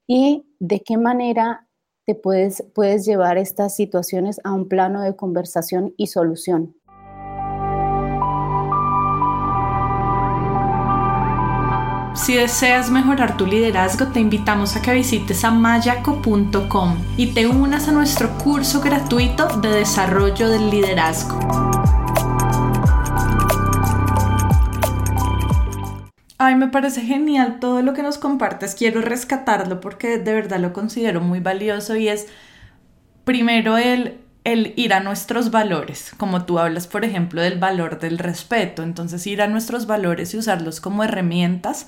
y 0.08 0.46
de 0.60 0.80
qué 0.80 0.96
manera 0.96 1.68
te 2.06 2.16
puedes, 2.16 2.64
puedes 2.74 3.06
llevar 3.06 3.38
estas 3.38 3.76
situaciones 3.76 4.40
a 4.46 4.54
un 4.54 4.70
plano 4.70 5.02
de 5.02 5.18
conversación 5.18 5.94
y 5.98 6.08
solución. 6.08 6.76
Si 12.16 12.36
deseas 12.36 12.90
mejorar 12.90 13.38
tu 13.38 13.46
liderazgo, 13.46 14.08
te 14.08 14.20
invitamos 14.20 14.76
a 14.76 14.82
que 14.82 14.94
visites 14.94 15.44
a 15.44 15.52
mayaco.com 15.52 16.98
y 17.16 17.34
te 17.34 17.46
unas 17.46 17.88
a 17.88 17.92
nuestro 17.92 18.30
curso 18.38 18.82
gratuito 18.82 19.48
de 19.60 19.70
desarrollo 19.70 20.50
del 20.50 20.70
liderazgo. 20.70 21.40
Ay, 26.40 26.56
me 26.56 26.68
parece 26.68 27.02
genial 27.02 27.60
todo 27.60 27.82
lo 27.82 27.94
que 27.94 28.04
nos 28.04 28.18
compartes. 28.20 28.76
Quiero 28.76 29.02
rescatarlo 29.02 29.82
porque 29.82 30.20
de 30.20 30.34
verdad 30.34 30.60
lo 30.60 30.72
considero 30.74 31.20
muy 31.22 31.40
valioso 31.40 31.96
y 31.96 32.10
es 32.10 32.28
primero 33.24 33.78
el, 33.78 34.20
el 34.44 34.74
ir 34.76 34.94
a 34.94 35.00
nuestros 35.00 35.52
valores, 35.52 36.12
como 36.18 36.46
tú 36.46 36.60
hablas, 36.60 36.88
por 36.88 37.06
ejemplo, 37.06 37.42
del 37.42 37.60
valor 37.60 38.00
del 38.00 38.20
respeto. 38.20 38.84
Entonces, 38.84 39.26
ir 39.28 39.42
a 39.42 39.48
nuestros 39.48 39.88
valores 39.88 40.34
y 40.34 40.38
usarlos 40.38 40.80
como 40.82 41.04
herramientas 41.04 41.88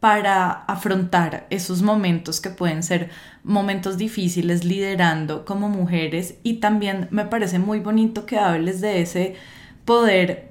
para 0.00 0.50
afrontar 0.50 1.46
esos 1.50 1.82
momentos 1.82 2.40
que 2.40 2.48
pueden 2.50 2.82
ser 2.82 3.10
momentos 3.44 3.98
difíciles 3.98 4.64
liderando 4.64 5.44
como 5.44 5.68
mujeres 5.68 6.36
y 6.42 6.54
también 6.54 7.08
me 7.10 7.26
parece 7.26 7.58
muy 7.58 7.80
bonito 7.80 8.24
que 8.24 8.38
hables 8.38 8.80
de 8.80 9.02
ese 9.02 9.36
poder 9.84 10.49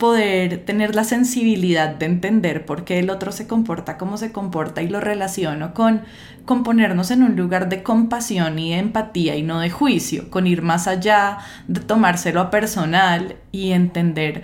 poder 0.00 0.64
tener 0.64 0.96
la 0.96 1.04
sensibilidad 1.04 1.90
de 1.94 2.06
entender 2.06 2.66
por 2.66 2.84
qué 2.84 2.98
el 2.98 3.10
otro 3.10 3.30
se 3.30 3.46
comporta 3.46 3.98
como 3.98 4.16
se 4.16 4.32
comporta 4.32 4.82
y 4.82 4.88
lo 4.88 4.98
relaciono 4.98 5.74
con, 5.74 6.00
con 6.46 6.64
ponernos 6.64 7.12
en 7.12 7.22
un 7.22 7.36
lugar 7.36 7.68
de 7.68 7.84
compasión 7.84 8.58
y 8.58 8.70
de 8.70 8.78
empatía 8.78 9.36
y 9.36 9.44
no 9.44 9.60
de 9.60 9.70
juicio, 9.70 10.30
con 10.30 10.48
ir 10.48 10.62
más 10.62 10.88
allá, 10.88 11.38
de 11.68 11.80
tomárselo 11.80 12.40
a 12.40 12.50
personal 12.50 13.36
y 13.52 13.70
entender 13.70 14.42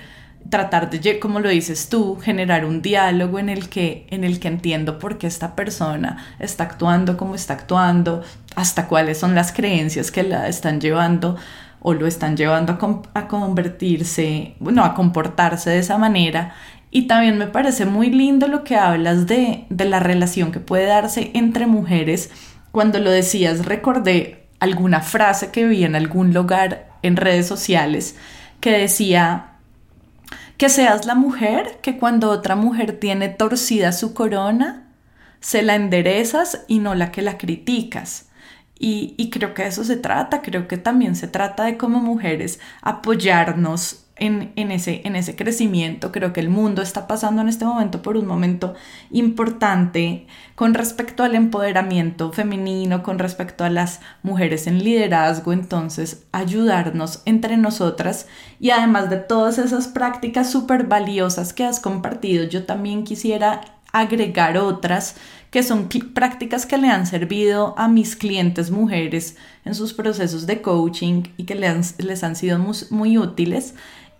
tratar 0.51 0.91
de, 0.91 1.19
como 1.19 1.41
lo 1.41 1.49
dices 1.49 1.89
tú, 1.89 2.19
generar 2.21 2.65
un 2.65 2.83
diálogo 2.83 3.39
en 3.39 3.49
el 3.49 3.69
que, 3.69 4.07
en 4.11 4.23
el 4.23 4.39
que 4.39 4.49
entiendo 4.49 4.99
por 4.99 5.19
qué 5.19 5.27
esta 5.27 5.57
persona 5.57 6.25
está 6.39 6.65
actuando 6.65 7.17
como 7.17 7.35
está 7.35 7.55
actuando, 7.55 8.23
hasta 8.55 8.87
cuáles 8.87 9.19
son 9.19 9.35
las 9.35 9.53
creencias 9.53 10.11
que 10.11 10.23
la 10.23 10.49
están 10.49 10.81
llevando 10.81 11.37
o 11.81 11.95
lo 11.95 12.07
están 12.07 12.37
llevando 12.37 12.79
a, 13.15 13.29
convertirse, 13.29 14.55
bueno, 14.59 14.85
a 14.85 14.95
comportarse 14.95 15.71
de 15.71 15.79
esa 15.79 15.99
manera. 15.99 16.55
Y 16.91 17.03
también 17.03 17.39
me 17.39 17.47
parece 17.47 17.85
muy 17.85 18.11
lindo 18.11 18.49
lo 18.49 18.65
que 18.65 18.77
hablas 18.77 19.27
de, 19.27 19.67
de 19.71 19.85
la 19.85 20.01
relación 20.01 20.53
que 20.53 20.61
puede 20.61 20.87
darse 20.87 21.31
entre 21.35 21.67
mujeres. 21.67 22.31
Cuando 22.73 22.99
lo 22.99 23.11
decías, 23.11 23.67
recordé 23.67 24.47
alguna 24.61 25.01
frase 25.01 25.51
que 25.51 25.67
vi 25.67 25.85
en 25.85 25.95
algún 25.95 26.33
lugar 26.33 26.89
en 27.03 27.17
redes 27.17 27.47
sociales 27.47 28.17
que 28.61 28.71
decía 28.71 29.53
que 30.57 30.69
seas 30.69 31.07
la 31.07 31.15
mujer 31.15 31.79
que 31.83 31.99
cuando 31.99 32.31
otra 32.31 32.57
mujer 32.57 32.99
tiene 32.99 33.29
torcida 33.29 33.93
su 33.93 34.15
corona, 34.15 34.89
se 35.41 35.63
la 35.63 35.75
enderezas 35.75 36.65
y 36.67 36.79
no 36.79 36.95
la 36.95 37.13
que 37.13 37.23
la 37.23 37.39
criticas. 37.39 38.26
Y, 38.79 39.31
creo 39.31 39.55
que 39.55 39.63
de 39.63 39.69
eso 39.69 39.85
se 39.85 39.97
trata, 39.97 40.43
creo 40.43 40.69
que 40.69 40.77
también 40.77 41.17
se 41.17 41.29
trata 41.29 41.65
de 41.65 41.79
como 41.79 42.01
mujeres 42.01 42.61
apoyarnos 42.83 44.03
en, 44.17 44.71
ese, 44.71 45.03
en 45.05 45.17
ese 45.17 45.37
crecimiento. 45.37 46.13
Creo 46.13 46.33
que 46.33 46.41
el 46.41 46.51
mundo 46.51 46.83
está 46.83 47.07
pasando 47.07 47.43
en 47.43 47.49
este 47.49 47.65
momento 47.65 48.03
por 48.03 48.17
un 48.17 48.27
momento 48.27 48.75
importante 49.11 50.27
con 50.55 50.75
respecto 50.75 51.23
al 51.23 51.35
empoderamiento 51.35 52.33
femenino, 52.33 53.03
con 53.03 53.19
respecto 53.19 53.65
a 53.65 53.71
las 53.71 54.01
mujeres 54.23 54.67
en 54.67 54.83
liderazgo, 54.83 55.53
entonces 55.53 56.25
ayudarnos 56.33 57.23
entre 57.27 57.57
nosotras 57.57 58.27
y 58.59 58.71
además 58.71 59.11
de 59.11 59.19
todas 59.19 59.59
esas 59.59 59.89
prácticas 59.89 60.51
súper 60.51 60.85
valiosas 60.85 61.53
que 61.53 61.65
has 61.65 61.81
compartido, 61.81 62.45
yo 62.45 62.65
también 62.65 63.05
quisiera 63.05 63.61
agregar 63.93 64.59
otras 64.59 65.17
que 65.51 65.63
son 65.63 65.89
prácticas 65.89 66.67
que 66.67 66.79
le 66.79 66.89
han 66.89 67.07
servido 67.07 67.75
a 67.79 67.89
mis 67.89 68.17
clientes 68.17 68.71
mujeres 68.71 69.37
en 69.65 69.75
sus 69.75 69.93
procesos 69.93 70.47
de 70.47 70.61
coaching 70.61 71.25
y 71.37 71.45
que 71.45 71.55
les 71.55 72.23
han, 72.23 72.37
sido 72.37 72.59
muy, 72.91 73.19
útiles. 73.19 73.75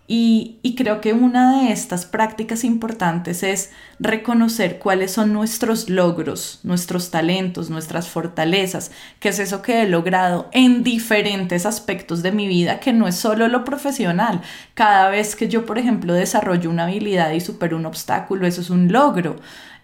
Y, 0.09 0.75
creo 0.77 1.01
que 1.01 1.11
una 1.11 1.63
de 1.63 1.71
estas 1.73 2.05
prácticas 2.05 2.63
importantes 2.63 3.43
es 3.43 3.71
reconocer 3.99 4.79
cuáles 4.79 5.11
son 5.11 5.33
nuestros 5.33 5.89
logros, 5.89 6.61
nuestros 6.63 7.11
talentos, 7.11 7.69
nuestras 7.69 8.07
fortalezas, 8.07 8.91
que 9.19 9.29
es 9.29 9.39
eso 9.39 9.61
que 9.61 9.81
he 9.81 9.89
logrado 9.89 10.49
en 10.53 10.83
diferentes 10.83 11.65
aspectos 11.65 12.23
de 12.23 12.31
mi 12.31 12.47
vida, 12.47 12.79
que 12.79 12.93
no 12.93 13.07
es 13.07 13.15
solo 13.15 13.49
lo 13.49 13.65
profesional. 13.65 14.41
Cada 14.75 15.09
vez 15.09 15.35
que 15.35 15.49
yo, 15.49 15.65
por 15.65 15.77
ejemplo, 15.77 16.13
desarrollo 16.13 16.69
una 16.69 16.83
habilidad 16.83 17.31
y 17.31 17.41
supero 17.41 17.75
un 17.75 17.85
obstáculo, 17.85 18.47
eso 18.47 18.61
es 18.61 18.69
un 18.69 18.91
logro. 18.91 19.35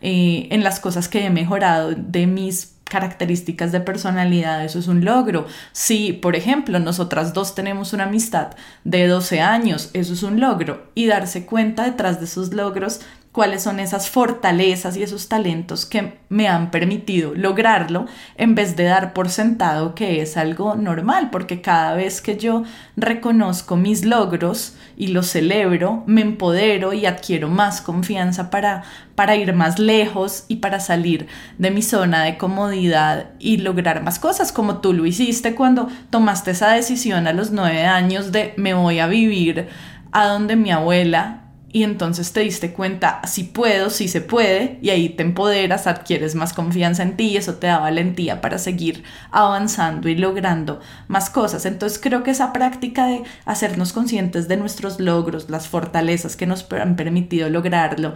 Eh, 0.02 0.48
en 0.52 0.64
las 0.64 0.80
cosas 0.80 1.10
que 1.10 1.26
he 1.26 1.30
mejorado 1.30 1.93
de 1.95 2.28
mis 2.28 2.73
características 2.84 3.72
de 3.72 3.80
personalidad, 3.80 4.64
eso 4.64 4.80
es 4.80 4.88
un 4.88 5.04
logro. 5.04 5.48
Si, 5.72 6.14
por 6.14 6.36
ejemplo, 6.36 6.80
nosotras 6.80 7.34
dos 7.34 7.56
tenemos 7.56 7.94
una 7.94 8.04
amistad 8.04 8.52
de 8.84 9.08
12 9.08 9.42
años, 9.42 9.90
eso 9.94 10.14
es 10.14 10.24
un 10.24 10.40
logro. 10.40 10.88
Y 10.96 11.08
darse 11.08 11.46
cuenta 11.46 11.86
detrás 11.86 12.20
de 12.20 12.26
esos 12.26 12.54
logros 12.54 13.02
cuáles 13.34 13.64
son 13.64 13.80
esas 13.80 14.12
fortalezas 14.12 14.96
y 14.96 15.02
esos 15.02 15.28
talentos 15.28 15.88
que 15.88 16.20
me 16.30 16.48
han 16.48 16.70
permitido 16.70 17.34
lograrlo 17.34 18.06
en 18.38 18.54
vez 18.54 18.76
de 18.76 18.84
dar 18.84 19.14
por 19.14 19.30
sentado 19.30 19.96
que 19.96 20.22
es 20.22 20.38
algo 20.38 20.76
normal, 20.76 21.32
porque 21.32 21.60
cada 21.60 21.96
vez 21.96 22.22
que 22.22 22.38
yo 22.38 22.64
reconozco 22.96 23.76
mis 23.76 24.06
logros 24.06 24.76
y 24.96 25.08
los 25.08 25.32
celebro, 25.32 26.04
me 26.06 26.22
empodero 26.22 26.94
y 26.94 27.08
adquiero 27.08 27.50
más 27.50 27.82
confianza 27.82 28.52
para, 28.52 28.84
para 29.16 29.36
ir 29.36 29.52
más 29.54 29.80
lejos 29.80 30.46
y 30.48 30.58
para 30.58 30.80
salir 30.80 31.26
de 31.58 31.72
mi 31.72 31.82
zona 31.82 32.24
de 32.24 32.38
comodidad 32.38 33.32
y 33.40 33.58
lograr 33.58 34.04
más 34.04 34.20
cosas, 34.20 34.52
como 34.52 34.78
tú 34.78 34.94
lo 34.94 35.08
hiciste 35.08 35.56
cuando 35.56 35.90
tomaste 36.12 36.52
esa 36.52 36.70
decisión 36.70 37.26
a 37.26 37.34
los 37.34 37.50
nueve 37.50 37.84
años 37.84 38.32
de 38.32 38.54
me 38.58 38.76
voy 38.76 39.00
a 39.00 39.08
vivir 39.08 39.70
a 40.12 40.28
donde 40.28 40.56
mi 40.56 40.70
abuela 40.70 41.43
y 41.74 41.82
entonces 41.82 42.32
te 42.32 42.42
diste 42.42 42.72
cuenta, 42.72 43.20
si 43.26 43.46
puedo, 43.46 43.90
si 43.90 44.08
se 44.08 44.22
puede, 44.22 44.78
y 44.84 44.92
ahí 44.92 45.10
te 45.10 45.24
empoderas, 45.24 45.88
adquieres 45.88 46.36
más 46.36 46.54
confianza 46.54 47.02
en 47.02 47.18
ti 47.18 47.30
y 47.30 47.38
eso 47.38 47.56
te 47.56 47.66
da 47.66 47.80
valentía 47.80 48.42
para 48.42 48.60
seguir 48.60 49.04
avanzando 49.32 50.08
y 50.08 50.16
logrando 50.16 50.80
más 51.08 51.32
cosas. 51.32 51.66
Entonces 51.66 52.00
creo 52.00 52.22
que 52.22 52.30
esa 52.30 52.54
práctica 52.54 53.08
de 53.08 53.24
hacernos 53.46 53.92
conscientes 53.92 54.48
de 54.48 54.58
nuestros 54.58 55.00
logros, 55.00 55.50
las 55.50 55.68
fortalezas 55.68 56.36
que 56.36 56.46
nos 56.46 56.72
han 56.72 56.96
permitido 56.96 57.50
lograrlo 57.50 58.14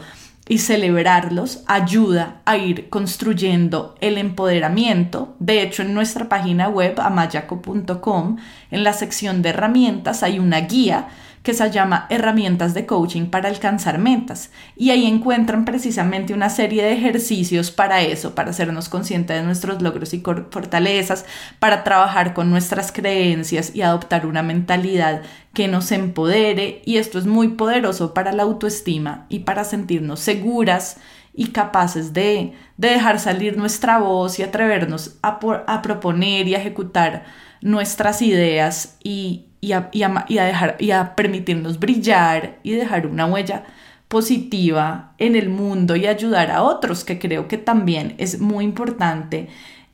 y 0.47 0.59
celebrarlos 0.59 1.63
ayuda 1.65 2.41
a 2.45 2.57
ir 2.57 2.89
construyendo 2.89 3.95
el 4.01 4.19
empoderamiento. 4.19 5.35
De 5.39 5.63
hecho, 5.63 5.81
en 5.81 5.95
nuestra 5.95 6.29
página 6.29 6.69
web 6.69 6.99
amayaco.com, 6.99 8.37
en 8.69 8.83
la 8.83 8.93
sección 8.93 9.41
de 9.41 9.49
herramientas, 9.49 10.21
hay 10.21 10.37
una 10.37 10.61
guía 10.61 11.07
que 11.47 11.53
se 11.53 11.71
llama 11.71 12.07
Herramientas 12.09 12.73
de 12.73 12.85
Coaching 12.85 13.27
para 13.27 13.47
alcanzar 13.47 13.99
metas. 13.99 14.51
Y 14.75 14.89
ahí 14.89 15.05
encuentran 15.05 15.63
precisamente 15.63 16.33
una 16.33 16.49
serie 16.49 16.83
de 16.83 16.91
ejercicios 16.91 17.71
para 17.71 18.01
eso, 18.01 18.35
para 18.35 18.49
hacernos 18.49 18.89
conscientes 18.89 19.37
de 19.37 19.43
nuestros 19.43 19.81
logros 19.81 20.13
y 20.13 20.19
fortalezas, 20.19 21.25
para 21.59 21.85
trabajar 21.85 22.33
con 22.33 22.49
nuestras 22.49 22.91
creencias 22.91 23.73
y 23.73 23.81
adoptar 23.81 24.25
una 24.25 24.43
mentalidad 24.43 25.21
que 25.53 25.69
nos 25.69 25.93
empodere. 25.93 26.81
Y 26.83 26.97
esto 26.97 27.17
es 27.17 27.25
muy 27.25 27.47
poderoso 27.47 28.13
para 28.13 28.33
la 28.33 28.43
autoestima 28.43 29.25
y 29.29 29.39
para 29.39 29.63
sentirnos 29.63 30.19
seguras 30.19 30.97
y 31.33 31.51
capaces 31.51 32.11
de, 32.11 32.55
dejar 32.75 33.21
salir 33.21 33.55
nuestra 33.55 33.99
voz 33.99 34.37
y 34.39 34.43
atrevernos 34.43 35.15
a, 35.23 35.39
a 35.65 35.81
proponer 35.81 36.45
y 36.45 36.55
a 36.55 36.59
ejecutar 36.59 37.23
nuestras 37.61 38.21
ideas 38.21 38.97
y, 39.01 39.45
y 39.61 39.71
a, 39.71 39.89
dejar, 39.91 40.77
y 40.79 40.91
a 40.91 41.15
permitirnos 41.15 41.79
brillar 41.79 42.59
y 42.63 42.71
dejar 42.71 43.07
una 43.07 43.25
huella 43.25 43.65
positiva 44.07 45.13
en 45.17 45.35
el 45.35 45.49
mundo 45.49 45.95
y 45.95 46.07
ayudar 46.07 46.51
a 46.51 46.63
otros, 46.63 47.03
que 47.03 47.19
creo 47.19 47.47
que 47.47 47.57
también 47.57 48.15
es 48.17 48.39
muy 48.39 48.63
importante 48.63 49.49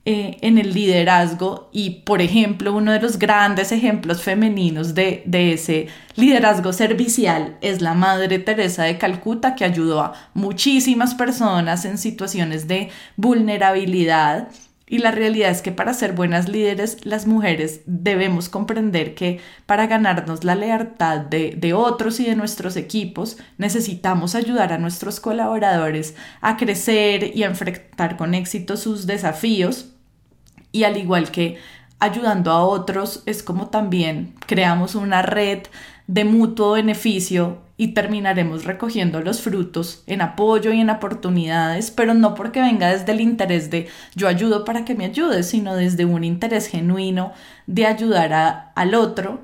eh, 0.05 0.38
en 0.41 0.57
el 0.57 0.74
liderazgo. 0.74 1.70
Y, 1.72 2.01
por 2.01 2.22
ejemplo, 2.22 2.74
uno 2.74 2.91
de 2.91 3.01
los 3.01 3.18
grandes 3.18 3.72
ejemplos 3.72 4.22
femeninos 4.22 4.93
de, 4.93 5.24
de, 5.26 5.53
ese 5.53 5.88
liderazgo 6.16 6.74
servicial 6.74 7.57
es 7.61 7.82
la 7.82 7.93
Madre 7.93 8.39
Teresa 8.39 8.84
de 8.84 8.97
Calcuta, 8.97 9.55
que 9.55 9.66
ayudó 9.66 10.01
a 10.01 10.14
muchísimas 10.34 11.16
personas 11.16 11.86
en 11.86 11.97
situaciones 11.97 12.68
de 12.68 12.89
vulnerabilidad 13.16 14.49
y 14.93 14.99
la 14.99 15.09
realidad 15.09 15.49
es 15.49 15.63
que 15.63 15.71
para 15.71 15.95
ser 15.95 16.13
buenas 16.13 16.47
líderes, 16.47 17.03
las 17.03 17.25
mujeres 17.25 17.81
debemos 17.87 18.47
comprender 18.47 19.15
que 19.15 19.39
para 19.65 19.87
ganarnos 19.87 20.43
la 20.43 20.53
lealtad 20.53 21.17
de, 21.17 21.73
otros 21.73 22.19
y 22.19 22.25
de 22.25 22.35
nuestros 22.35 22.75
equipos, 22.75 23.37
necesitamos 23.57 24.35
ayudar 24.35 24.71
a 24.71 24.77
nuestros 24.77 25.19
colaboradores 25.19 26.13
a 26.41 26.57
crecer 26.57 27.35
y 27.35 27.41
a 27.41 27.47
enfrentar 27.47 28.17
con 28.17 28.35
éxito 28.35 28.77
sus 28.77 29.07
desafíos. 29.07 29.95
Y 30.71 30.83
al 30.83 30.95
igual 30.97 31.31
que 31.31 31.57
ayudando 31.97 32.51
a 32.51 32.63
otros, 32.63 33.23
es 33.25 33.41
como 33.41 33.69
también 33.69 34.35
creamos 34.45 34.93
una 34.93 35.23
red 35.23 35.63
de 36.05 36.23
mutuo 36.23 36.73
beneficio 36.73 37.62
y 37.76 37.89
terminaremos 37.89 38.65
recogiendo 38.65 39.21
los 39.21 39.41
frutos 39.41 40.03
en 40.05 40.21
apoyo 40.21 40.71
y 40.71 40.82
en 40.82 40.89
oportunidades, 40.89 41.89
pero 41.89 42.13
no 42.13 42.36
porque 42.36 42.61
venga 42.61 42.91
desde 42.91 43.11
el 43.13 43.21
interés 43.21 43.71
de 43.71 43.88
yo 44.15 44.28
ayudo 44.28 44.63
para 44.63 44.86
que 44.86 44.95
me 44.95 45.05
ayudes, 45.05 45.49
sino 45.49 45.76
desde 45.76 46.05
un 46.05 46.24
interés 46.24 46.67
genuino 46.67 47.34
de 47.65 47.86
ayudar 47.88 48.71
al 48.76 48.95
otro. 48.95 49.41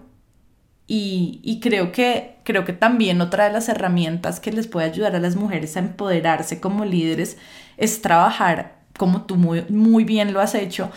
Y, 0.85 1.39
y, 1.43 1.59
creo, 1.59 1.91
que, 1.91 2.37
creo 2.43 2.65
que 2.65 2.73
también 2.73 3.21
otra 3.21 3.45
de 3.45 3.53
las 3.53 3.69
herramientas 3.69 4.39
que 4.39 4.51
les 4.51 4.65
puede 4.65 4.87
ayudar 4.87 5.15
a 5.15 5.19
las 5.19 5.35
mujeres 5.35 5.77
a 5.77 5.81
empoderarse 5.81 6.59
como 6.59 6.83
líderes 6.83 7.37
es 7.77 8.01
trabajar, 8.01 8.79
como 8.97 9.23
tú 9.25 9.35
muy, 9.35 9.65
muy 9.69 10.03
bien 10.03 10.33
lo 10.33 10.41
has 10.41 10.55
hecho, 10.55 10.91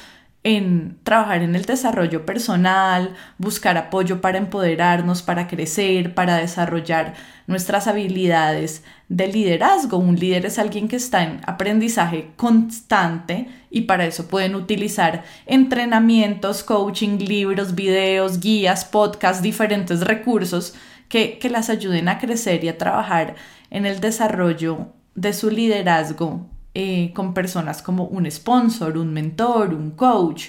en 0.44 0.98
trabajar 1.04 1.42
en 1.42 1.54
el 1.54 1.64
desarrollo 1.64 2.26
personal, 2.26 3.14
buscar 3.38 3.78
apoyo 3.78 4.20
para 4.20 4.38
empoderarnos, 4.38 5.22
para 5.22 5.46
crecer, 5.46 6.14
para 6.14 6.36
desarrollar 6.36 7.14
nuestras 7.46 7.86
habilidades 7.86 8.82
de 9.08 9.28
liderazgo. 9.28 9.98
Un 9.98 10.16
líder 10.16 10.46
es 10.46 10.58
alguien 10.58 10.88
que 10.88 10.96
está 10.96 11.22
en 11.22 11.40
aprendizaje 11.46 12.32
constante 12.36 13.48
y 13.70 13.82
para 13.82 14.04
eso 14.04 14.26
pueden 14.26 14.56
utilizar 14.56 15.22
entrenamientos, 15.46 16.64
coaching, 16.64 17.18
libros, 17.18 17.76
videos, 17.76 18.40
guías, 18.40 18.84
podcasts, 18.84 19.42
diferentes 19.42 20.00
recursos 20.00 20.74
que, 21.08 21.38
que 21.38 21.50
las 21.50 21.70
ayuden 21.70 22.08
a 22.08 22.18
crecer 22.18 22.64
y 22.64 22.68
a 22.68 22.78
trabajar 22.78 23.36
en 23.70 23.86
el 23.86 24.00
desarrollo 24.00 24.88
de 25.14 25.32
su 25.34 25.50
liderazgo 25.50 26.48
eh, 26.74 27.12
con 27.14 27.34
personas 27.34 27.82
como 27.82 28.04
un 28.04 28.30
sponsor, 28.30 28.96
un 28.96 29.12
mentor, 29.12 29.74
un 29.74 29.90
coach. 29.90 30.46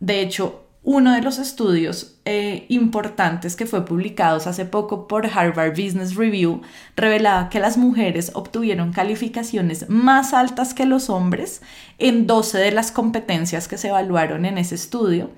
De 0.00 0.20
hecho, 0.20 0.64
uno 0.84 1.14
de 1.14 1.22
los 1.22 1.38
estudios 1.38 2.16
eh, 2.26 2.66
importantes 2.68 3.56
que 3.56 3.64
fue 3.64 3.86
publicado 3.86 4.36
hace 4.36 4.66
poco 4.66 5.08
por 5.08 5.26
Harvard 5.26 5.70
Business 5.70 6.14
Review 6.14 6.60
revelaba 6.94 7.48
que 7.48 7.58
las 7.58 7.78
mujeres 7.78 8.32
obtuvieron 8.34 8.92
calificaciones 8.92 9.88
más 9.88 10.34
altas 10.34 10.74
que 10.74 10.84
los 10.84 11.08
hombres 11.08 11.62
en 11.98 12.26
12 12.26 12.58
de 12.58 12.70
las 12.70 12.92
competencias 12.92 13.66
que 13.66 13.78
se 13.78 13.88
evaluaron 13.88 14.44
en 14.44 14.58
ese 14.58 14.74
estudio 14.74 15.30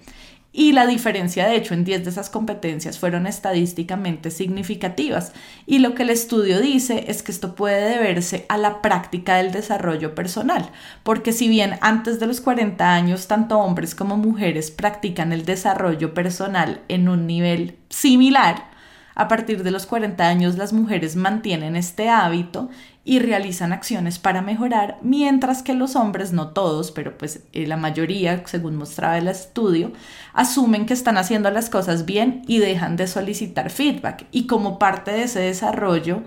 y 0.53 0.73
la 0.73 0.87
diferencia, 0.87 1.47
de 1.47 1.57
hecho, 1.57 1.75
en 1.75 1.85
10 1.85 2.05
de 2.05 2.11
esas 2.11 2.31
competencias 2.31 2.99
fueron 2.99 3.27
estadísticamente 3.27 4.31
significativas. 4.31 5.33
Y 5.67 5.81
lo 5.81 5.95
que 5.95 6.05
el 6.05 6.11
estudio 6.11 6.61
dice 6.61 7.05
es 7.09 7.23
que 7.23 7.31
esto 7.31 7.55
puede 7.55 7.91
deberse 7.91 8.47
a 8.49 8.57
la 8.57 8.81
práctica 8.81 9.37
del 9.37 9.53
desarrollo 9.53 10.15
personal, 10.15 10.71
porque 11.03 11.33
si 11.33 11.49
bien 11.49 11.75
antes 11.83 12.21
de 12.21 12.27
los 12.27 12.41
40 12.41 12.95
años 12.95 13.27
tanto 13.27 13.59
hombres 13.59 13.95
como 13.95 14.17
mujeres 14.17 14.71
practican 14.71 15.33
el 15.33 15.45
desarrollo 15.45 16.15
personal 16.15 16.81
en 16.89 17.11
un 17.11 17.27
nivel 17.27 17.77
similar, 17.91 18.71
a 19.15 19.29
partir 19.29 19.63
de 19.63 19.71
los 19.71 19.87
40 19.87 20.27
años 20.27 20.57
las 20.57 20.73
mujeres 20.73 21.17
mantienen 21.17 21.77
este 21.77 22.09
hábito 22.09 22.71
y 23.09 23.21
realizan 23.21 23.73
acciones 23.73 24.19
para 24.19 24.43
mejorar, 24.43 24.99
mientras 25.01 25.63
que 25.63 25.75
los 25.75 25.95
hombres, 25.95 26.33
no 26.33 26.49
todos, 26.49 26.91
pero 26.91 27.17
pues 27.17 27.45
eh, 27.53 27.65
la 27.65 27.77
mayoría, 27.77 28.43
según 28.47 28.75
mostraba 28.75 29.17
el 29.17 29.29
estudio, 29.29 29.93
asumen 30.33 30.87
que 30.87 30.93
están 30.93 31.17
haciendo 31.17 31.49
las 31.53 31.71
cosas 31.71 32.05
bien 32.05 32.43
y 32.49 32.59
dejan 32.59 32.97
de 32.97 33.07
solicitar 33.07 33.71
feedback. 33.71 34.27
Y 34.33 34.49
como 34.49 34.81
parte 34.81 35.13
de 35.13 35.23
ese 35.23 35.39
desarrollo, 35.39 36.25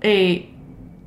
eh, 0.00 0.50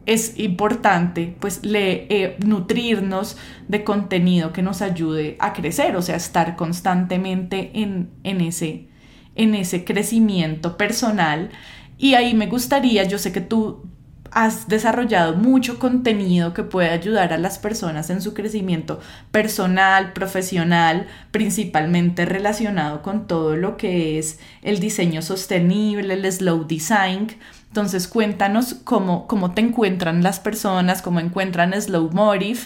es 0.06 0.40
importante 0.40 1.36
pues 1.42 1.60
eh, 1.62 2.38
nutrirnos 2.46 3.36
de 3.68 3.84
contenido 3.84 4.54
que 4.54 4.62
nos 4.62 4.82
ayude 4.82 5.36
a 5.40 5.52
crecer, 5.52 5.98
o 5.98 6.02
sea, 6.02 6.16
estar 6.16 6.56
constantemente 6.56 7.72
en, 7.74 8.12
en 8.24 8.40
ese 8.40 8.88
en 9.36 9.56
ese 9.56 9.84
crecimiento 9.84 10.78
personal. 10.78 11.52
Y 11.98 12.16
ahí 12.16 12.34
me 12.34 12.48
gustaría, 12.48 13.04
yo 13.04 13.18
sé 13.18 13.32
que 13.32 13.42
tú 13.42 13.91
has 14.32 14.68
desarrollado 14.68 15.36
mucho 15.36 15.78
contenido 15.78 16.54
que 16.54 16.64
puede 16.64 16.90
ayudar 16.90 17.34
a 17.34 17.38
las 17.38 17.60
personas 17.60 18.10
en 18.10 18.22
su 18.22 18.34
crecimiento 18.34 19.00
personal, 19.32 20.14
profesional, 20.14 21.08
principalmente 21.32 22.26
relacionado 22.26 23.02
con 23.02 23.28
todo 23.28 23.56
lo 23.56 23.78
que 23.78 24.18
es 24.18 24.40
el 24.62 24.80
diseño 24.80 25.22
sostenible, 25.22 26.14
el 26.14 26.32
slow 26.32 26.66
design. 26.66 27.28
Entonces 27.68 28.08
cuéntanos 28.08 28.74
cómo, 28.84 29.28
cómo 29.28 29.54
te 29.54 29.62
encuentran 29.62 30.24
las 30.24 30.40
personas, 30.40 31.02
cómo 31.02 31.20
encuentran 31.20 31.80
Slow 31.80 32.10
Motive, 32.12 32.60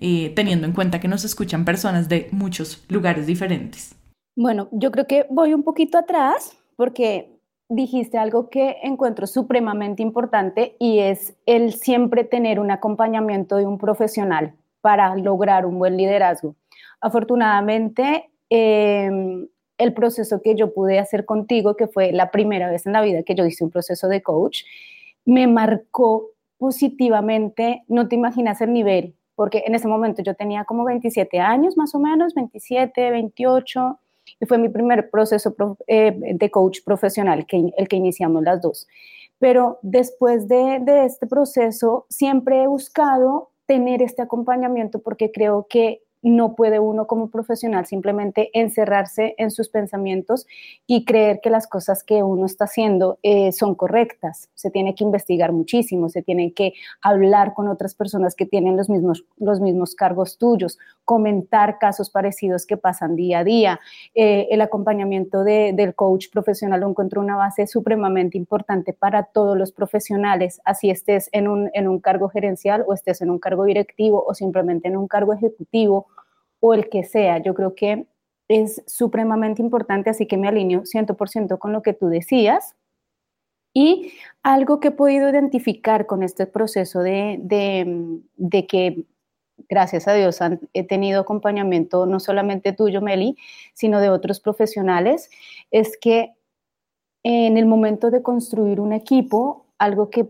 eh, 0.00 0.32
teniendo 0.36 0.66
en 0.66 0.72
cuenta 0.72 1.00
que 1.00 1.08
nos 1.08 1.24
escuchan 1.24 1.64
personas 1.64 2.08
de 2.08 2.28
muchos 2.30 2.84
lugares 2.88 3.26
diferentes. 3.26 3.94
Bueno, 4.36 4.68
yo 4.72 4.90
creo 4.90 5.06
que 5.06 5.26
voy 5.30 5.54
un 5.54 5.62
poquito 5.62 5.98
atrás 5.98 6.56
porque 6.76 7.39
dijiste 7.70 8.18
algo 8.18 8.50
que 8.50 8.78
encuentro 8.82 9.28
supremamente 9.28 10.02
importante 10.02 10.76
y 10.80 10.98
es 10.98 11.36
el 11.46 11.72
siempre 11.72 12.24
tener 12.24 12.58
un 12.58 12.72
acompañamiento 12.72 13.56
de 13.56 13.64
un 13.64 13.78
profesional 13.78 14.54
para 14.80 15.14
lograr 15.14 15.64
un 15.64 15.78
buen 15.78 15.96
liderazgo. 15.96 16.56
Afortunadamente, 17.00 18.28
em, 18.50 19.46
el 19.78 19.94
proceso 19.94 20.42
que 20.42 20.56
yo 20.56 20.74
pude 20.74 20.98
hacer 20.98 21.24
contigo, 21.24 21.76
que 21.76 21.86
fue 21.86 22.12
la 22.12 22.32
primera 22.32 22.68
vez 22.68 22.86
en 22.86 22.92
la 22.92 23.02
vida 23.02 23.22
que 23.22 23.36
yo 23.36 23.46
hice 23.46 23.62
un 23.62 23.70
proceso 23.70 24.08
de 24.08 24.20
coach, 24.20 24.64
me 25.24 25.46
marcó 25.46 26.30
positivamente, 26.58 27.84
no 27.86 28.08
te 28.08 28.16
imaginas 28.16 28.60
el 28.60 28.72
nivel, 28.72 29.14
porque 29.36 29.62
en 29.64 29.76
ese 29.76 29.86
momento 29.86 30.22
yo 30.22 30.34
tenía 30.34 30.64
como 30.64 30.84
27 30.84 31.38
años 31.38 31.76
más 31.76 31.94
o 31.94 32.00
menos, 32.00 32.34
27, 32.34 33.10
28, 33.10 33.98
y 34.00 34.09
fue 34.46 34.58
mi 34.58 34.68
primer 34.68 35.10
proceso 35.10 35.54
eh, 35.86 36.16
de 36.34 36.50
coach 36.50 36.80
profesional, 36.84 37.46
el 37.48 37.88
que 37.88 37.96
iniciamos 37.96 38.42
las 38.42 38.60
dos. 38.60 38.86
Pero 39.38 39.78
después 39.82 40.48
de, 40.48 40.80
de 40.80 41.04
este 41.04 41.26
proceso, 41.26 42.06
siempre 42.08 42.62
he 42.62 42.66
buscado 42.66 43.50
tener 43.66 44.02
este 44.02 44.22
acompañamiento 44.22 45.00
porque 45.00 45.30
creo 45.32 45.66
que 45.68 46.02
no 46.22 46.54
puede 46.54 46.78
uno 46.78 47.06
como 47.06 47.30
profesional 47.30 47.86
simplemente 47.86 48.50
encerrarse 48.52 49.34
en 49.38 49.50
sus 49.50 49.68
pensamientos 49.68 50.46
y 50.86 51.04
creer 51.04 51.40
que 51.42 51.50
las 51.50 51.66
cosas 51.66 52.04
que 52.04 52.22
uno 52.22 52.46
está 52.46 52.64
haciendo 52.64 53.18
eh, 53.22 53.52
son 53.52 53.74
correctas. 53.74 54.50
Se 54.54 54.70
tiene 54.70 54.94
que 54.94 55.04
investigar 55.04 55.52
muchísimo, 55.52 56.08
se 56.08 56.22
tiene 56.22 56.52
que 56.52 56.74
hablar 57.00 57.54
con 57.54 57.68
otras 57.68 57.94
personas 57.94 58.34
que 58.34 58.46
tienen 58.46 58.76
los 58.76 58.90
mismos, 58.90 59.24
los 59.38 59.60
mismos 59.60 59.94
cargos 59.94 60.36
tuyos, 60.36 60.78
comentar 61.10 61.80
casos 61.80 62.08
parecidos 62.08 62.66
que 62.66 62.76
pasan 62.76 63.16
día 63.16 63.40
a 63.40 63.44
día. 63.44 63.80
Eh, 64.14 64.46
el 64.52 64.60
acompañamiento 64.60 65.42
del 65.42 65.92
coach 65.96 66.28
profesional 66.30 66.84
encuentro 66.84 67.20
una 67.20 67.34
base 67.34 67.66
supremamente 67.66 68.38
importante 68.38 68.92
para 68.92 69.24
todos 69.24 69.58
los 69.58 69.72
profesionales, 69.72 70.60
así 70.64 70.88
estés 70.88 71.28
en 71.32 71.48
un, 71.48 71.68
en 71.74 71.88
un 71.88 71.98
cargo 71.98 72.28
gerencial 72.28 72.84
o 72.86 72.94
estés 72.94 73.22
en 73.22 73.30
un 73.30 73.40
cargo 73.40 73.64
directivo 73.64 74.24
o 74.24 74.34
simplemente 74.34 74.86
en 74.86 74.96
un 74.96 75.08
cargo 75.08 75.32
ejecutivo 75.32 76.06
o 76.60 76.74
el 76.74 76.88
que 76.88 77.02
sea. 77.02 77.38
Yo 77.38 77.54
creo 77.54 77.74
que 77.74 78.06
es 78.46 78.80
supremamente 78.86 79.62
importante, 79.62 80.10
así 80.10 80.26
que 80.26 80.36
me 80.36 80.46
alineo 80.46 80.82
100% 80.82 81.58
con 81.58 81.72
lo 81.72 81.82
que 81.82 81.92
tú 81.92 82.06
decías. 82.06 82.76
Y 83.74 84.12
algo 84.44 84.78
que 84.78 84.88
he 84.88 84.92
podido 84.92 85.28
identificar 85.28 86.06
con 86.06 86.22
este 86.22 86.46
proceso 86.46 87.00
de, 87.00 87.40
de, 88.36 88.66
que, 88.68 89.06
gracias 89.68 90.08
a 90.08 90.14
Dios, 90.14 90.38
he 90.72 90.84
tenido 90.84 91.20
acompañamiento 91.20 92.06
no 92.06 92.20
solamente 92.20 92.72
tuyo, 92.72 93.00
Meli, 93.00 93.36
sino 93.74 94.00
de 94.00 94.10
otros 94.10 94.40
profesionales, 94.40 95.30
es 95.70 95.96
que 96.00 96.34
en 97.22 97.56
el 97.58 97.66
momento 97.66 98.10
de 98.10 98.22
construir 98.22 98.80
un 98.80 98.92
equipo, 98.92 99.66
algo 99.78 100.10
que 100.10 100.28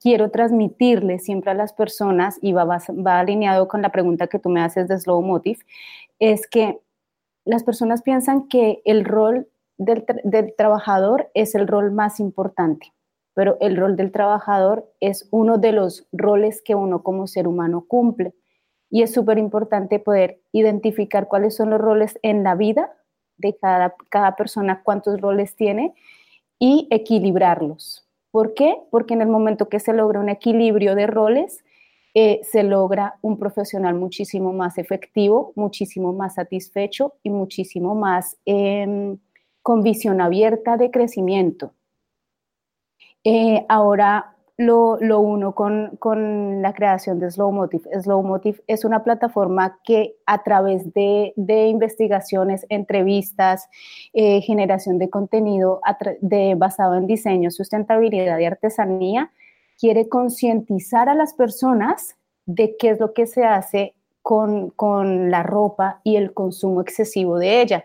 quiero 0.00 0.30
transmitirle 0.30 1.18
siempre 1.18 1.50
a 1.50 1.54
las 1.54 1.72
personas 1.72 2.38
y 2.40 2.52
va, 2.52 2.64
va, 2.64 3.18
alineado 3.18 3.68
con 3.68 3.82
la 3.82 3.90
pregunta 3.90 4.28
que 4.28 4.38
tú 4.38 4.48
me 4.48 4.60
haces 4.60 4.88
de 4.88 4.98
Slow 4.98 5.22
Motive, 5.22 5.60
es 6.18 6.46
que 6.46 6.80
las 7.44 7.64
personas 7.64 8.02
piensan 8.02 8.48
que 8.48 8.80
el 8.84 9.04
rol 9.04 9.48
del, 9.76 10.04
del 10.24 10.54
trabajador 10.56 11.30
es 11.34 11.54
el 11.54 11.66
rol 11.66 11.90
más 11.90 12.20
importante, 12.20 12.92
pero 13.34 13.56
el 13.60 13.76
rol 13.76 13.96
del 13.96 14.12
trabajador 14.12 14.88
es 15.00 15.28
uno 15.30 15.58
de 15.58 15.72
los 15.72 16.06
roles 16.12 16.62
que 16.62 16.74
uno 16.74 17.02
como 17.02 17.26
ser 17.26 17.48
humano 17.48 17.84
cumple. 17.88 18.34
Y 18.92 19.02
es 19.02 19.12
súper 19.12 19.38
importante 19.38 19.98
poder 19.98 20.40
identificar 20.52 21.26
cuáles 21.26 21.56
son 21.56 21.70
los 21.70 21.80
roles 21.80 22.16
en 22.22 22.44
la 22.44 22.54
vida 22.54 22.92
de 23.38 23.56
cada, 23.56 23.96
cada 24.08 24.36
persona, 24.36 24.82
cuántos 24.84 25.20
roles 25.20 25.56
tiene 25.56 25.94
y 26.60 26.86
equilibrarlos 26.92 28.06
¿Por 28.32 28.54
qué? 28.54 28.78
Porque 28.90 29.12
en 29.12 29.20
el 29.20 29.28
momento 29.28 29.68
que 29.68 29.78
se 29.78 29.92
logra 29.92 30.18
un 30.18 30.30
equilibrio 30.30 30.94
de 30.94 31.06
roles, 31.06 31.62
eh, 32.14 32.40
se 32.42 32.62
logra 32.62 33.18
un 33.20 33.38
profesional 33.38 33.94
muchísimo 33.94 34.54
más 34.54 34.78
efectivo, 34.78 35.52
muchísimo 35.54 36.14
más 36.14 36.34
satisfecho 36.34 37.14
y 37.22 37.28
muchísimo 37.28 37.94
más 37.94 38.38
em, 38.46 39.18
con 39.60 39.82
visión 39.82 40.20
abierta 40.22 40.78
de 40.78 40.90
crecimiento. 40.90 41.74
Eh, 43.22 43.66
ahora, 43.68 44.34
lo, 44.66 45.20
uno 45.20 45.54
con, 45.54 46.62
la 46.62 46.72
creación 46.72 47.18
de 47.18 47.30
Slow 47.30 47.52
Motive. 47.52 47.88
Slow 48.02 48.40
es 48.66 48.84
una 48.84 49.04
plataforma 49.04 49.78
que 49.84 50.16
a 50.26 50.42
través 50.42 50.92
de, 50.94 51.32
investigaciones, 51.36 52.66
entrevistas, 52.68 53.68
eh, 54.12 54.40
generación 54.40 54.98
de 54.98 55.10
contenido 55.10 55.80
de, 56.20 56.54
basado 56.56 56.94
en 56.94 57.06
diseño, 57.06 57.50
sustentabilidad 57.50 58.38
y 58.38 58.44
artesanía, 58.44 59.30
quiere 59.78 60.08
concientizar 60.08 61.08
a 61.08 61.14
las 61.14 61.34
personas 61.34 62.16
de 62.46 62.76
qué 62.76 62.90
es 62.90 63.00
lo 63.00 63.12
que 63.12 63.26
se 63.26 63.44
hace 63.44 63.94
con, 64.22 64.70
con 64.70 65.30
la 65.30 65.42
ropa 65.42 66.00
y 66.04 66.16
el 66.16 66.32
consumo 66.32 66.80
excesivo 66.80 67.38
de 67.38 67.60
ella. 67.60 67.84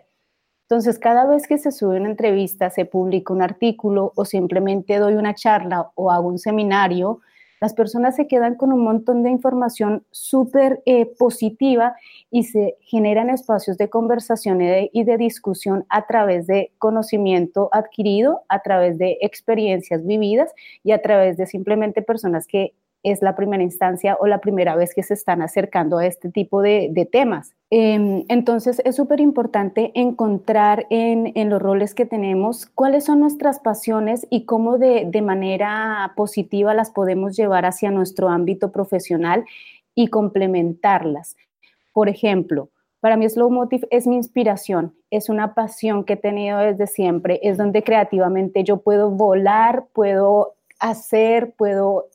Entonces, 0.69 0.99
cada 0.99 1.25
vez 1.25 1.47
que 1.47 1.57
se 1.57 1.71
sube 1.71 1.97
una 1.97 2.09
entrevista, 2.09 2.69
se 2.69 2.83
publica 2.83 3.33
un 3.33 3.41
artículo 3.41 4.11
o 4.15 4.25
simplemente 4.25 4.97
doy 4.97 5.13
una 5.13 5.33
charla 5.33 5.91
o 5.95 6.11
hago 6.11 6.27
un 6.27 6.39
seminario, 6.39 7.21
las 7.59 7.73
personas 7.73 8.15
se 8.15 8.27
quedan 8.27 8.55
con 8.55 8.71
un 8.71 8.83
montón 8.83 9.23
de 9.23 9.31
información 9.31 10.05
súper 10.11 10.83
eh, 10.85 11.07
positiva 11.17 11.95
y 12.29 12.43
se 12.43 12.75
generan 12.81 13.29
espacios 13.29 13.77
de 13.77 13.89
conversación 13.89 14.61
y 14.61 15.03
de, 15.03 15.17
discusión 15.17 15.85
a 15.89 16.05
través 16.05 16.45
de 16.45 16.71
conocimiento 16.77 17.69
adquirido, 17.71 18.43
a 18.49 18.61
través 18.61 18.97
de 18.99 19.17
experiencias 19.21 20.05
vividas 20.05 20.53
y 20.83 20.91
a 20.91 21.01
través 21.01 21.37
de 21.37 21.47
simplemente 21.47 22.01
personas 22.03 22.45
que 22.45 22.73
es 23.01 23.21
la 23.21 23.35
primera 23.35 23.63
instancia 23.63 24.17
o 24.19 24.27
la 24.27 24.39
primera 24.39 24.75
vez 24.75 24.93
que 24.93 25.01
se 25.01 25.13
están 25.13 25.41
acercando 25.41 25.97
a 25.97 26.05
este 26.05 26.29
tipo 26.29 26.61
de, 26.61 27.09
temas. 27.11 27.55
Em, 27.69 28.23
entonces 28.29 28.81
es 28.85 28.95
súper 28.95 29.19
importante 29.19 29.91
encontrar 29.93 30.87
en, 30.89 31.33
los 31.49 31.61
roles 31.61 31.93
que 31.93 32.05
tenemos 32.05 32.65
cuáles 32.65 33.03
son 33.03 33.19
nuestras 33.19 33.59
pasiones 33.59 34.25
y 34.29 34.45
cómo 34.45 34.77
de, 34.77 35.21
manera 35.21 36.13
positiva 36.15 36.73
las 36.73 36.91
podemos 36.91 37.35
llevar 37.35 37.65
hacia 37.65 37.91
nuestro 37.91 38.29
ámbito 38.29 38.71
profesional 38.71 39.43
y 39.95 40.07
complementarlas. 40.07 41.35
Por 41.91 42.07
ejemplo, 42.07 42.69
para 43.01 43.17
mí 43.17 43.29
Slow 43.29 43.49
Motive 43.49 43.85
es 43.91 44.07
mi 44.07 44.15
inspiración, 44.15 44.95
es 45.11 45.27
una 45.27 45.53
pasión 45.53 46.05
que 46.05 46.13
he 46.13 46.17
tenido 46.17 46.59
desde 46.59 46.87
siempre, 46.87 47.41
es 47.43 47.57
donde 47.57 47.83
creativamente 47.83 48.63
yo 48.63 48.77
puedo 48.77 49.11
volar, 49.11 49.87
puedo 49.91 50.55
hacer, 50.79 51.53
puedo 51.57 52.07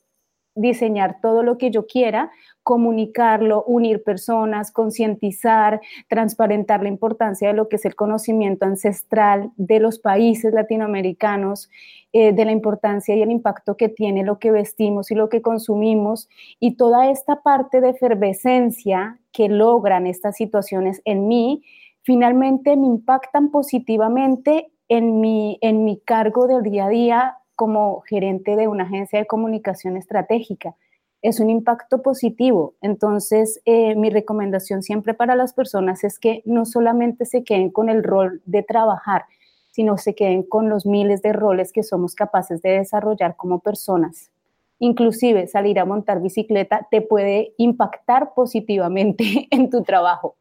diseñar 0.55 1.19
todo 1.21 1.43
lo 1.43 1.57
que 1.57 1.69
yo 1.71 1.85
quiera, 1.85 2.31
comunicarlo, 2.63 3.63
unir 3.65 4.03
personas, 4.03 4.71
concientizar, 4.71 5.81
transparentar 6.07 6.81
la 6.81 6.89
importancia 6.89 7.49
de 7.49 7.53
lo 7.53 7.67
que 7.67 7.75
es 7.75 7.85
el 7.85 7.95
conocimiento 7.95 8.65
ancestral 8.65 9.51
de 9.57 9.79
los 9.79 9.99
países 9.99 10.53
latinoamericanos, 10.53 11.69
eh, 12.13 12.31
de 12.31 12.45
la 12.45 12.51
importancia 12.51 13.15
y 13.15 13.21
el 13.21 13.31
impacto 13.31 13.75
que 13.75 13.89
tiene 13.89 14.23
lo 14.23 14.39
que 14.39 14.51
vestimos 14.51 15.11
y 15.11 15.15
lo 15.15 15.29
que 15.29 15.41
consumimos 15.41 16.29
y 16.59 16.75
toda 16.75 17.09
esta 17.09 17.41
parte 17.41 17.81
de 17.81 17.89
efervescencia 17.89 19.19
que 19.31 19.49
logran 19.49 20.07
estas 20.07 20.37
situaciones 20.37 21.01
en 21.05 21.27
mí, 21.27 21.63
finalmente 22.01 22.77
me 22.77 22.87
impactan 22.87 23.51
positivamente 23.51 24.71
en 24.87 25.19
mi, 25.19 25.57
en 25.61 25.83
mi 25.83 25.99
cargo 25.99 26.47
del 26.47 26.63
día 26.63 26.85
a 26.85 26.89
día 26.89 27.37
como 27.55 28.01
gerente 28.01 28.55
de 28.55 28.67
una 28.67 28.83
agencia 28.83 29.19
de 29.19 29.25
comunicación 29.25 29.97
estratégica. 29.97 30.75
Es 31.23 31.39
un 31.39 31.49
impacto 31.49 32.01
positivo. 32.01 32.75
Entonces, 32.81 33.61
eh, 33.63 33.95
mi 33.95 34.09
recomendación 34.09 34.83
siempre 34.83 35.13
para 35.13 35.35
las 35.35 35.53
personas 35.53 36.03
es 36.03 36.19
que 36.19 36.43
no 36.45 36.65
solamente 36.65 37.25
se 37.25 37.45
queden 37.45 37.71
con 37.71 37.89
el 37.89 38.03
rol 38.03 38.41
de 38.45 38.61
trabajar, 38.61 39.23
sino 39.71 39.97
se 39.97 40.15
queden 40.15 40.43
con 40.43 40.69
los 40.69 40.85
miles 40.85 41.21
de 41.21 41.31
roles 41.31 41.71
que 41.71 41.81
somos 41.81 42.13
capaces 42.13 42.61
de 42.61 42.71
desarrollar 42.71 43.37
como 43.37 43.59
personas. 43.59 44.31
Inclusive 44.79 45.47
salir 45.47 45.79
a 45.79 45.85
montar 45.85 46.21
bicicleta 46.21 46.87
te 46.91 47.01
puede 47.01 47.53
impactar 47.57 48.33
positivamente 48.35 49.47
en 49.51 49.69
tu 49.69 49.81
trabajo. 49.81 50.35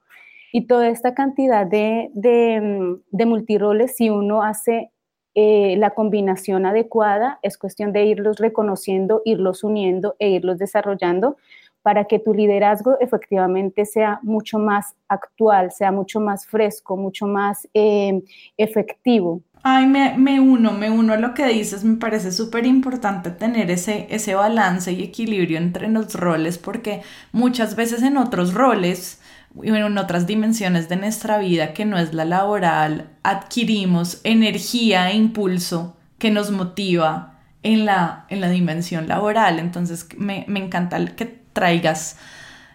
Y 0.52 0.66
toda 0.66 0.88
esta 0.88 1.14
cantidad 1.14 1.64
de, 1.64 2.10
de, 2.12 2.98
de 3.08 3.26
multiroles, 3.26 3.94
si 3.96 4.10
uno 4.10 4.42
hace 4.42 4.90
eh, 5.34 5.76
la 5.78 5.90
combinación 5.90 6.66
adecuada 6.66 7.38
es 7.42 7.56
cuestión 7.56 7.92
de 7.92 8.04
irlos 8.04 8.38
reconociendo, 8.38 9.22
irlos 9.24 9.64
uniendo 9.64 10.14
e 10.18 10.30
irlos 10.30 10.58
desarrollando 10.58 11.36
para 11.82 12.04
que 12.04 12.18
tu 12.18 12.32
liderazgo 12.32 12.96
efectivamente 13.00 13.84
sea 13.84 14.20
mucho 14.22 14.58
más 14.58 14.94
actual, 15.08 15.72
sea 15.72 15.90
mucho 15.90 16.20
más 16.20 16.46
fresco, 16.46 16.96
mucho 16.96 17.26
más 17.26 17.68
eh, 17.74 18.22
efectivo. 18.56 19.42
Ay, 19.64 19.86
me, 19.86 20.18
me, 20.18 20.40
uno, 20.40 20.72
me 20.72 20.90
uno 20.90 21.12
a 21.12 21.16
lo 21.16 21.34
que 21.34 21.46
dices, 21.46 21.84
me 21.84 21.96
parece 21.96 22.32
súper 22.32 22.66
importante 22.66 23.30
tener 23.30 23.70
ese, 23.70 24.08
ese 24.10 24.34
balance 24.34 24.92
y 24.92 25.04
equilibrio 25.04 25.56
entre 25.58 25.88
los 25.88 26.14
roles, 26.14 26.58
porque 26.58 27.02
muchas 27.30 27.76
veces 27.76 28.02
en 28.02 28.16
otros 28.16 28.54
roles 28.54 29.21
en 29.62 29.98
otras 29.98 30.26
dimensiones 30.26 30.88
de 30.88 30.96
nuestra 30.96 31.38
vida 31.38 31.74
que 31.74 31.84
no 31.84 31.98
es 31.98 32.14
la 32.14 32.24
laboral, 32.24 33.10
adquirimos 33.22 34.20
energía 34.24 35.10
e 35.10 35.16
impulso 35.16 35.96
que 36.18 36.30
nos 36.30 36.50
motiva 36.50 37.40
en 37.62 37.84
la, 37.84 38.26
en 38.28 38.40
la 38.40 38.48
dimensión 38.48 39.08
laboral. 39.08 39.58
Entonces 39.58 40.08
me, 40.16 40.44
me 40.48 40.60
encanta 40.60 41.04
que 41.14 41.26
traigas 41.52 42.16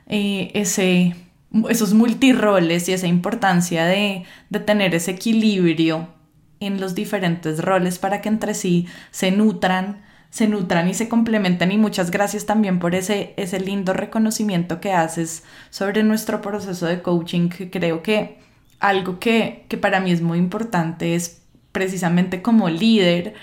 eh, 0.07 0.51
ese, 0.53 1.15
esos 1.69 1.93
multiroles 1.93 2.87
y 2.87 2.93
esa 2.93 3.07
importancia 3.07 3.85
de, 3.85 4.23
de 4.49 4.59
tener 4.59 4.93
ese 4.95 5.11
equilibrio 5.11 6.07
en 6.59 6.79
los 6.79 6.95
diferentes 6.95 7.63
roles 7.63 7.99
para 7.99 8.21
que 8.21 8.29
entre 8.29 8.53
sí 8.53 8.87
se 9.11 9.31
nutran 9.31 10.06
se 10.29 10.47
nutran 10.47 10.89
y 10.89 10.93
se 10.93 11.09
complementan 11.09 11.71
y 11.71 11.77
muchas 11.77 12.11
gracias 12.11 12.45
también 12.45 12.79
por 12.79 12.95
ese, 12.95 13.33
ese 13.37 13.59
lindo 13.59 13.93
reconocimiento 13.93 14.79
que 14.79 14.93
haces 14.93 15.43
sobre 15.69 16.03
nuestro 16.03 16.41
proceso 16.41 16.85
de 16.85 17.01
coaching, 17.01 17.49
creo 17.49 18.03
que 18.03 18.37
algo 18.79 19.19
que, 19.19 19.65
que 19.69 19.77
para 19.77 19.99
mí 19.99 20.11
es 20.11 20.21
muy 20.21 20.37
importante 20.37 21.15
es 21.15 21.41
precisamente 21.71 22.41
como 22.41 22.69
líder, 22.69 23.33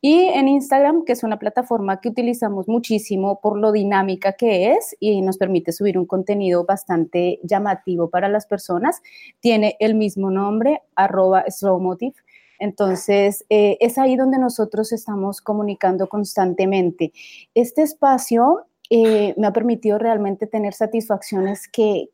y 0.00 0.20
en 0.20 0.48
Instagram, 0.48 1.04
que 1.04 1.12
es 1.12 1.22
una 1.22 1.38
plataforma 1.38 2.00
que 2.00 2.08
utilizamos 2.08 2.66
muchísimo 2.66 3.40
por 3.42 3.58
lo 3.58 3.72
dinámica 3.72 4.32
que 4.32 4.72
es 4.72 4.96
y 5.00 5.20
nos 5.20 5.36
permite 5.36 5.70
subir 5.70 5.98
un 5.98 6.06
contenido 6.06 6.64
bastante 6.64 7.40
llamativo 7.42 8.08
para 8.08 8.30
las 8.30 8.46
personas, 8.46 9.02
tiene 9.40 9.76
el 9.78 9.94
mismo 9.94 10.30
nombre, 10.30 10.80
arroba 10.96 11.44
slowmotive. 11.46 12.14
Entonces, 12.58 13.44
eh, 13.50 13.76
es 13.80 13.98
ahí 13.98 14.16
donde 14.16 14.38
nosotros 14.38 14.92
estamos 14.92 15.42
comunicando 15.42 16.08
constantemente. 16.08 17.12
Este 17.52 17.82
espacio 17.82 18.64
eh, 18.94 19.34
me 19.38 19.46
ha 19.46 19.52
permitido 19.52 19.98
realmente 19.98 20.46
tener 20.46 20.74
satisfacciones 20.74 21.66
que, 21.66 22.10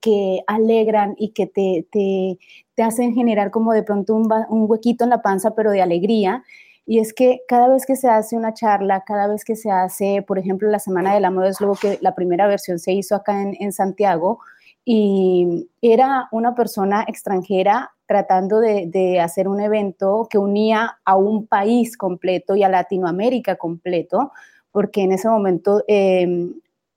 alegran 0.46 1.14
y 1.18 1.30
que 1.30 1.46
te, 1.46 2.38
hacen 2.82 3.14
generar 3.14 3.50
como 3.50 3.72
de 3.72 3.82
pronto 3.82 4.14
un, 4.14 4.28
huequito 4.48 5.02
en 5.02 5.10
la 5.10 5.22
panza, 5.22 5.54
pero 5.56 5.72
de 5.72 5.82
alegría. 5.82 6.44
Y 6.86 7.00
es 7.00 7.12
que 7.12 7.40
cada 7.48 7.68
vez 7.68 7.84
que 7.84 7.96
se 7.96 8.08
hace 8.08 8.36
una 8.36 8.54
charla, 8.54 9.02
cada 9.04 9.26
vez 9.26 9.44
que 9.44 9.56
se 9.56 9.70
hace, 9.70 10.22
por 10.22 10.38
ejemplo, 10.38 10.70
la 10.70 10.78
Semana 10.78 11.14
del 11.14 11.24
Amor 11.24 11.46
es 11.46 11.60
luego 11.60 11.74
que 11.74 11.98
la 12.00 12.14
primera 12.14 12.46
versión 12.46 12.78
se 12.78 12.92
hizo 12.92 13.16
acá 13.16 13.42
en, 13.42 13.56
en 13.58 13.72
Santiago, 13.72 14.38
y 14.90 15.68
era 15.82 16.28
una 16.32 16.54
persona 16.54 17.04
extranjera 17.06 17.90
tratando 18.06 18.58
de, 18.58 19.20
hacer 19.20 19.46
un 19.46 19.60
evento 19.60 20.26
que 20.30 20.38
unía 20.38 20.98
a 21.04 21.14
un 21.16 21.46
país 21.46 21.98
completo 21.98 22.56
y 22.56 22.62
a 22.62 22.70
Latinoamérica 22.70 23.56
completo, 23.56 24.32
porque 24.72 25.02
en 25.02 25.12
ese 25.12 25.28
momento 25.28 25.84
eh, 25.88 26.48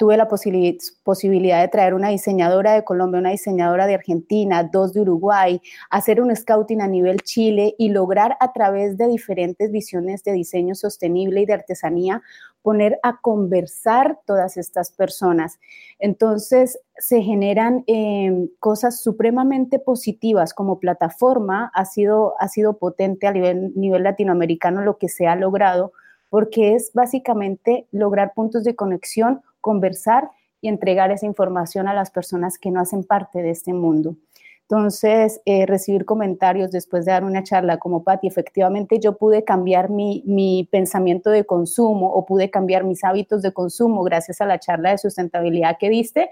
tuve 0.02 0.18
la 0.18 0.28
posibilidad 0.28 1.62
de 1.62 1.68
traer 1.68 1.94
una 1.94 2.10
diseñadora 2.10 2.74
de 2.74 2.84
Colombia, 2.84 3.20
una 3.20 3.30
diseñadora 3.30 3.86
de 3.86 3.94
Argentina, 3.94 4.64
dos 4.64 4.94
de 4.94 5.02
Uruguay, 5.02 5.62
hacer 5.92 6.20
un 6.20 6.36
scouting 6.36 6.82
a 6.82 6.88
nivel 6.88 7.20
Chile 7.22 7.76
y 7.78 7.90
lograr 7.90 8.36
a 8.40 8.52
través 8.52 8.98
de 8.98 9.08
diferentes 9.08 9.72
visiones 9.72 10.24
de 10.24 10.32
diseño 10.32 10.74
sostenible 10.74 11.42
y 11.42 11.46
de 11.46 11.54
artesanía 11.54 12.24
poner 12.64 13.00
a 13.04 13.22
conversar 13.22 14.18
todas 14.26 14.58
estas 14.58 14.90
personas. 14.92 15.60
Entonces 16.00 16.80
se 16.98 17.22
generan 17.22 17.84
em, 17.86 18.48
cosas 18.58 19.04
supremamente 19.04 19.78
positivas 19.78 20.56
como 20.56 20.80
plataforma, 20.80 21.70
ha 21.76 21.86
sido, 21.86 22.34
ha 22.40 22.48
sido 22.48 22.80
potente 22.80 23.28
a 23.28 23.34
nivel, 23.34 23.72
nivel 23.76 24.02
latinoamericano 24.02 24.82
lo 24.82 24.98
que 24.98 25.10
se 25.10 25.28
ha 25.28 25.36
logrado 25.36 25.94
porque 26.32 26.76
es 26.76 26.92
básicamente 26.94 27.88
lograr 27.92 28.34
puntos 28.34 28.64
de 28.64 28.74
conexión 28.74 29.42
conversar 29.62 30.32
y 30.60 30.68
entregar 30.68 31.12
esa 31.12 31.26
información 31.26 31.88
a 31.88 31.94
las 31.94 32.12
personas 32.12 32.58
que 32.58 32.72
no 32.72 32.82
hacen 32.82 33.04
parte 33.04 33.42
de 33.42 33.52
este 33.52 33.74
mundo. 33.74 34.16
Entonces, 34.64 35.42
eh, 35.46 35.66
recibir 35.66 36.06
comentarios 36.06 36.72
después 36.72 37.04
de 37.04 37.12
dar 37.12 37.26
una 37.26 37.44
charla 37.44 37.78
como 37.78 38.06
Patti, 38.06 38.28
efectivamente 38.28 39.00
yo 39.00 39.18
pude 39.18 39.44
cambiar 39.44 39.90
mi, 39.90 40.24
mi, 40.26 40.68
pensamiento 40.72 41.30
de 41.30 41.44
consumo 41.44 42.10
o 42.14 42.26
pude 42.26 42.50
cambiar 42.50 42.86
mis 42.86 43.04
hábitos 43.04 43.42
de 43.42 43.52
consumo 43.52 44.02
gracias 44.04 44.40
a 44.40 44.46
la 44.46 44.60
charla 44.60 44.92
de 44.92 44.98
sustentabilidad 44.98 45.78
que 45.78 45.90
diste, 45.90 46.30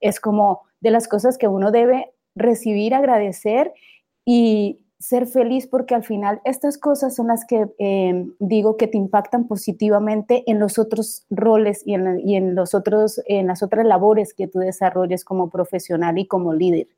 es 0.00 0.20
como 0.20 0.62
de 0.80 0.90
las 0.90 1.08
cosas 1.08 1.38
que 1.38 1.48
uno 1.48 1.70
debe 1.70 2.12
recibir, 2.34 2.94
agradecer 2.94 3.72
y 4.24 4.84
ser 4.98 5.26
feliz 5.26 5.66
porque 5.66 5.94
al 5.94 6.02
final 6.02 6.40
estas 6.44 6.76
cosas 6.76 7.14
son 7.14 7.28
las 7.28 7.44
que 7.44 7.66
eh, 7.78 8.26
digo 8.40 8.76
que 8.76 8.88
te 8.88 8.98
impactan 8.98 9.46
positivamente 9.46 10.42
en 10.46 10.58
los 10.58 10.78
otros 10.78 11.24
roles 11.30 11.82
y 11.86 11.94
en, 11.94 12.54
los 12.54 12.74
otros, 12.74 13.20
en 13.26 13.46
las 13.46 13.62
otras 13.62 13.86
labores 13.86 14.34
que 14.34 14.48
tú 14.48 14.58
desarrolles 14.58 15.24
como 15.24 15.50
profesional 15.50 16.18
y 16.18 16.26
como 16.26 16.52
líder. 16.52 16.88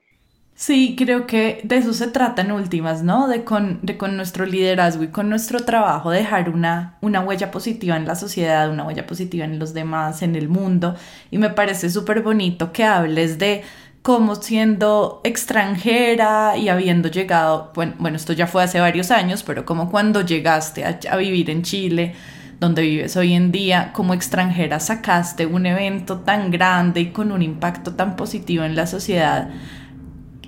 Sí, 0.55 0.95
creo 0.97 1.27
que 1.27 1.61
de 1.65 1.77
eso 1.79 1.95
se 1.95 2.09
trata 2.09 2.43
en 2.43 2.53
últimas, 2.53 3.03
¿no? 3.03 3.29
De 3.29 3.45
con, 3.45 3.81
de 3.83 3.97
con 3.97 4.17
nuestro 4.17 4.45
liderazgo 4.45 5.05
y 5.05 5.09
con 5.09 5.31
nuestro 5.31 5.65
trabajo 5.65 6.11
dejar 6.11 6.51
una, 6.51 6.99
una 7.01 7.21
huella 7.23 7.51
positiva 7.51 7.97
en 7.97 8.07
la 8.07 8.15
sociedad, 8.15 8.71
una 8.71 8.87
huella 8.87 9.07
positiva 9.07 9.47
en 9.47 9.59
los 9.59 9.73
demás, 9.73 10.23
en 10.23 10.37
el 10.37 10.49
mundo. 10.49 10.97
Y 11.31 11.39
me 11.39 11.49
parece 11.49 11.89
súper 11.89 12.23
bonito 12.23 12.73
que 12.73 12.85
hables 12.85 13.39
de 13.39 13.63
como 14.03 14.35
siendo 14.37 15.21
extranjera 15.25 16.57
y 16.57 16.69
habiendo 16.69 17.09
llegado, 17.09 17.71
bueno, 17.75 17.95
bueno, 17.99 18.17
esto 18.17 18.33
ya 18.33 18.47
fue 18.47 18.63
hace 18.63 18.81
varios 18.81 19.11
años, 19.11 19.43
pero 19.43 19.67
como 19.67 19.91
cuando 19.91 20.23
llegaste 20.23 20.85
a, 20.85 21.17
vivir 21.17 21.51
en 21.51 21.63
Chile, 21.63 22.15
donde 22.59 22.83
vives 22.83 23.17
hoy 23.17 23.35
en 23.35 23.53
día, 23.53 23.91
como 23.93 24.15
extranjera 24.15 24.81
sacaste 24.81 25.47
un 25.47 25.67
evento 25.67 26.21
tan 26.21 26.51
grande 26.51 27.01
y 27.01 27.07
con 27.11 27.31
un 27.31 27.43
impacto 27.43 27.95
tan 27.95 28.17
positivo 28.17 28.65
en 28.65 28.75
la 28.75 28.87
sociedad. 28.87 29.51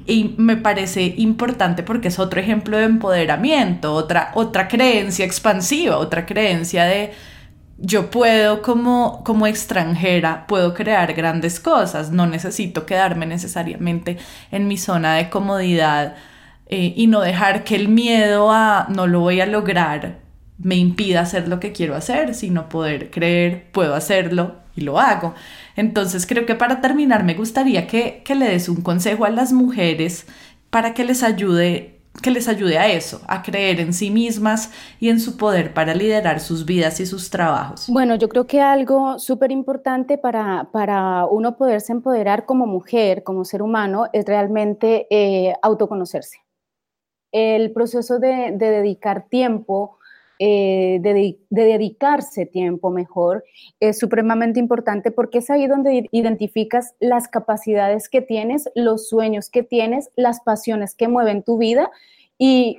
Y 0.06 0.34
me 0.38 0.56
parece 0.56 1.14
importante 1.18 1.82
porque 1.82 2.08
es 2.08 2.18
otro 2.18 2.40
ejemplo 2.40 2.78
de 2.78 2.84
empoderamiento, 2.84 3.94
otra, 3.94 4.32
otra 4.34 4.66
creencia 4.66 5.24
expansiva, 5.24 5.98
otra 5.98 6.26
creencia 6.26 6.84
de 6.84 7.12
yo 7.82 8.10
puedo 8.10 8.62
como, 8.62 9.22
como 9.24 9.48
extranjera, 9.48 10.46
puedo 10.46 10.72
crear 10.72 11.12
grandes 11.14 11.58
cosas, 11.58 12.12
no 12.12 12.26
necesito 12.26 12.86
quedarme 12.86 13.26
necesariamente 13.26 14.18
en 14.52 14.68
mi 14.68 14.78
zona 14.78 15.16
de 15.16 15.28
comodidad 15.28 16.14
eh, 16.66 16.94
y 16.96 17.08
no 17.08 17.20
dejar 17.20 17.64
que 17.64 17.74
el 17.74 17.88
miedo 17.88 18.52
a 18.52 18.86
no 18.88 19.08
lo 19.08 19.20
voy 19.20 19.40
a 19.40 19.46
lograr 19.46 20.20
me 20.58 20.76
impida 20.76 21.20
hacer 21.20 21.48
lo 21.48 21.58
que 21.58 21.72
quiero 21.72 21.96
hacer, 21.96 22.34
sino 22.34 22.68
poder 22.68 23.10
creer, 23.10 23.70
puedo 23.72 23.96
hacerlo 23.96 24.56
y 24.76 24.82
lo 24.82 25.00
hago. 25.00 25.34
Entonces 25.74 26.24
creo 26.24 26.46
que 26.46 26.54
para 26.54 26.80
terminar 26.80 27.24
me 27.24 27.34
gustaría 27.34 27.88
que, 27.88 28.22
que 28.24 28.36
le 28.36 28.48
des 28.48 28.68
un 28.68 28.82
consejo 28.82 29.24
a 29.24 29.30
las 29.30 29.52
mujeres 29.52 30.26
para 30.70 30.94
que 30.94 31.04
les 31.04 31.24
ayude 31.24 32.01
que 32.20 32.30
les 32.30 32.48
ayude 32.48 32.78
a 32.78 32.88
eso, 32.92 33.20
a 33.26 33.42
creer 33.42 33.80
en 33.80 33.94
sí 33.94 34.10
mismas 34.10 34.70
y 35.00 35.08
en 35.08 35.18
su 35.18 35.36
poder 35.36 35.72
para 35.72 35.94
liderar 35.94 36.40
sus 36.40 36.66
vidas 36.66 37.00
y 37.00 37.06
sus 37.06 37.30
trabajos? 37.30 37.86
Bueno, 37.88 38.16
yo 38.16 38.28
creo 38.28 38.46
que 38.46 38.60
algo 38.60 39.18
súper 39.18 39.50
importante 39.50 40.18
para, 40.18 40.68
para 40.72 41.26
uno 41.26 41.56
poderse 41.56 41.92
empoderar 41.92 42.44
como 42.44 42.66
mujer, 42.66 43.22
como 43.22 43.44
ser 43.44 43.62
humano, 43.62 44.06
es 44.12 44.26
realmente 44.26 45.06
eh, 45.10 45.54
autoconocerse. 45.62 46.38
El 47.32 47.72
proceso 47.72 48.18
de, 48.18 48.52
de 48.52 48.70
dedicar 48.70 49.28
tiempo 49.28 49.98
eh, 50.44 50.98
de, 51.00 51.38
dedicarse 51.50 52.46
tiempo 52.46 52.90
mejor 52.90 53.44
es 53.78 54.00
supremamente 54.00 54.58
importante 54.58 55.12
porque 55.12 55.38
es 55.38 55.50
ahí 55.50 55.68
donde 55.68 56.08
identificas 56.10 56.96
las 56.98 57.28
capacidades 57.28 58.08
que 58.08 58.22
tienes, 58.22 58.68
los 58.74 59.08
sueños 59.08 59.48
que 59.50 59.62
tienes, 59.62 60.10
las 60.16 60.40
pasiones 60.40 60.96
que 60.96 61.06
mueven 61.06 61.44
tu 61.44 61.58
vida 61.58 61.92
y 62.38 62.78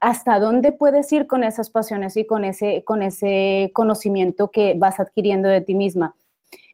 hasta 0.00 0.38
dónde 0.38 0.70
puedes 0.70 1.10
ir 1.10 1.26
con 1.26 1.44
esas 1.44 1.70
pasiones 1.70 2.14
y 2.18 2.26
con 2.26 2.44
ese, 2.44 2.84
con 2.84 3.00
ese 3.00 3.70
conocimiento 3.72 4.50
que 4.50 4.74
vas 4.76 5.00
adquiriendo 5.00 5.48
de 5.48 5.62
ti 5.62 5.74
misma. 5.74 6.14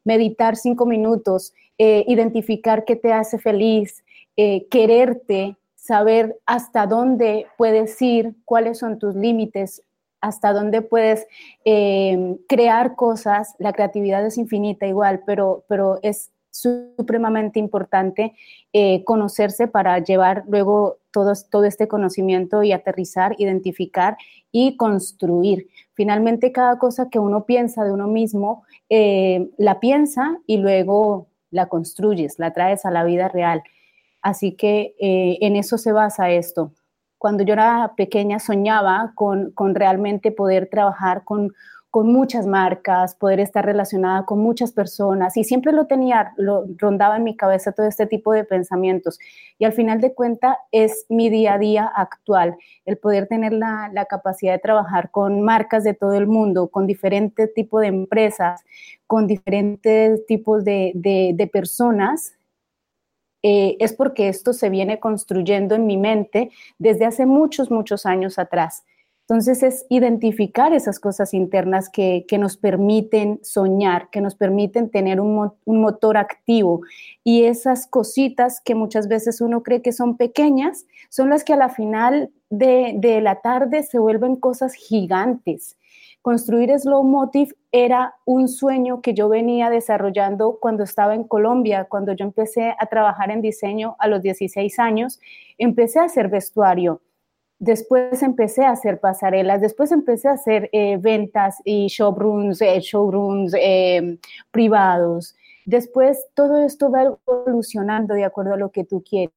Meditar 0.03 0.57
cinco 0.57 0.85
minutos, 0.85 1.53
eh, 1.77 2.03
identificar 2.09 2.83
qué 2.83 2.97
te 2.97 3.13
hace 3.13 3.37
feliz, 3.37 4.03
eh, 4.35 4.67
quererte, 4.69 5.55
saber 5.77 6.37
hasta 6.45 6.87
dónde 6.87 7.47
puedes 7.57 8.01
ir, 8.01 8.35
cuáles 8.43 8.79
son 8.79 8.99
tus 8.99 9.15
límites, 9.15 9.81
hasta 10.25 10.53
dónde 10.53 10.81
puedes 10.81 11.27
eh, 11.65 12.37
crear 12.47 12.95
cosas. 12.95 13.55
La 13.59 13.73
creatividad 13.73 14.25
es 14.25 14.37
infinita 14.37 14.87
igual, 14.87 15.21
pero, 15.25 15.65
pero 15.67 15.99
es 16.01 16.31
supremamente 16.49 17.59
importante 17.59 18.33
eh, 18.73 19.03
conocerse 19.03 19.67
para 19.67 19.99
llevar 19.99 20.43
luego 20.47 20.97
todo, 21.11 21.33
todo 21.51 21.65
este 21.65 21.87
conocimiento 21.87 22.63
y 22.63 22.71
aterrizar, 22.71 23.35
identificar 23.37 24.17
y 24.51 24.77
construir. 24.77 25.67
Finalmente, 25.93 26.51
cada 26.51 26.79
cosa 26.79 27.09
que 27.09 27.19
uno 27.19 27.45
piensa 27.45 27.83
de 27.83 27.91
uno 27.91 28.07
mismo, 28.07 28.63
eh, 28.89 29.49
la 29.57 29.79
piensa 29.79 30.39
y 30.47 30.57
luego 30.57 31.27
la 31.51 31.67
construyes, 31.67 32.39
la 32.39 32.51
traes 32.51 32.85
a 32.85 32.91
la 32.91 33.03
vida 33.03 33.27
real. 33.27 33.61
Así 34.21 34.53
que 34.53 34.95
eh, 34.99 35.37
en 35.41 35.55
eso 35.55 35.77
se 35.77 35.91
basa 35.91 36.31
esto. 36.31 36.71
Cuando 37.17 37.43
yo 37.43 37.53
era 37.53 37.93
pequeña 37.95 38.39
soñaba 38.39 39.13
con, 39.15 39.51
con 39.51 39.75
realmente 39.75 40.31
poder 40.31 40.69
trabajar 40.69 41.23
con 41.23 41.51
con 41.95 42.11
muchas 42.11 42.45
marcas, 42.45 43.15
poder 43.15 43.39
estar 43.39 43.63
relacionada 43.63 44.25
con 44.25 44.39
muchas 44.39 44.73
personas 44.73 45.37
y 45.37 45.45
siempre 45.45 45.71
lo 45.71 45.87
tenía, 45.87 46.33
lo 46.35 46.65
rondaba 46.75 47.15
en 47.15 47.23
mi 47.23 47.37
cabeza 47.37 47.71
todo 47.71 47.87
este 47.87 48.05
tipo 48.05 48.33
de 48.33 48.43
pensamientos. 48.43 49.17
Y 49.59 49.63
al 49.63 49.71
final 49.71 50.01
de 50.01 50.13
cuenta 50.13 50.59
es 50.73 51.05
mi 51.07 51.29
día 51.29 51.53
a 51.53 51.57
día 51.57 51.85
actual, 51.85 52.57
el 52.83 52.97
poder 52.97 53.27
tener 53.27 53.53
la, 53.53 53.89
capacidad 54.09 54.51
de 54.51 54.59
trabajar 54.59 55.09
con 55.09 55.41
marcas 55.41 55.85
de 55.85 55.93
todo 55.93 56.15
el 56.15 56.27
mundo, 56.27 56.67
con 56.67 56.85
diferentes 56.85 57.53
tipos 57.53 57.79
de 57.79 57.87
empresas, 57.87 58.65
con 59.07 59.25
diferentes 59.25 60.25
tipos 60.25 60.65
de, 60.65 61.49
personas 61.53 62.33
eh, 63.47 63.77
es 63.79 63.93
porque 63.93 64.27
esto 64.27 64.53
se 64.53 64.71
viene 64.71 64.99
construyendo 64.99 65.75
en 65.75 65.85
mi 65.85 65.97
mente 65.97 66.49
desde 66.79 67.05
hace 67.05 67.27
muchos, 67.27 67.69
muchos 67.69 68.07
años 68.07 68.39
atrás. 68.39 68.83
Entonces 69.21 69.61
es 69.61 69.85
identificar 69.87 70.73
esas 70.73 70.99
cosas 70.99 71.31
internas 71.31 71.87
que, 71.89 72.25
nos 72.39 72.57
permiten 72.57 73.39
soñar, 73.43 74.09
que 74.09 74.19
nos 74.19 74.33
permiten 74.33 74.89
tener 74.89 75.21
un, 75.21 75.51
motor 75.67 76.17
activo 76.17 76.81
y 77.23 77.43
esas 77.43 77.85
cositas 77.85 78.61
que 78.61 78.73
muchas 78.73 79.07
veces 79.07 79.41
uno 79.41 79.61
cree 79.61 79.83
que 79.83 79.91
son 79.91 80.17
pequeñas, 80.17 80.87
son 81.09 81.29
las 81.29 81.43
que 81.43 81.53
a 81.53 81.57
la 81.57 81.69
final 81.69 82.31
de, 82.49 82.95
de 82.97 83.21
la 83.21 83.41
tarde 83.41 83.83
se 83.83 83.99
vuelven 83.99 84.37
cosas 84.37 84.73
gigantes. 84.73 85.77
Construir 86.25 86.71
Slow 86.79 87.03
Motive 87.03 87.53
era 87.71 88.15
un 88.25 88.47
sueño 88.47 88.99
que 88.99 89.13
yo 89.13 89.29
venía 89.29 89.69
desarrollando 89.69 90.57
cuando 90.59 90.83
estaba 90.83 91.13
en 91.13 91.23
Colombia, 91.23 91.85
cuando 91.85 92.13
yo 92.13 92.25
empecé 92.25 92.73
a 92.79 92.87
trabajar 92.87 93.29
en 93.29 93.43
diseño 93.43 93.95
a 93.99 94.07
los 94.07 94.23
16 94.23 94.79
años, 94.79 95.19
empecé 95.59 95.99
a 95.99 96.05
hacer 96.05 96.29
vestuario 96.29 97.03
Después 97.59 98.23
empecé 98.23 98.65
a 98.65 98.71
hacer 98.71 98.99
pasarelas, 98.99 99.61
después 99.61 99.91
empecé 99.91 100.27
a 100.27 100.31
hacer 100.31 100.67
eh, 100.73 100.97
ventas 100.97 101.61
y 101.63 101.89
showrooms, 101.89 102.59
eh, 102.59 102.79
showrooms 102.81 103.53
eh, 103.53 104.17
privados. 104.49 105.35
Después 105.67 106.25
todo 106.33 106.65
esto 106.65 106.89
va 106.89 107.03
evolucionando 107.03 108.15
de 108.15 108.25
acuerdo 108.25 108.55
a 108.55 108.57
lo 108.57 108.71
que 108.71 108.83
tú 108.83 109.03
quieres. 109.07 109.35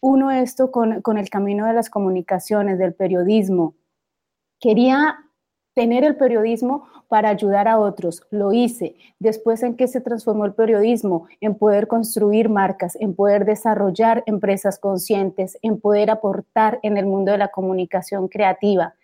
Uno 0.00 0.30
esto 0.30 0.70
con, 0.70 1.00
con 1.00 1.16
el 1.16 1.30
camino 1.30 1.66
de 1.66 1.72
las 1.72 1.88
comunicaciones, 1.88 2.78
del 2.78 2.92
periodismo. 2.92 3.74
Quería 4.60 5.16
tener 5.74 6.04
el 6.04 6.16
periodismo 6.16 6.84
para 7.08 7.28
ayudar 7.28 7.68
a 7.68 7.78
otros. 7.78 8.22
Lo 8.30 8.52
hice. 8.52 8.96
Después 9.18 9.62
en 9.62 9.76
qué 9.76 9.88
se 9.88 10.00
transformó 10.00 10.44
el 10.44 10.54
periodismo, 10.54 11.26
en 11.40 11.54
poder 11.56 11.86
construir 11.86 12.48
marcas, 12.48 12.96
en 13.00 13.14
poder 13.14 13.44
desarrollar 13.44 14.22
empresas 14.26 14.78
conscientes, 14.78 15.58
en 15.62 15.80
poder 15.80 16.10
aportar 16.10 16.78
en 16.82 16.96
el 16.96 17.06
mundo 17.06 17.32
de 17.32 17.38
la 17.38 17.48
comunicación 17.48 18.28
creativa. 18.28 18.94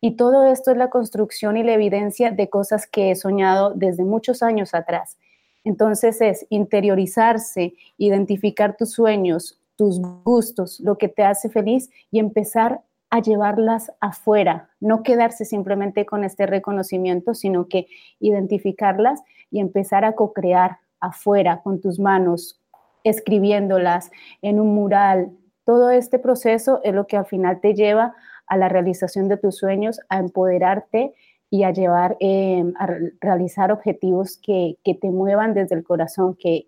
Y 0.00 0.16
todo 0.16 0.44
esto 0.44 0.70
es 0.70 0.76
la 0.76 0.90
construcción 0.90 1.56
y 1.56 1.62
la 1.62 1.72
evidencia 1.72 2.30
de 2.30 2.50
cosas 2.50 2.86
que 2.86 3.10
he 3.10 3.16
soñado 3.16 3.72
desde 3.74 4.04
muchos 4.04 4.42
años 4.42 4.74
atrás. 4.74 5.16
Entonces 5.64 6.20
es 6.20 6.46
interiorizarse, 6.50 7.74
identificar 7.96 8.76
tus 8.76 8.92
sueños, 8.92 9.58
tus 9.76 10.00
gustos, 10.22 10.78
lo 10.80 10.98
que 10.98 11.08
te 11.08 11.22
hace 11.22 11.48
feliz 11.48 11.90
y 12.10 12.18
empezar 12.18 12.82
a 13.14 13.20
llevarlas 13.20 13.92
afuera, 14.00 14.70
no 14.80 15.04
quedarse 15.04 15.44
simplemente 15.44 16.04
con 16.04 16.24
este 16.24 16.46
reconocimiento, 16.46 17.32
sino 17.32 17.68
que 17.68 17.86
identificarlas 18.18 19.22
y 19.52 19.60
empezar 19.60 20.04
a 20.04 20.16
co-crear 20.16 20.78
afuera 20.98 21.62
con 21.62 21.80
tus 21.80 22.00
manos, 22.00 22.60
escribiéndolas 23.04 24.10
en 24.42 24.58
un 24.58 24.74
mural. 24.74 25.30
Todo 25.62 25.90
este 25.90 26.18
proceso 26.18 26.80
es 26.82 26.92
lo 26.92 27.06
que 27.06 27.16
al 27.16 27.24
final 27.24 27.60
te 27.60 27.74
lleva 27.74 28.16
a 28.48 28.56
la 28.56 28.68
realización 28.68 29.28
de 29.28 29.36
tus 29.36 29.58
sueños, 29.58 30.00
a 30.08 30.18
empoderarte 30.18 31.14
y 31.50 31.62
a 31.62 31.70
llevar 31.70 32.16
eh, 32.18 32.64
a 32.80 32.88
realizar 33.20 33.70
objetivos 33.70 34.40
que, 34.42 34.76
te 34.82 35.10
muevan 35.12 35.54
desde 35.54 35.76
el 35.76 35.84
corazón, 35.84 36.34
que 36.34 36.66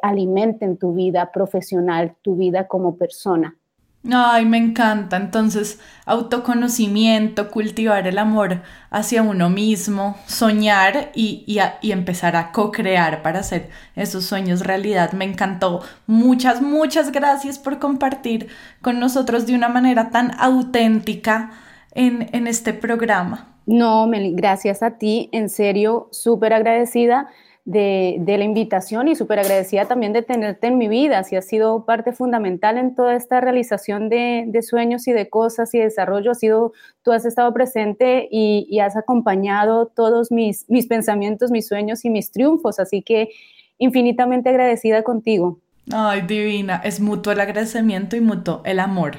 alimenten 0.00 0.78
tu 0.78 0.94
vida 0.94 1.30
profesional, 1.30 2.16
tu 2.22 2.36
vida 2.36 2.68
como 2.68 2.96
persona. 2.96 3.58
Ay, 4.10 4.46
me 4.46 4.58
encanta. 4.58 5.16
Entonces, 5.16 5.78
autoconocimiento, 6.06 7.50
cultivar 7.50 8.08
el 8.08 8.18
amor 8.18 8.62
hacia 8.90 9.22
uno 9.22 9.48
mismo, 9.48 10.16
soñar 10.26 11.12
y, 11.14 11.44
y, 11.46 11.92
empezar 11.92 12.34
a 12.34 12.50
co-crear 12.50 13.22
para 13.22 13.40
hacer 13.40 13.70
esos 13.94 14.24
sueños 14.24 14.60
realidad. 14.66 15.12
Me 15.12 15.24
encantó. 15.24 15.82
Muchas, 16.08 16.60
muchas 16.62 17.12
gracias 17.12 17.60
por 17.60 17.78
compartir 17.78 18.48
con 18.80 18.98
nosotros 18.98 19.46
de 19.46 19.54
una 19.54 19.68
manera 19.68 20.10
tan 20.10 20.32
auténtica 20.40 21.50
en, 21.92 22.28
en 22.32 22.48
este 22.48 22.72
programa. 22.74 23.54
No, 23.66 24.08
Meli, 24.08 24.34
gracias 24.34 24.82
a 24.82 24.98
ti. 24.98 25.28
En 25.30 25.48
serio, 25.48 26.08
súper 26.10 26.52
agradecida 26.52 27.28
de, 27.64 28.22
la 28.26 28.44
invitación 28.44 29.08
y 29.08 29.14
súper 29.14 29.38
agradecida 29.38 29.86
también 29.86 30.12
de 30.12 30.22
tenerte 30.22 30.66
en 30.66 30.78
mi 30.78 30.88
vida. 30.88 31.22
Si 31.24 31.36
has 31.36 31.46
sido 31.46 31.84
parte 31.84 32.12
fundamental 32.12 32.78
en 32.78 32.94
toda 32.94 33.14
esta 33.14 33.40
realización 33.40 34.08
de, 34.08 34.50
sueños 34.62 35.06
y 35.08 35.12
de 35.12 35.28
cosas 35.28 35.74
y 35.74 35.78
desarrollo. 35.78 36.32
ha 36.32 36.34
sido, 36.34 36.72
tú 37.02 37.12
has 37.12 37.24
estado 37.24 37.52
presente 37.52 38.28
y, 38.30 38.78
has 38.80 38.96
acompañado 38.96 39.86
todos 39.86 40.32
mis, 40.32 40.68
mis 40.68 40.86
pensamientos, 40.86 41.50
mis 41.50 41.68
sueños 41.68 42.04
y 42.04 42.10
mis 42.10 42.32
triunfos. 42.32 42.80
Así 42.80 43.02
que 43.02 43.30
infinitamente 43.78 44.48
agradecida 44.48 45.02
contigo. 45.02 45.58
Ay, 45.92 46.22
divina. 46.22 46.80
Es 46.84 47.00
mutuo 47.00 47.32
el 47.32 47.40
agradecimiento 47.40 48.16
y 48.16 48.20
mutuo 48.20 48.62
el 48.64 48.80
amor. 48.80 49.18